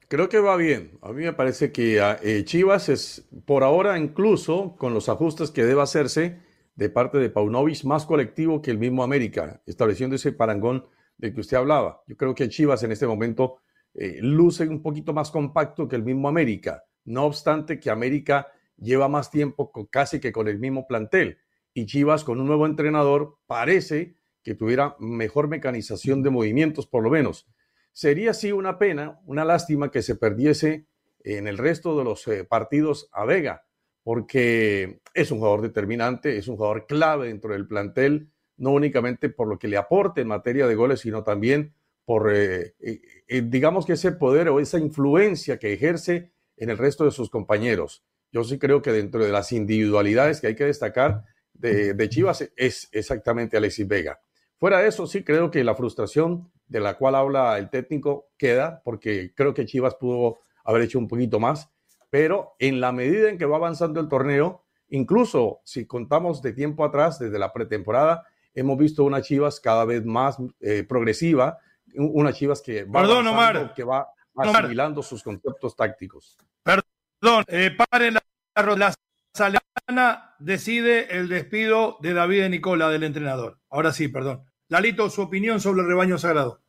Creo 0.08 0.28
que 0.28 0.38
va 0.38 0.56
bien. 0.56 0.92
A 1.02 1.12
mí 1.12 1.24
me 1.24 1.32
parece 1.32 1.72
que 1.72 2.00
eh, 2.22 2.44
Chivas 2.44 2.88
es, 2.88 3.26
por 3.44 3.64
ahora, 3.64 3.98
incluso 3.98 4.76
con 4.78 4.94
los 4.94 5.08
ajustes 5.08 5.50
que 5.50 5.64
debe 5.64 5.82
hacerse, 5.82 6.38
de 6.74 6.88
parte 6.90 7.18
de 7.18 7.30
Paunovic 7.30 7.84
más 7.84 8.06
colectivo 8.06 8.60
que 8.60 8.70
el 8.70 8.78
mismo 8.78 9.02
América, 9.02 9.62
estableciendo 9.66 10.16
ese 10.16 10.32
parangón 10.32 10.86
del 11.16 11.32
que 11.32 11.40
usted 11.40 11.56
hablaba. 11.56 12.02
Yo 12.06 12.16
creo 12.16 12.34
que 12.34 12.48
Chivas 12.48 12.82
en 12.82 12.92
este 12.92 13.06
momento 13.06 13.58
eh, 13.94 14.18
luce 14.20 14.68
un 14.68 14.82
poquito 14.82 15.12
más 15.12 15.30
compacto 15.30 15.86
que 15.86 15.96
el 15.96 16.02
mismo 16.02 16.28
América, 16.28 16.84
no 17.04 17.24
obstante 17.24 17.78
que 17.78 17.90
América 17.90 18.48
lleva 18.76 19.08
más 19.08 19.30
tiempo 19.30 19.70
casi 19.90 20.18
que 20.20 20.32
con 20.32 20.48
el 20.48 20.58
mismo 20.58 20.86
plantel 20.86 21.38
y 21.72 21.86
Chivas 21.86 22.24
con 22.24 22.40
un 22.40 22.46
nuevo 22.46 22.66
entrenador 22.66 23.38
parece 23.46 24.16
que 24.42 24.54
tuviera 24.54 24.96
mejor 24.98 25.48
mecanización 25.48 26.22
de 26.22 26.30
movimientos 26.30 26.86
por 26.86 27.02
lo 27.02 27.10
menos. 27.10 27.46
Sería 27.92 28.32
así 28.32 28.52
una 28.52 28.78
pena, 28.78 29.20
una 29.24 29.44
lástima 29.44 29.90
que 29.90 30.02
se 30.02 30.16
perdiese 30.16 30.86
en 31.20 31.46
el 31.46 31.58
resto 31.58 31.96
de 31.96 32.04
los 32.04 32.26
eh, 32.26 32.44
partidos 32.44 33.08
a 33.12 33.24
Vega, 33.24 33.64
porque 34.04 35.00
es 35.14 35.30
un 35.32 35.38
jugador 35.38 35.62
determinante, 35.62 36.36
es 36.36 36.46
un 36.46 36.56
jugador 36.56 36.86
clave 36.86 37.28
dentro 37.28 37.52
del 37.52 37.66
plantel, 37.66 38.30
no 38.58 38.70
únicamente 38.70 39.30
por 39.30 39.48
lo 39.48 39.58
que 39.58 39.66
le 39.66 39.78
aporte 39.78 40.20
en 40.20 40.28
materia 40.28 40.68
de 40.68 40.74
goles, 40.76 41.00
sino 41.00 41.24
también 41.24 41.74
por, 42.04 42.32
eh, 42.32 42.74
eh, 42.80 43.00
eh, 43.26 43.42
digamos 43.42 43.86
que 43.86 43.94
ese 43.94 44.12
poder 44.12 44.50
o 44.50 44.60
esa 44.60 44.78
influencia 44.78 45.58
que 45.58 45.72
ejerce 45.72 46.30
en 46.56 46.70
el 46.70 46.78
resto 46.78 47.04
de 47.04 47.10
sus 47.10 47.30
compañeros. 47.30 48.04
Yo 48.30 48.44
sí 48.44 48.58
creo 48.58 48.82
que 48.82 48.92
dentro 48.92 49.24
de 49.24 49.32
las 49.32 49.52
individualidades 49.52 50.40
que 50.40 50.48
hay 50.48 50.54
que 50.54 50.66
destacar 50.66 51.24
de, 51.54 51.94
de 51.94 52.08
Chivas 52.08 52.48
es 52.56 52.88
exactamente 52.92 53.56
Alexis 53.56 53.88
Vega. 53.88 54.20
Fuera 54.58 54.80
de 54.80 54.88
eso, 54.88 55.06
sí 55.06 55.24
creo 55.24 55.50
que 55.50 55.64
la 55.64 55.74
frustración 55.74 56.50
de 56.66 56.80
la 56.80 56.98
cual 56.98 57.14
habla 57.14 57.58
el 57.58 57.70
técnico 57.70 58.28
queda, 58.36 58.82
porque 58.84 59.32
creo 59.34 59.54
que 59.54 59.64
Chivas 59.64 59.94
pudo 59.94 60.40
haber 60.64 60.82
hecho 60.82 60.98
un 60.98 61.08
poquito 61.08 61.40
más 61.40 61.73
pero 62.14 62.54
en 62.60 62.80
la 62.80 62.92
medida 62.92 63.28
en 63.28 63.38
que 63.38 63.44
va 63.44 63.56
avanzando 63.56 63.98
el 63.98 64.08
torneo, 64.08 64.62
incluso 64.90 65.58
si 65.64 65.84
contamos 65.84 66.42
de 66.42 66.52
tiempo 66.52 66.84
atrás, 66.84 67.18
desde 67.18 67.40
la 67.40 67.52
pretemporada, 67.52 68.22
hemos 68.54 68.78
visto 68.78 69.02
una 69.02 69.20
Chivas 69.20 69.58
cada 69.58 69.84
vez 69.84 70.04
más 70.04 70.36
eh, 70.60 70.84
progresiva, 70.84 71.58
una 71.96 72.32
Chivas 72.32 72.62
que 72.62 72.84
va, 72.84 73.00
Perdón, 73.00 73.26
Omar. 73.26 73.74
que 73.74 73.82
va 73.82 74.06
asimilando 74.36 75.02
sus 75.02 75.24
conceptos 75.24 75.74
tácticos. 75.74 76.38
Perdón, 76.62 77.46
eh, 77.48 77.72
pare 77.76 78.12
la, 78.12 78.22
la 78.54 78.94
Salana 79.36 80.36
decide 80.38 81.18
el 81.18 81.28
despido 81.28 81.98
de 82.00 82.14
David 82.14 82.48
Nicola, 82.48 82.90
del 82.90 83.02
entrenador. 83.02 83.58
Ahora 83.70 83.92
sí, 83.92 84.06
perdón. 84.06 84.44
Lalito, 84.68 85.10
su 85.10 85.20
opinión 85.20 85.58
sobre 85.58 85.82
el 85.82 85.88
rebaño 85.88 86.16
sagrado. 86.16 86.62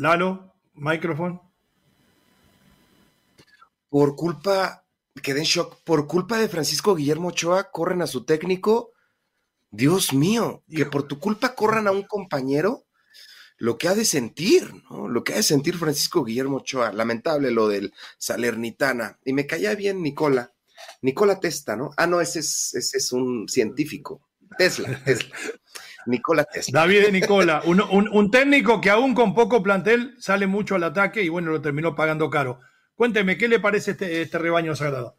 Lalo, 0.00 0.54
micrófono. 0.72 1.52
Por 3.90 4.16
culpa, 4.16 4.86
quedé 5.22 5.40
en 5.40 5.44
shock, 5.44 5.82
por 5.84 6.06
culpa 6.06 6.38
de 6.38 6.48
Francisco 6.48 6.94
Guillermo 6.94 7.28
Ochoa, 7.28 7.70
corren 7.70 8.00
a 8.00 8.06
su 8.06 8.24
técnico. 8.24 8.92
Dios 9.70 10.14
mío, 10.14 10.64
que 10.74 10.86
por 10.86 11.02
tu 11.02 11.18
culpa 11.18 11.54
corran 11.54 11.86
a 11.86 11.90
un 11.90 12.04
compañero, 12.04 12.86
lo 13.58 13.76
que 13.76 13.88
ha 13.88 13.94
de 13.94 14.06
sentir, 14.06 14.72
¿no? 14.88 15.06
Lo 15.06 15.22
que 15.22 15.34
ha 15.34 15.36
de 15.36 15.42
sentir 15.42 15.76
Francisco 15.76 16.24
Guillermo 16.24 16.58
Ochoa. 16.58 16.92
Lamentable 16.94 17.50
lo 17.50 17.68
del 17.68 17.92
Salernitana. 18.16 19.18
Y 19.22 19.34
me 19.34 19.46
caía 19.46 19.74
bien 19.74 20.02
Nicola. 20.02 20.54
Nicola 21.02 21.40
Testa, 21.40 21.76
¿no? 21.76 21.90
Ah, 21.98 22.06
no, 22.06 22.22
es, 22.22 22.36
ese 22.36 22.96
es 22.96 23.12
un 23.12 23.50
científico. 23.50 24.29
Tesla, 24.56 25.00
Tesla. 25.04 25.36
Nicola 26.06 26.44
Tesla. 26.44 26.80
David 26.80 27.02
de 27.02 27.12
Nicola, 27.12 27.62
un, 27.64 28.30
técnico 28.30 28.80
que 28.80 28.90
aún 28.90 29.14
con 29.14 29.34
poco 29.34 29.62
plantel 29.62 30.14
sale 30.18 30.46
mucho 30.46 30.74
al 30.74 30.84
ataque 30.84 31.22
y 31.22 31.28
bueno, 31.28 31.50
lo 31.50 31.60
terminó 31.60 31.94
pagando 31.94 32.30
caro. 32.30 32.60
Cuénteme, 32.94 33.38
¿qué 33.38 33.48
le 33.48 33.60
parece 33.60 33.92
este, 33.92 34.22
este 34.22 34.38
rebaño 34.38 34.74
sagrado? 34.74 35.16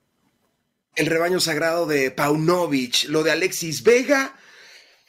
El 0.96 1.08
rebaño 1.08 1.40
sagrado 1.40 1.86
de 1.86 2.12
Paunovic, 2.12 3.06
lo 3.10 3.24
de 3.24 3.32
Alexis 3.32 3.84
Vega, 3.84 4.36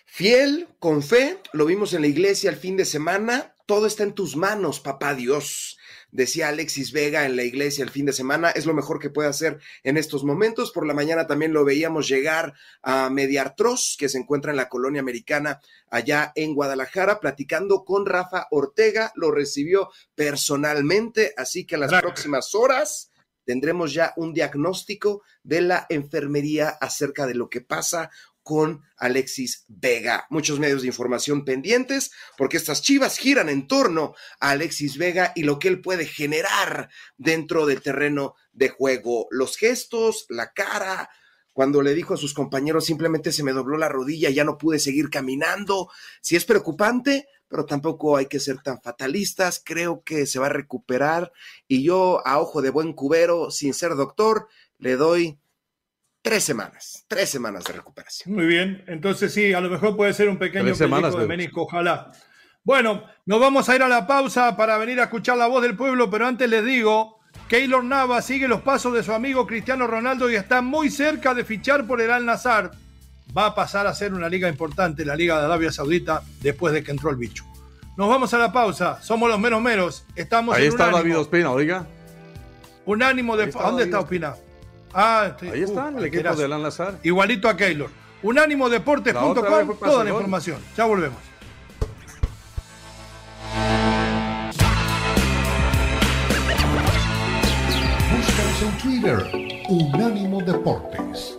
fiel, 0.07 0.69
con 0.79 1.03
fe, 1.03 1.39
lo 1.53 1.67
vimos 1.67 1.93
en 1.95 2.03
la 2.03 2.07
iglesia 2.07 2.51
el 2.51 2.57
fin 2.57 2.77
de 2.77 2.85
semana, 2.85 3.57
todo 3.67 3.87
está 3.87 4.05
en 4.05 4.13
tus 4.13 4.37
manos, 4.37 4.81
papá 4.81 5.15
Dios 5.15 5.79
decía 6.13 6.49
Alexis 6.49 6.93
Vega 6.93 7.27
en 7.27 7.35
la 7.35 7.43
iglesia 7.43 7.83
el 7.83 7.91
fin 7.91 8.07
de 8.07 8.13
semana, 8.13 8.51
es 8.51 8.67
lo 8.67 8.75
mejor 8.75 9.01
que 9.01 9.11
puede 9.11 9.29
hacer 9.29 9.59
en 9.83 9.97
estos 9.97 10.23
momentos. 10.23 10.71
Por 10.71 10.87
la 10.87 10.95
mañana 10.95 11.27
también 11.27 11.53
lo 11.53 11.65
veíamos 11.65 12.07
llegar 12.07 12.55
a 12.83 13.11
Mediartros, 13.11 13.97
que 13.99 14.09
se 14.09 14.19
encuentra 14.19 14.53
en 14.53 14.59
la 14.59 14.69
colonia 14.69 15.01
americana 15.01 15.61
allá 15.91 16.33
en 16.37 16.55
Guadalajara, 16.55 17.19
platicando 17.19 17.85
con 17.85 18.07
Rafa 18.07 18.47
Ortega, 18.51 19.13
lo 19.17 19.33
recibió 19.33 19.91
personalmente, 20.15 21.35
así 21.37 21.67
que 21.67 21.75
en 21.75 21.81
las 21.81 22.01
próximas 22.01 22.55
horas 22.55 23.11
tendremos 23.45 23.93
ya 23.93 24.13
un 24.17 24.33
diagnóstico 24.33 25.23
de 25.43 25.63
la 25.63 25.87
enfermería 25.89 26.69
acerca 26.69 27.27
de 27.27 27.35
lo 27.35 27.49
que 27.49 27.61
pasa 27.61 28.11
con 28.43 28.83
Alexis 28.97 29.65
Vega. 29.69 30.27
Muchos 30.31 30.59
medios 30.59 30.83
de 30.83 30.89
información 30.89 31.45
pendientes 31.45 32.11
porque 32.37 32.57
estas 32.57 32.83
chivas 32.83 33.19
giran 33.19 33.49
en 33.49 33.67
torno 33.67 34.15
a 34.41 34.51
Alexis 34.51 34.99
Vega 34.99 35.33
y 35.35 35.43
lo 35.43 35.59
que 35.59 35.69
él 35.69 35.81
puede 35.81 36.07
generar 36.07 36.89
dentro 37.17 37.67
del 37.67 37.83
terreno 37.83 38.35
de 38.53 38.69
juego. 38.69 39.27
Los 39.31 39.57
gestos, 39.57 40.27
la 40.29 40.53
cara, 40.53 41.11
cuando 41.53 41.83
le 41.83 41.95
dijo 41.95 42.15
a 42.15 42.19
sus 42.19 42.35
compañeros 42.35 42.87
simplemente 42.87 43.33
se 43.33 43.43
me 43.43 43.53
dobló 43.53 43.77
la 43.77 43.89
rodilla, 43.89 44.31
ya 44.31 44.45
no 44.45 44.59
pude 44.59 44.79
seguir 44.79 45.11
caminando. 45.11 45.91
Si 46.21 46.37
es 46.37 46.45
preocupante, 46.45 47.29
pero 47.49 47.67
tampoco 47.67 48.17
hay 48.17 48.27
que 48.27 48.41
ser 48.41 48.63
tan 48.63 48.81
fatalistas. 48.81 49.61
Creo 49.63 50.03
que 50.03 50.27
se 50.27 50.39
va 50.39 50.47
a 50.47 50.51
recuperar 50.51 51.33
y 51.69 51.83
yo 51.83 52.27
a 52.27 52.41
ojo 52.41 52.63
de 52.63 52.71
buen 52.71 52.95
cubero, 52.95 53.51
sin 53.51 53.75
ser 53.75 53.95
doctor, 53.95 54.49
le 54.79 54.97
doy 54.97 55.39
tres 56.23 56.45
semanas, 56.45 57.05
tres 57.09 57.29
semanas 57.29 57.65
de 57.65 57.73
recuperación. 57.75 58.35
Muy 58.35 58.47
bien, 58.47 58.85
entonces 58.87 59.35
sí, 59.35 59.53
a 59.53 59.61
lo 59.61 59.69
mejor 59.69 59.97
puede 59.97 60.15
ser 60.15 60.29
un 60.29 60.39
pequeño 60.39 60.75
semanas 60.75 61.17
de 61.17 61.27
menisco, 61.27 61.63
ojalá. 61.63 62.13
Bueno, 62.65 63.05
nos 63.27 63.41
vamos 63.41 63.69
a 63.69 63.75
ir 63.75 63.83
a 63.83 63.89
la 63.89 64.07
pausa 64.07 64.57
para 64.57 64.79
venir 64.79 65.01
a 65.01 65.05
escuchar 65.05 65.37
la 65.37 65.49
voz 65.49 65.63
del 65.63 65.77
pueblo, 65.77 66.09
pero 66.09 66.27
antes 66.29 66.49
les 66.49 66.65
digo, 66.65 67.19
Keylor 67.49 67.83
Nava 67.83 68.23
sigue 68.23 68.47
los 68.47 68.63
pasos 68.63 68.95
de 68.95 69.03
su 69.03 69.13
amigo 69.13 69.47
Cristiano 69.49 69.89
Ronaldo 69.89 70.31
y 70.31 70.37
está 70.37 70.63
muy 70.63 70.89
cerca 70.89 71.35
de 71.35 71.45
fichar 71.45 71.87
por 71.87 72.01
el 72.01 72.13
Al 72.13 72.25
Nazar. 72.25 72.71
Va 73.37 73.47
a 73.47 73.55
pasar 73.55 73.87
a 73.87 73.95
ser 73.95 74.15
una 74.15 74.29
liga 74.29 74.49
importante, 74.49 75.05
la 75.05 75.17
Liga 75.17 75.39
de 75.39 75.47
Arabia 75.47 75.73
Saudita, 75.73 76.23
después 76.41 76.73
de 76.73 76.85
que 76.85 76.93
entró 76.93 77.11
el 77.11 77.17
bicho. 77.17 77.45
Nos 77.97 78.09
vamos 78.09 78.33
a 78.33 78.39
la 78.39 78.53
pausa, 78.53 79.03
somos 79.03 79.29
los 79.29 79.41
menos 79.41 79.61
meros, 79.61 80.05
estamos 80.15 80.55
Ahí 80.55 80.67
en 80.67 80.69
está 80.69 80.91
David 80.91 81.19
Ospina, 81.19 81.51
oiga. 81.51 81.87
Unánimo 82.85 83.37
de... 83.37 83.47
¿Dónde 83.47 83.85
está 83.85 84.01
Ospina? 84.01 84.35
Ah, 84.95 85.37
Ahí 85.41 85.63
están, 85.63 85.99
el 85.99 86.05
equipo 86.05 86.35
de 86.35 86.45
Alan 86.45 86.63
Lazar. 86.63 86.99
Igualito 87.03 87.49
a 87.49 87.57
Keylor. 87.57 87.91
Unánimodeportes.com, 88.23 89.35
toda 89.81 90.05
la 90.05 90.11
información. 90.11 90.59
Ya 90.77 90.85
volvemos. 90.85 91.19
Búscanos 98.11 98.63
en 98.63 98.79
Twitter, 98.79 99.63
Unánimo 99.69 100.43
Deportes. 100.43 101.32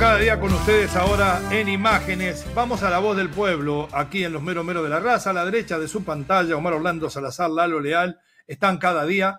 Día 0.00 0.40
con 0.40 0.52
ustedes 0.52 0.96
ahora 0.96 1.42
en 1.50 1.68
imágenes. 1.68 2.46
Vamos 2.54 2.82
a 2.82 2.88
la 2.88 3.00
voz 3.00 3.18
del 3.18 3.28
pueblo, 3.28 3.86
aquí 3.92 4.24
en 4.24 4.32
los 4.32 4.42
Mero 4.42 4.64
Mero 4.64 4.82
de 4.82 4.88
la 4.88 4.98
Raza, 4.98 5.28
a 5.28 5.34
la 5.34 5.44
derecha 5.44 5.78
de 5.78 5.88
su 5.88 6.02
pantalla, 6.04 6.56
Omar 6.56 6.72
Orlando 6.72 7.10
Salazar, 7.10 7.50
Lalo 7.50 7.80
Leal, 7.80 8.18
están 8.46 8.78
cada 8.78 9.04
día. 9.04 9.38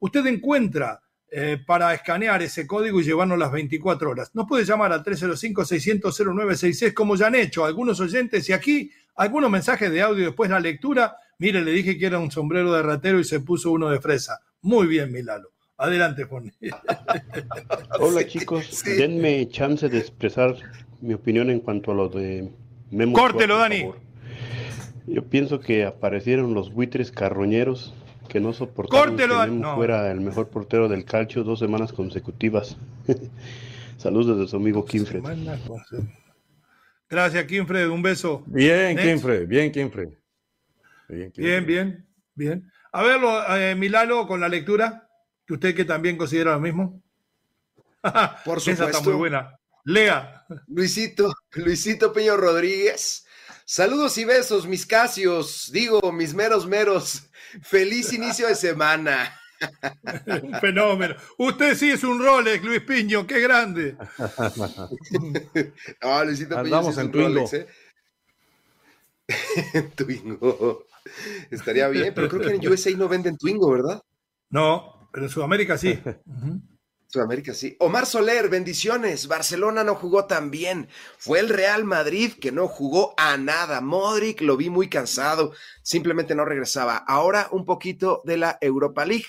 Usted 0.00 0.26
encuentra 0.26 1.00
eh, 1.30 1.56
para 1.66 1.94
escanear 1.94 2.42
ese 2.42 2.66
código 2.66 3.00
y 3.00 3.04
llevarnos 3.04 3.38
las 3.38 3.50
24 3.50 4.10
horas. 4.10 4.34
Nos 4.34 4.46
puede 4.46 4.66
llamar 4.66 4.92
al 4.92 5.02
305-600-0966 5.02 6.92
como 6.92 7.16
ya 7.16 7.28
han 7.28 7.34
hecho 7.34 7.64
algunos 7.64 7.98
oyentes 7.98 8.46
y 8.50 8.52
aquí 8.52 8.92
algunos 9.16 9.50
mensajes 9.50 9.90
de 9.90 10.02
audio 10.02 10.26
después 10.26 10.50
la 10.50 10.60
lectura. 10.60 11.16
Mire, 11.38 11.62
le 11.62 11.72
dije 11.72 11.96
que 11.98 12.04
era 12.04 12.18
un 12.18 12.30
sombrero 12.30 12.70
de 12.72 12.82
ratero 12.82 13.18
y 13.18 13.24
se 13.24 13.40
puso 13.40 13.72
uno 13.72 13.88
de 13.88 13.98
fresa. 13.98 14.40
Muy 14.60 14.86
bien, 14.86 15.10
Milalo. 15.10 15.52
Adelante, 15.82 16.22
Juan. 16.22 16.52
Hola 17.98 18.24
chicos, 18.28 18.84
denme 18.84 19.48
chance 19.48 19.88
de 19.88 19.98
expresar 19.98 20.54
mi 21.00 21.12
opinión 21.12 21.50
en 21.50 21.58
cuanto 21.58 21.90
a 21.90 21.94
lo 21.94 22.08
de 22.08 22.52
Memo. 22.92 23.14
Córtelo, 23.14 23.58
Dani. 23.58 23.90
Yo 25.08 25.24
pienso 25.24 25.58
que 25.58 25.84
aparecieron 25.84 26.54
los 26.54 26.72
buitres 26.72 27.10
carroñeros 27.10 27.92
que 28.28 28.38
no 28.38 28.52
soportaron 28.52 29.16
que 29.16 29.26
Memo 29.26 29.74
fuera 29.74 30.08
el 30.12 30.20
mejor 30.20 30.50
portero 30.50 30.88
del 30.88 31.04
calcio 31.04 31.42
dos 31.42 31.58
semanas 31.58 31.92
consecutivas. 31.92 32.76
Saludos 33.96 34.38
desde 34.38 34.50
su 34.50 34.56
amigo 34.58 34.84
Kinfred. 34.84 35.24
Gracias, 37.10 37.44
Kinfred. 37.44 37.88
Un 37.88 38.02
beso. 38.02 38.44
Bien, 38.46 38.96
Kinfred. 38.96 39.48
Bien, 39.48 39.72
Kinfred. 39.72 40.10
Bien, 41.08 41.66
bien, 41.66 42.06
bien, 42.36 42.72
A 42.92 43.02
verlo, 43.02 43.56
eh, 43.56 43.74
Milalo, 43.74 44.28
con 44.28 44.38
la 44.38 44.48
lectura 44.48 45.08
usted 45.54 45.74
que 45.74 45.84
también 45.84 46.16
considera 46.16 46.52
lo 46.52 46.60
mismo. 46.60 47.02
Por 48.44 48.60
supuesto. 48.60 48.70
Esa 48.70 48.86
está 48.86 49.00
muy 49.00 49.14
buena. 49.14 49.58
Lea. 49.84 50.44
Luisito, 50.68 51.32
Luisito 51.52 52.12
Peño 52.12 52.36
Rodríguez. 52.36 53.26
Saludos 53.64 54.18
y 54.18 54.24
besos, 54.24 54.66
mis 54.66 54.86
casios, 54.86 55.70
digo, 55.72 56.12
mis 56.12 56.34
meros 56.34 56.66
meros. 56.66 57.28
Feliz 57.62 58.12
inicio 58.12 58.48
de 58.48 58.54
semana. 58.54 59.38
un 60.42 60.54
fenómeno. 60.60 61.14
Usted 61.38 61.76
sí 61.76 61.90
es 61.90 62.02
un 62.04 62.22
Rolex, 62.22 62.64
Luis 62.64 62.82
Piño, 62.82 63.26
qué 63.26 63.40
grande. 63.40 63.96
no, 66.02 66.24
Luisito 66.24 66.58
Andamos 66.58 66.98
en 66.98 67.12
Rolex, 67.12 67.52
¿eh? 67.54 67.66
Twingo. 69.94 70.86
Estaría 71.50 71.88
bien, 71.88 72.12
pero 72.14 72.28
creo 72.28 72.42
que 72.42 72.54
en 72.54 72.68
USA 72.68 72.90
no 72.90 73.08
venden 73.08 73.36
Twingo, 73.36 73.70
¿verdad? 73.70 74.02
No, 74.50 75.01
pero 75.12 75.26
en 75.26 75.30
Sudamérica 75.30 75.78
sí. 75.78 75.98
Sudamérica 77.06 77.52
sí. 77.52 77.76
Omar 77.78 78.06
Soler, 78.06 78.48
bendiciones. 78.48 79.28
Barcelona 79.28 79.84
no 79.84 79.94
jugó 79.94 80.24
tan 80.24 80.50
bien. 80.50 80.88
Fue 81.18 81.40
el 81.40 81.50
Real 81.50 81.84
Madrid 81.84 82.32
que 82.40 82.52
no 82.52 82.68
jugó 82.68 83.12
a 83.18 83.36
nada. 83.36 83.82
Modric 83.82 84.40
lo 84.40 84.56
vi 84.56 84.70
muy 84.70 84.88
cansado. 84.88 85.52
Simplemente 85.82 86.34
no 86.34 86.46
regresaba. 86.46 86.96
Ahora 86.96 87.48
un 87.52 87.66
poquito 87.66 88.22
de 88.24 88.38
la 88.38 88.56
Europa 88.62 89.04
League. 89.04 89.26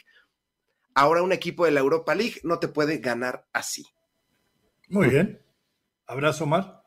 Ahora 0.96 1.24
un 1.24 1.34
equipo 1.34 1.66
de 1.66 1.72
la 1.72 1.82
Europa 1.82 2.16
League 2.16 2.40
no 2.44 2.60
te 2.60 2.70
puede 2.70 3.00
ganar 3.00 3.48
así. 3.52 3.86
Muy 4.88 5.10
bien. 5.10 5.42
Abrazo, 6.08 6.46
Omar. 6.46 6.84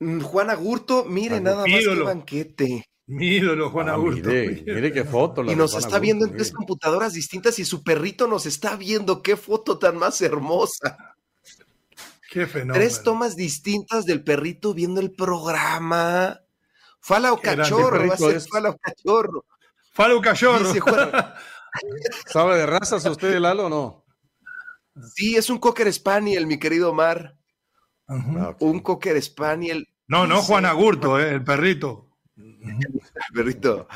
Mm, 0.00 0.20
Juan 0.20 0.50
Agurto, 0.50 1.04
mire 1.04 1.40
nada 1.40 1.64
más 1.66 1.80
que 1.80 2.02
banquete. 2.02 2.84
Mi 3.06 3.26
ídolo, 3.36 3.70
Juan 3.70 3.88
ah, 3.88 3.92
Augusto. 3.92 4.28
Mire, 4.30 4.92
qué 4.92 5.04
foto. 5.04 5.44
y 5.44 5.54
nos 5.54 5.74
está 5.74 5.98
viendo 5.98 6.24
en 6.24 6.32
tres 6.32 6.52
computadoras 6.52 7.12
distintas 7.12 7.58
y 7.58 7.64
su 7.64 7.82
perrito 7.82 8.26
nos 8.26 8.46
está 8.46 8.76
viendo. 8.76 9.22
Qué 9.22 9.36
foto 9.36 9.78
tan 9.78 9.98
más 9.98 10.20
hermosa. 10.22 11.16
Qué 12.30 12.46
fenómeno. 12.46 12.74
Tres 12.74 13.02
tomas 13.02 13.36
distintas 13.36 14.06
del 14.06 14.24
perrito 14.24 14.74
viendo 14.74 15.00
el 15.00 15.12
programa. 15.12 16.40
Fala 17.00 17.32
o 17.32 17.40
cachorro, 17.40 18.08
va 18.08 18.14
a 18.14 18.16
ser 18.16 18.40
Fala 18.40 18.70
o 18.70 18.78
cachorro. 18.78 19.44
Fala 19.92 20.14
o 20.14 20.20
cachorro. 20.22 20.72
¿Sabe 22.26 22.56
de 22.56 22.66
razas 22.66 23.04
usted, 23.04 23.38
Lalo, 23.38 23.66
o 23.66 23.68
no? 23.68 24.04
Sí, 25.14 25.36
es 25.36 25.50
un 25.50 25.58
Cocker 25.58 25.92
Spaniel, 25.92 26.46
mi 26.46 26.58
querido 26.58 26.90
Omar. 26.90 27.36
Ah, 28.08 28.56
un 28.60 28.80
Cocker 28.80 29.20
Spaniel. 29.22 29.88
No, 30.06 30.26
no 30.26 30.42
Juan 30.42 30.66
Agurto, 30.66 31.18
eh, 31.18 31.30
el 31.30 31.44
perrito. 31.44 32.03
Perrito. 33.34 33.86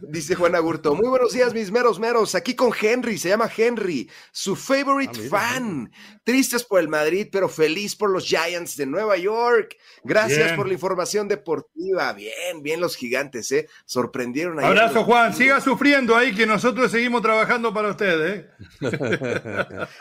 Dice 0.00 0.34
Juan 0.34 0.54
Agurto. 0.54 0.94
Muy 0.94 1.08
buenos 1.08 1.32
días, 1.32 1.52
mis 1.52 1.70
meros 1.70 1.98
meros. 2.00 2.34
Aquí 2.34 2.54
con 2.54 2.72
Henry, 2.78 3.18
se 3.18 3.28
llama 3.28 3.50
Henry, 3.54 4.10
su 4.32 4.56
favorite 4.56 5.20
ah, 5.26 5.28
fan. 5.28 5.92
Tristes 6.22 6.64
por 6.64 6.80
el 6.80 6.88
Madrid, 6.88 7.28
pero 7.30 7.48
feliz 7.48 7.94
por 7.94 8.10
los 8.10 8.24
Giants 8.24 8.76
de 8.76 8.86
Nueva 8.86 9.16
York. 9.16 9.76
Gracias 10.02 10.52
por 10.52 10.66
la 10.66 10.72
información 10.72 11.28
deportiva. 11.28 12.12
Bien, 12.14 12.62
bien 12.62 12.80
los 12.80 12.96
gigantes, 12.96 13.52
¿eh? 13.52 13.68
Sorprendieron 13.84 14.58
ahí. 14.58 14.66
Abrazo, 14.66 15.04
Juan. 15.04 15.34
Siga 15.34 15.60
sufriendo 15.60 16.16
ahí, 16.16 16.34
que 16.34 16.46
nosotros 16.46 16.90
seguimos 16.90 17.20
trabajando 17.20 17.74
para 17.74 17.90
ustedes. 17.90 18.46
¿eh? 18.46 18.50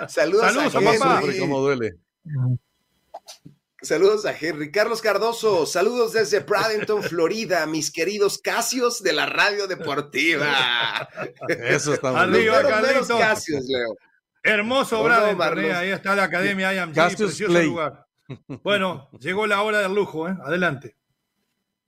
Saludos, 0.08 0.54
Saludos 0.54 0.76
a, 0.76 0.82
papá. 0.82 1.22
Cómo 1.40 1.60
duele. 1.60 1.98
Saludos 3.84 4.26
a 4.26 4.32
Henry 4.32 4.72
Carlos 4.72 5.02
Cardoso, 5.02 5.66
saludos 5.66 6.14
desde 6.14 6.40
Bradenton, 6.40 7.04
Florida, 7.04 7.66
mis 7.66 7.92
queridos 7.92 8.38
Casios 8.38 9.04
de 9.04 9.12
la 9.12 9.26
radio 9.26 9.68
deportiva. 9.68 11.10
Eso 11.50 11.94
está 11.94 12.14
muy 12.14 12.40
bien. 12.40 12.54
Casios, 13.20 13.66
Leo. 13.66 13.98
Hermoso 14.42 15.04
Bradenton, 15.04 15.60
ahí 15.76 15.90
está 15.90 16.16
la 16.16 16.24
academia 16.24 16.74
IMG, 16.74 16.94
precioso 16.94 17.62
lugar. 17.62 18.08
Bueno, 18.64 19.10
llegó 19.20 19.48
la 19.48 19.62
hora 19.62 19.80
del 19.80 19.94
lujo, 19.94 20.30
¿eh? 20.30 20.38
adelante. 20.46 20.96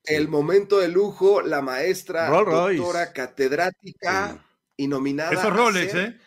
El 0.04 0.28
momento 0.28 0.80
de 0.80 0.90
lujo, 0.90 1.42
la 1.42 1.62
maestra, 1.62 2.28
doctora, 2.30 3.14
catedrática 3.14 4.46
y 4.76 4.88
nominada. 4.88 5.32
Esos 5.32 5.54
roles, 5.54 5.96
¿eh? 5.96 6.20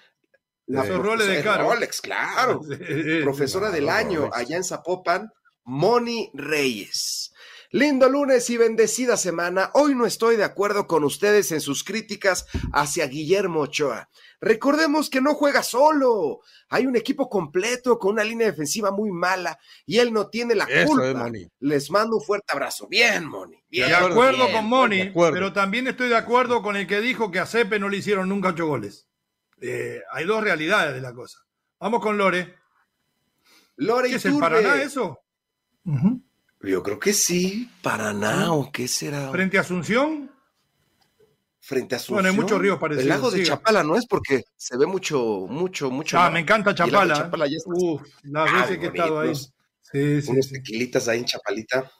Esos 0.66 0.98
roles 0.98 1.28
de 1.28 1.42
caro. 1.42 1.70
Rolex, 1.70 2.00
claro. 2.00 2.62
Profesora 3.22 3.70
del 3.70 3.88
año 3.88 4.30
allá 4.32 4.56
en 4.56 4.64
Zapopan, 4.64 5.30
Moni 5.68 6.30
Reyes. 6.32 7.34
Lindo 7.72 8.08
lunes 8.08 8.48
y 8.48 8.56
bendecida 8.56 9.18
semana. 9.18 9.70
Hoy 9.74 9.94
no 9.94 10.06
estoy 10.06 10.36
de 10.36 10.44
acuerdo 10.44 10.86
con 10.86 11.04
ustedes 11.04 11.52
en 11.52 11.60
sus 11.60 11.84
críticas 11.84 12.46
hacia 12.72 13.06
Guillermo 13.06 13.60
Ochoa. 13.60 14.08
Recordemos 14.40 15.10
que 15.10 15.20
no 15.20 15.34
juega 15.34 15.62
solo. 15.62 16.40
Hay 16.70 16.86
un 16.86 16.96
equipo 16.96 17.28
completo 17.28 17.98
con 17.98 18.12
una 18.12 18.24
línea 18.24 18.46
defensiva 18.46 18.92
muy 18.92 19.10
mala 19.10 19.58
y 19.84 19.98
él 19.98 20.10
no 20.10 20.30
tiene 20.30 20.54
la 20.54 20.66
culpa. 20.86 21.30
Les 21.60 21.90
mando 21.90 22.16
un 22.16 22.22
fuerte 22.22 22.46
abrazo. 22.50 22.88
Bien, 22.88 23.26
Moni. 23.26 23.62
de 23.68 23.94
acuerdo 23.94 24.50
con 24.50 24.64
Moni, 24.64 25.12
pero 25.12 25.52
también 25.52 25.86
estoy 25.86 26.08
de 26.08 26.16
acuerdo 26.16 26.62
con 26.62 26.76
el 26.76 26.86
que 26.86 27.02
dijo 27.02 27.30
que 27.30 27.40
a 27.40 27.46
Cepe 27.46 27.78
no 27.78 27.90
le 27.90 27.98
hicieron 27.98 28.30
nunca 28.30 28.48
ocho 28.48 28.66
goles. 28.66 29.06
Eh, 29.60 30.00
hay 30.12 30.24
dos 30.24 30.42
realidades 30.42 30.94
de 30.94 31.02
la 31.02 31.12
cosa. 31.12 31.40
Vamos 31.78 32.00
con 32.00 32.16
Lore. 32.16 32.54
Lore 33.76 34.08
¿Qué 34.08 34.16
es 34.16 34.24
el 34.24 34.38
Paraná 34.38 34.80
eso? 34.80 35.20
Yo 36.60 36.82
creo 36.82 36.98
que 36.98 37.12
sí, 37.12 37.70
Paraná, 37.82 38.52
¿o 38.52 38.72
qué 38.72 38.88
será? 38.88 39.30
¿Frente 39.30 39.58
a 39.58 39.60
Asunción? 39.60 40.30
Frente 41.60 41.94
a 41.94 41.98
Asunción. 41.98 42.16
Bueno, 42.16 42.28
hay 42.30 42.34
muchos 42.34 42.60
ríos 42.60 42.78
parecidos. 42.78 43.02
El 43.04 43.08
lago 43.08 43.30
de 43.30 43.42
Chapala 43.44 43.84
no 43.84 43.96
es 43.96 44.06
porque 44.06 44.44
se 44.56 44.76
ve 44.76 44.86
mucho, 44.86 45.46
mucho, 45.48 45.90
mucho. 45.90 46.18
Ah, 46.18 46.30
me 46.30 46.40
encanta 46.40 46.74
Chapala. 46.74 47.14
Chapala 47.14 47.46
ya 47.46 47.56
Uf, 47.66 48.02
las 48.24 48.52
veces 48.52 48.78
que 48.78 48.86
he 48.86 48.88
estado 48.88 49.20
ahí. 49.20 49.34
Sí, 49.34 50.22
sí, 50.22 50.30
unos 50.30 50.48
tequilitas 50.50 51.08
ahí 51.08 51.20
en 51.20 51.24
Chapalita. 51.26 51.90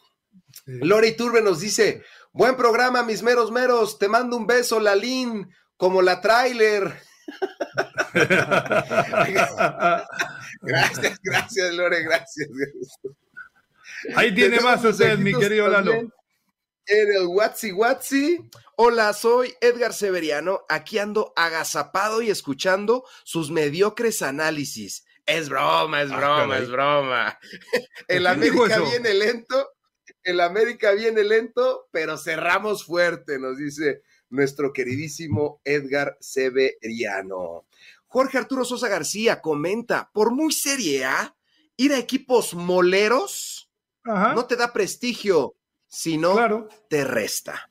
Lore 0.67 1.13
Turbe 1.13 1.41
nos 1.41 1.61
dice: 1.61 2.03
Buen 2.33 2.57
programa, 2.57 3.03
mis 3.03 3.23
meros 3.23 3.53
meros. 3.53 3.99
Te 3.99 4.09
mando 4.09 4.37
un 4.37 4.47
beso, 4.47 4.81
Lalín, 4.81 5.49
como 5.77 6.03
la 6.03 6.21
trailer. 6.21 7.01
gracias, 10.63 11.21
gracias, 11.23 11.75
Lore, 11.75 12.03
gracias. 12.03 12.49
Ahí 14.15 14.35
tiene 14.35 14.61
más 14.61 14.85
usted, 14.85 15.19
mi 15.19 15.33
querido 15.35 15.69
Lalo. 15.69 15.93
En 16.87 17.13
el 17.13 17.27
Watsi 17.27 17.73
Watsi. 17.73 18.39
Hola, 18.77 19.13
soy 19.13 19.55
Edgar 19.61 19.93
Severiano. 19.93 20.65
Aquí 20.69 20.99
ando 20.99 21.33
agazapado 21.37 22.23
y 22.23 22.31
escuchando 22.31 23.05
sus 23.25 23.51
mediocres 23.51 24.23
análisis. 24.23 25.05
Es 25.27 25.51
broma, 25.51 26.03
es 26.03 26.11
ah, 26.11 26.17
broma, 26.17 26.59
es 26.59 26.71
broma. 26.71 27.39
El 28.07 28.27
América 28.27 28.81
viene 28.81 29.13
lento, 29.13 29.73
el 30.23 30.41
América 30.41 30.93
viene 30.93 31.25
lento, 31.25 31.89
pero 31.91 32.17
cerramos 32.17 32.85
fuerte, 32.85 33.39
nos 33.39 33.59
dice 33.59 34.03
nuestro 34.31 34.73
queridísimo 34.73 35.61
Edgar 35.65 36.17
Severiano. 36.21 37.67
Jorge 38.07 38.39
Arturo 38.39 38.65
Sosa 38.65 38.89
García 38.89 39.43
comenta, 39.43 40.11
por 40.15 40.31
muy 40.31 40.53
serie 40.53 41.05
A, 41.05 41.37
ir 41.77 41.93
a 41.93 41.99
equipos 41.99 42.55
moleros 42.55 43.58
no 44.09 44.47
te 44.47 44.57
da 44.57 44.73
prestigio, 44.73 45.55
sino 45.87 46.69
te 46.89 47.05
resta. 47.05 47.71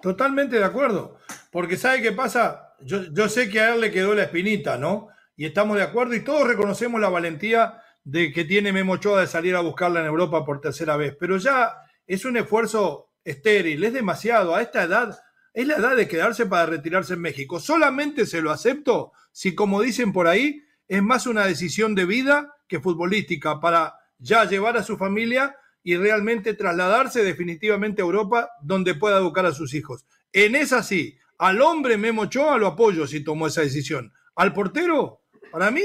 Totalmente 0.00 0.58
de 0.58 0.64
acuerdo. 0.64 1.18
Porque 1.50 1.76
¿sabe 1.76 2.02
qué 2.02 2.12
pasa? 2.12 2.74
Yo, 2.80 3.02
yo 3.12 3.28
sé 3.28 3.48
que 3.48 3.60
a 3.60 3.74
él 3.74 3.80
le 3.80 3.90
quedó 3.90 4.14
la 4.14 4.24
espinita, 4.24 4.76
¿no? 4.76 5.08
Y 5.36 5.46
estamos 5.46 5.76
de 5.76 5.82
acuerdo 5.82 6.14
y 6.14 6.24
todos 6.24 6.46
reconocemos 6.46 7.00
la 7.00 7.08
valentía 7.08 7.82
de 8.04 8.32
que 8.32 8.44
tiene 8.44 8.72
Memo 8.72 8.94
Ochoa 8.94 9.20
de 9.20 9.26
salir 9.26 9.54
a 9.54 9.60
buscarla 9.60 10.00
en 10.00 10.06
Europa 10.06 10.44
por 10.44 10.60
tercera 10.60 10.96
vez, 10.96 11.16
pero 11.18 11.36
ya 11.36 11.74
es 12.06 12.24
un 12.24 12.36
esfuerzo 12.36 13.10
estéril, 13.22 13.84
es 13.84 13.92
demasiado. 13.92 14.54
A 14.54 14.62
esta 14.62 14.82
edad, 14.84 15.18
es 15.52 15.66
la 15.66 15.76
edad 15.76 15.96
de 15.96 16.08
quedarse 16.08 16.46
para 16.46 16.66
retirarse 16.66 17.14
en 17.14 17.20
México. 17.20 17.60
Solamente 17.60 18.26
se 18.26 18.40
lo 18.40 18.50
acepto 18.50 19.12
si, 19.32 19.54
como 19.54 19.82
dicen 19.82 20.12
por 20.12 20.26
ahí, 20.26 20.62
es 20.86 21.02
más 21.02 21.26
una 21.26 21.44
decisión 21.44 21.94
de 21.94 22.06
vida 22.06 22.56
que 22.66 22.80
futbolística 22.80 23.60
para 23.60 23.94
ya 24.18 24.44
llevar 24.44 24.76
a 24.76 24.82
su 24.82 24.96
familia 24.96 25.56
y 25.82 25.96
realmente 25.96 26.54
trasladarse 26.54 27.22
definitivamente 27.22 28.02
a 28.02 28.04
Europa 28.04 28.50
donde 28.62 28.94
pueda 28.94 29.18
educar 29.18 29.46
a 29.46 29.52
sus 29.52 29.74
hijos. 29.74 30.04
En 30.32 30.54
esa 30.54 30.82
sí, 30.82 31.18
al 31.38 31.62
hombre 31.62 31.96
Memo 31.96 32.22
Ochoa 32.22 32.58
lo 32.58 32.66
apoyo 32.66 33.06
si 33.06 33.24
tomó 33.24 33.46
esa 33.46 33.62
decisión. 33.62 34.12
Al 34.34 34.52
portero, 34.52 35.22
para 35.50 35.70
mí, 35.70 35.82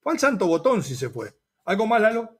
fue 0.00 0.12
al 0.12 0.18
santo 0.18 0.46
botón 0.46 0.82
si 0.82 0.94
se 0.94 1.10
fue. 1.10 1.32
¿Algo 1.64 1.86
más, 1.86 2.00
Lalo? 2.00 2.35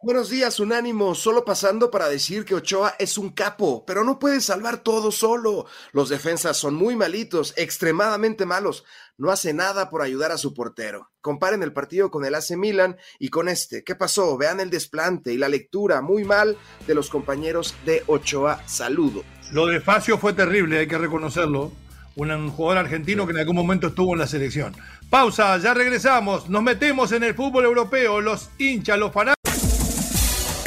Buenos 0.00 0.30
días, 0.30 0.60
Unánimo. 0.60 1.16
Solo 1.16 1.44
pasando 1.44 1.90
para 1.90 2.08
decir 2.08 2.44
que 2.44 2.54
Ochoa 2.54 2.94
es 3.00 3.18
un 3.18 3.30
capo, 3.30 3.84
pero 3.84 4.04
no 4.04 4.20
puede 4.20 4.40
salvar 4.40 4.84
todo 4.84 5.10
solo. 5.10 5.66
Los 5.90 6.08
defensas 6.08 6.56
son 6.56 6.76
muy 6.76 6.94
malitos, 6.94 7.52
extremadamente 7.56 8.46
malos. 8.46 8.84
No 9.16 9.32
hace 9.32 9.52
nada 9.52 9.90
por 9.90 10.02
ayudar 10.02 10.30
a 10.30 10.38
su 10.38 10.54
portero. 10.54 11.10
Comparen 11.20 11.64
el 11.64 11.72
partido 11.72 12.12
con 12.12 12.24
el 12.24 12.36
AC 12.36 12.52
Milan 12.52 12.96
y 13.18 13.30
con 13.30 13.48
este. 13.48 13.82
¿Qué 13.82 13.96
pasó? 13.96 14.38
Vean 14.38 14.60
el 14.60 14.70
desplante 14.70 15.32
y 15.32 15.36
la 15.36 15.48
lectura 15.48 16.00
muy 16.00 16.22
mal 16.22 16.56
de 16.86 16.94
los 16.94 17.10
compañeros 17.10 17.74
de 17.84 18.04
Ochoa. 18.06 18.62
Saludo. 18.68 19.24
Lo 19.50 19.66
de 19.66 19.80
Facio 19.80 20.16
fue 20.16 20.32
terrible, 20.32 20.78
hay 20.78 20.86
que 20.86 20.98
reconocerlo 20.98 21.72
un 22.14 22.50
jugador 22.50 22.78
argentino 22.78 23.26
que 23.26 23.32
en 23.32 23.38
algún 23.38 23.56
momento 23.56 23.88
estuvo 23.88 24.12
en 24.12 24.18
la 24.18 24.26
selección. 24.26 24.74
Pausa, 25.08 25.56
ya 25.58 25.72
regresamos, 25.72 26.48
nos 26.48 26.62
metemos 26.62 27.12
en 27.12 27.22
el 27.22 27.34
fútbol 27.34 27.64
europeo, 27.64 28.20
los 28.20 28.50
hinchas, 28.58 28.98
los 28.98 29.12
fanáticos. 29.12 29.47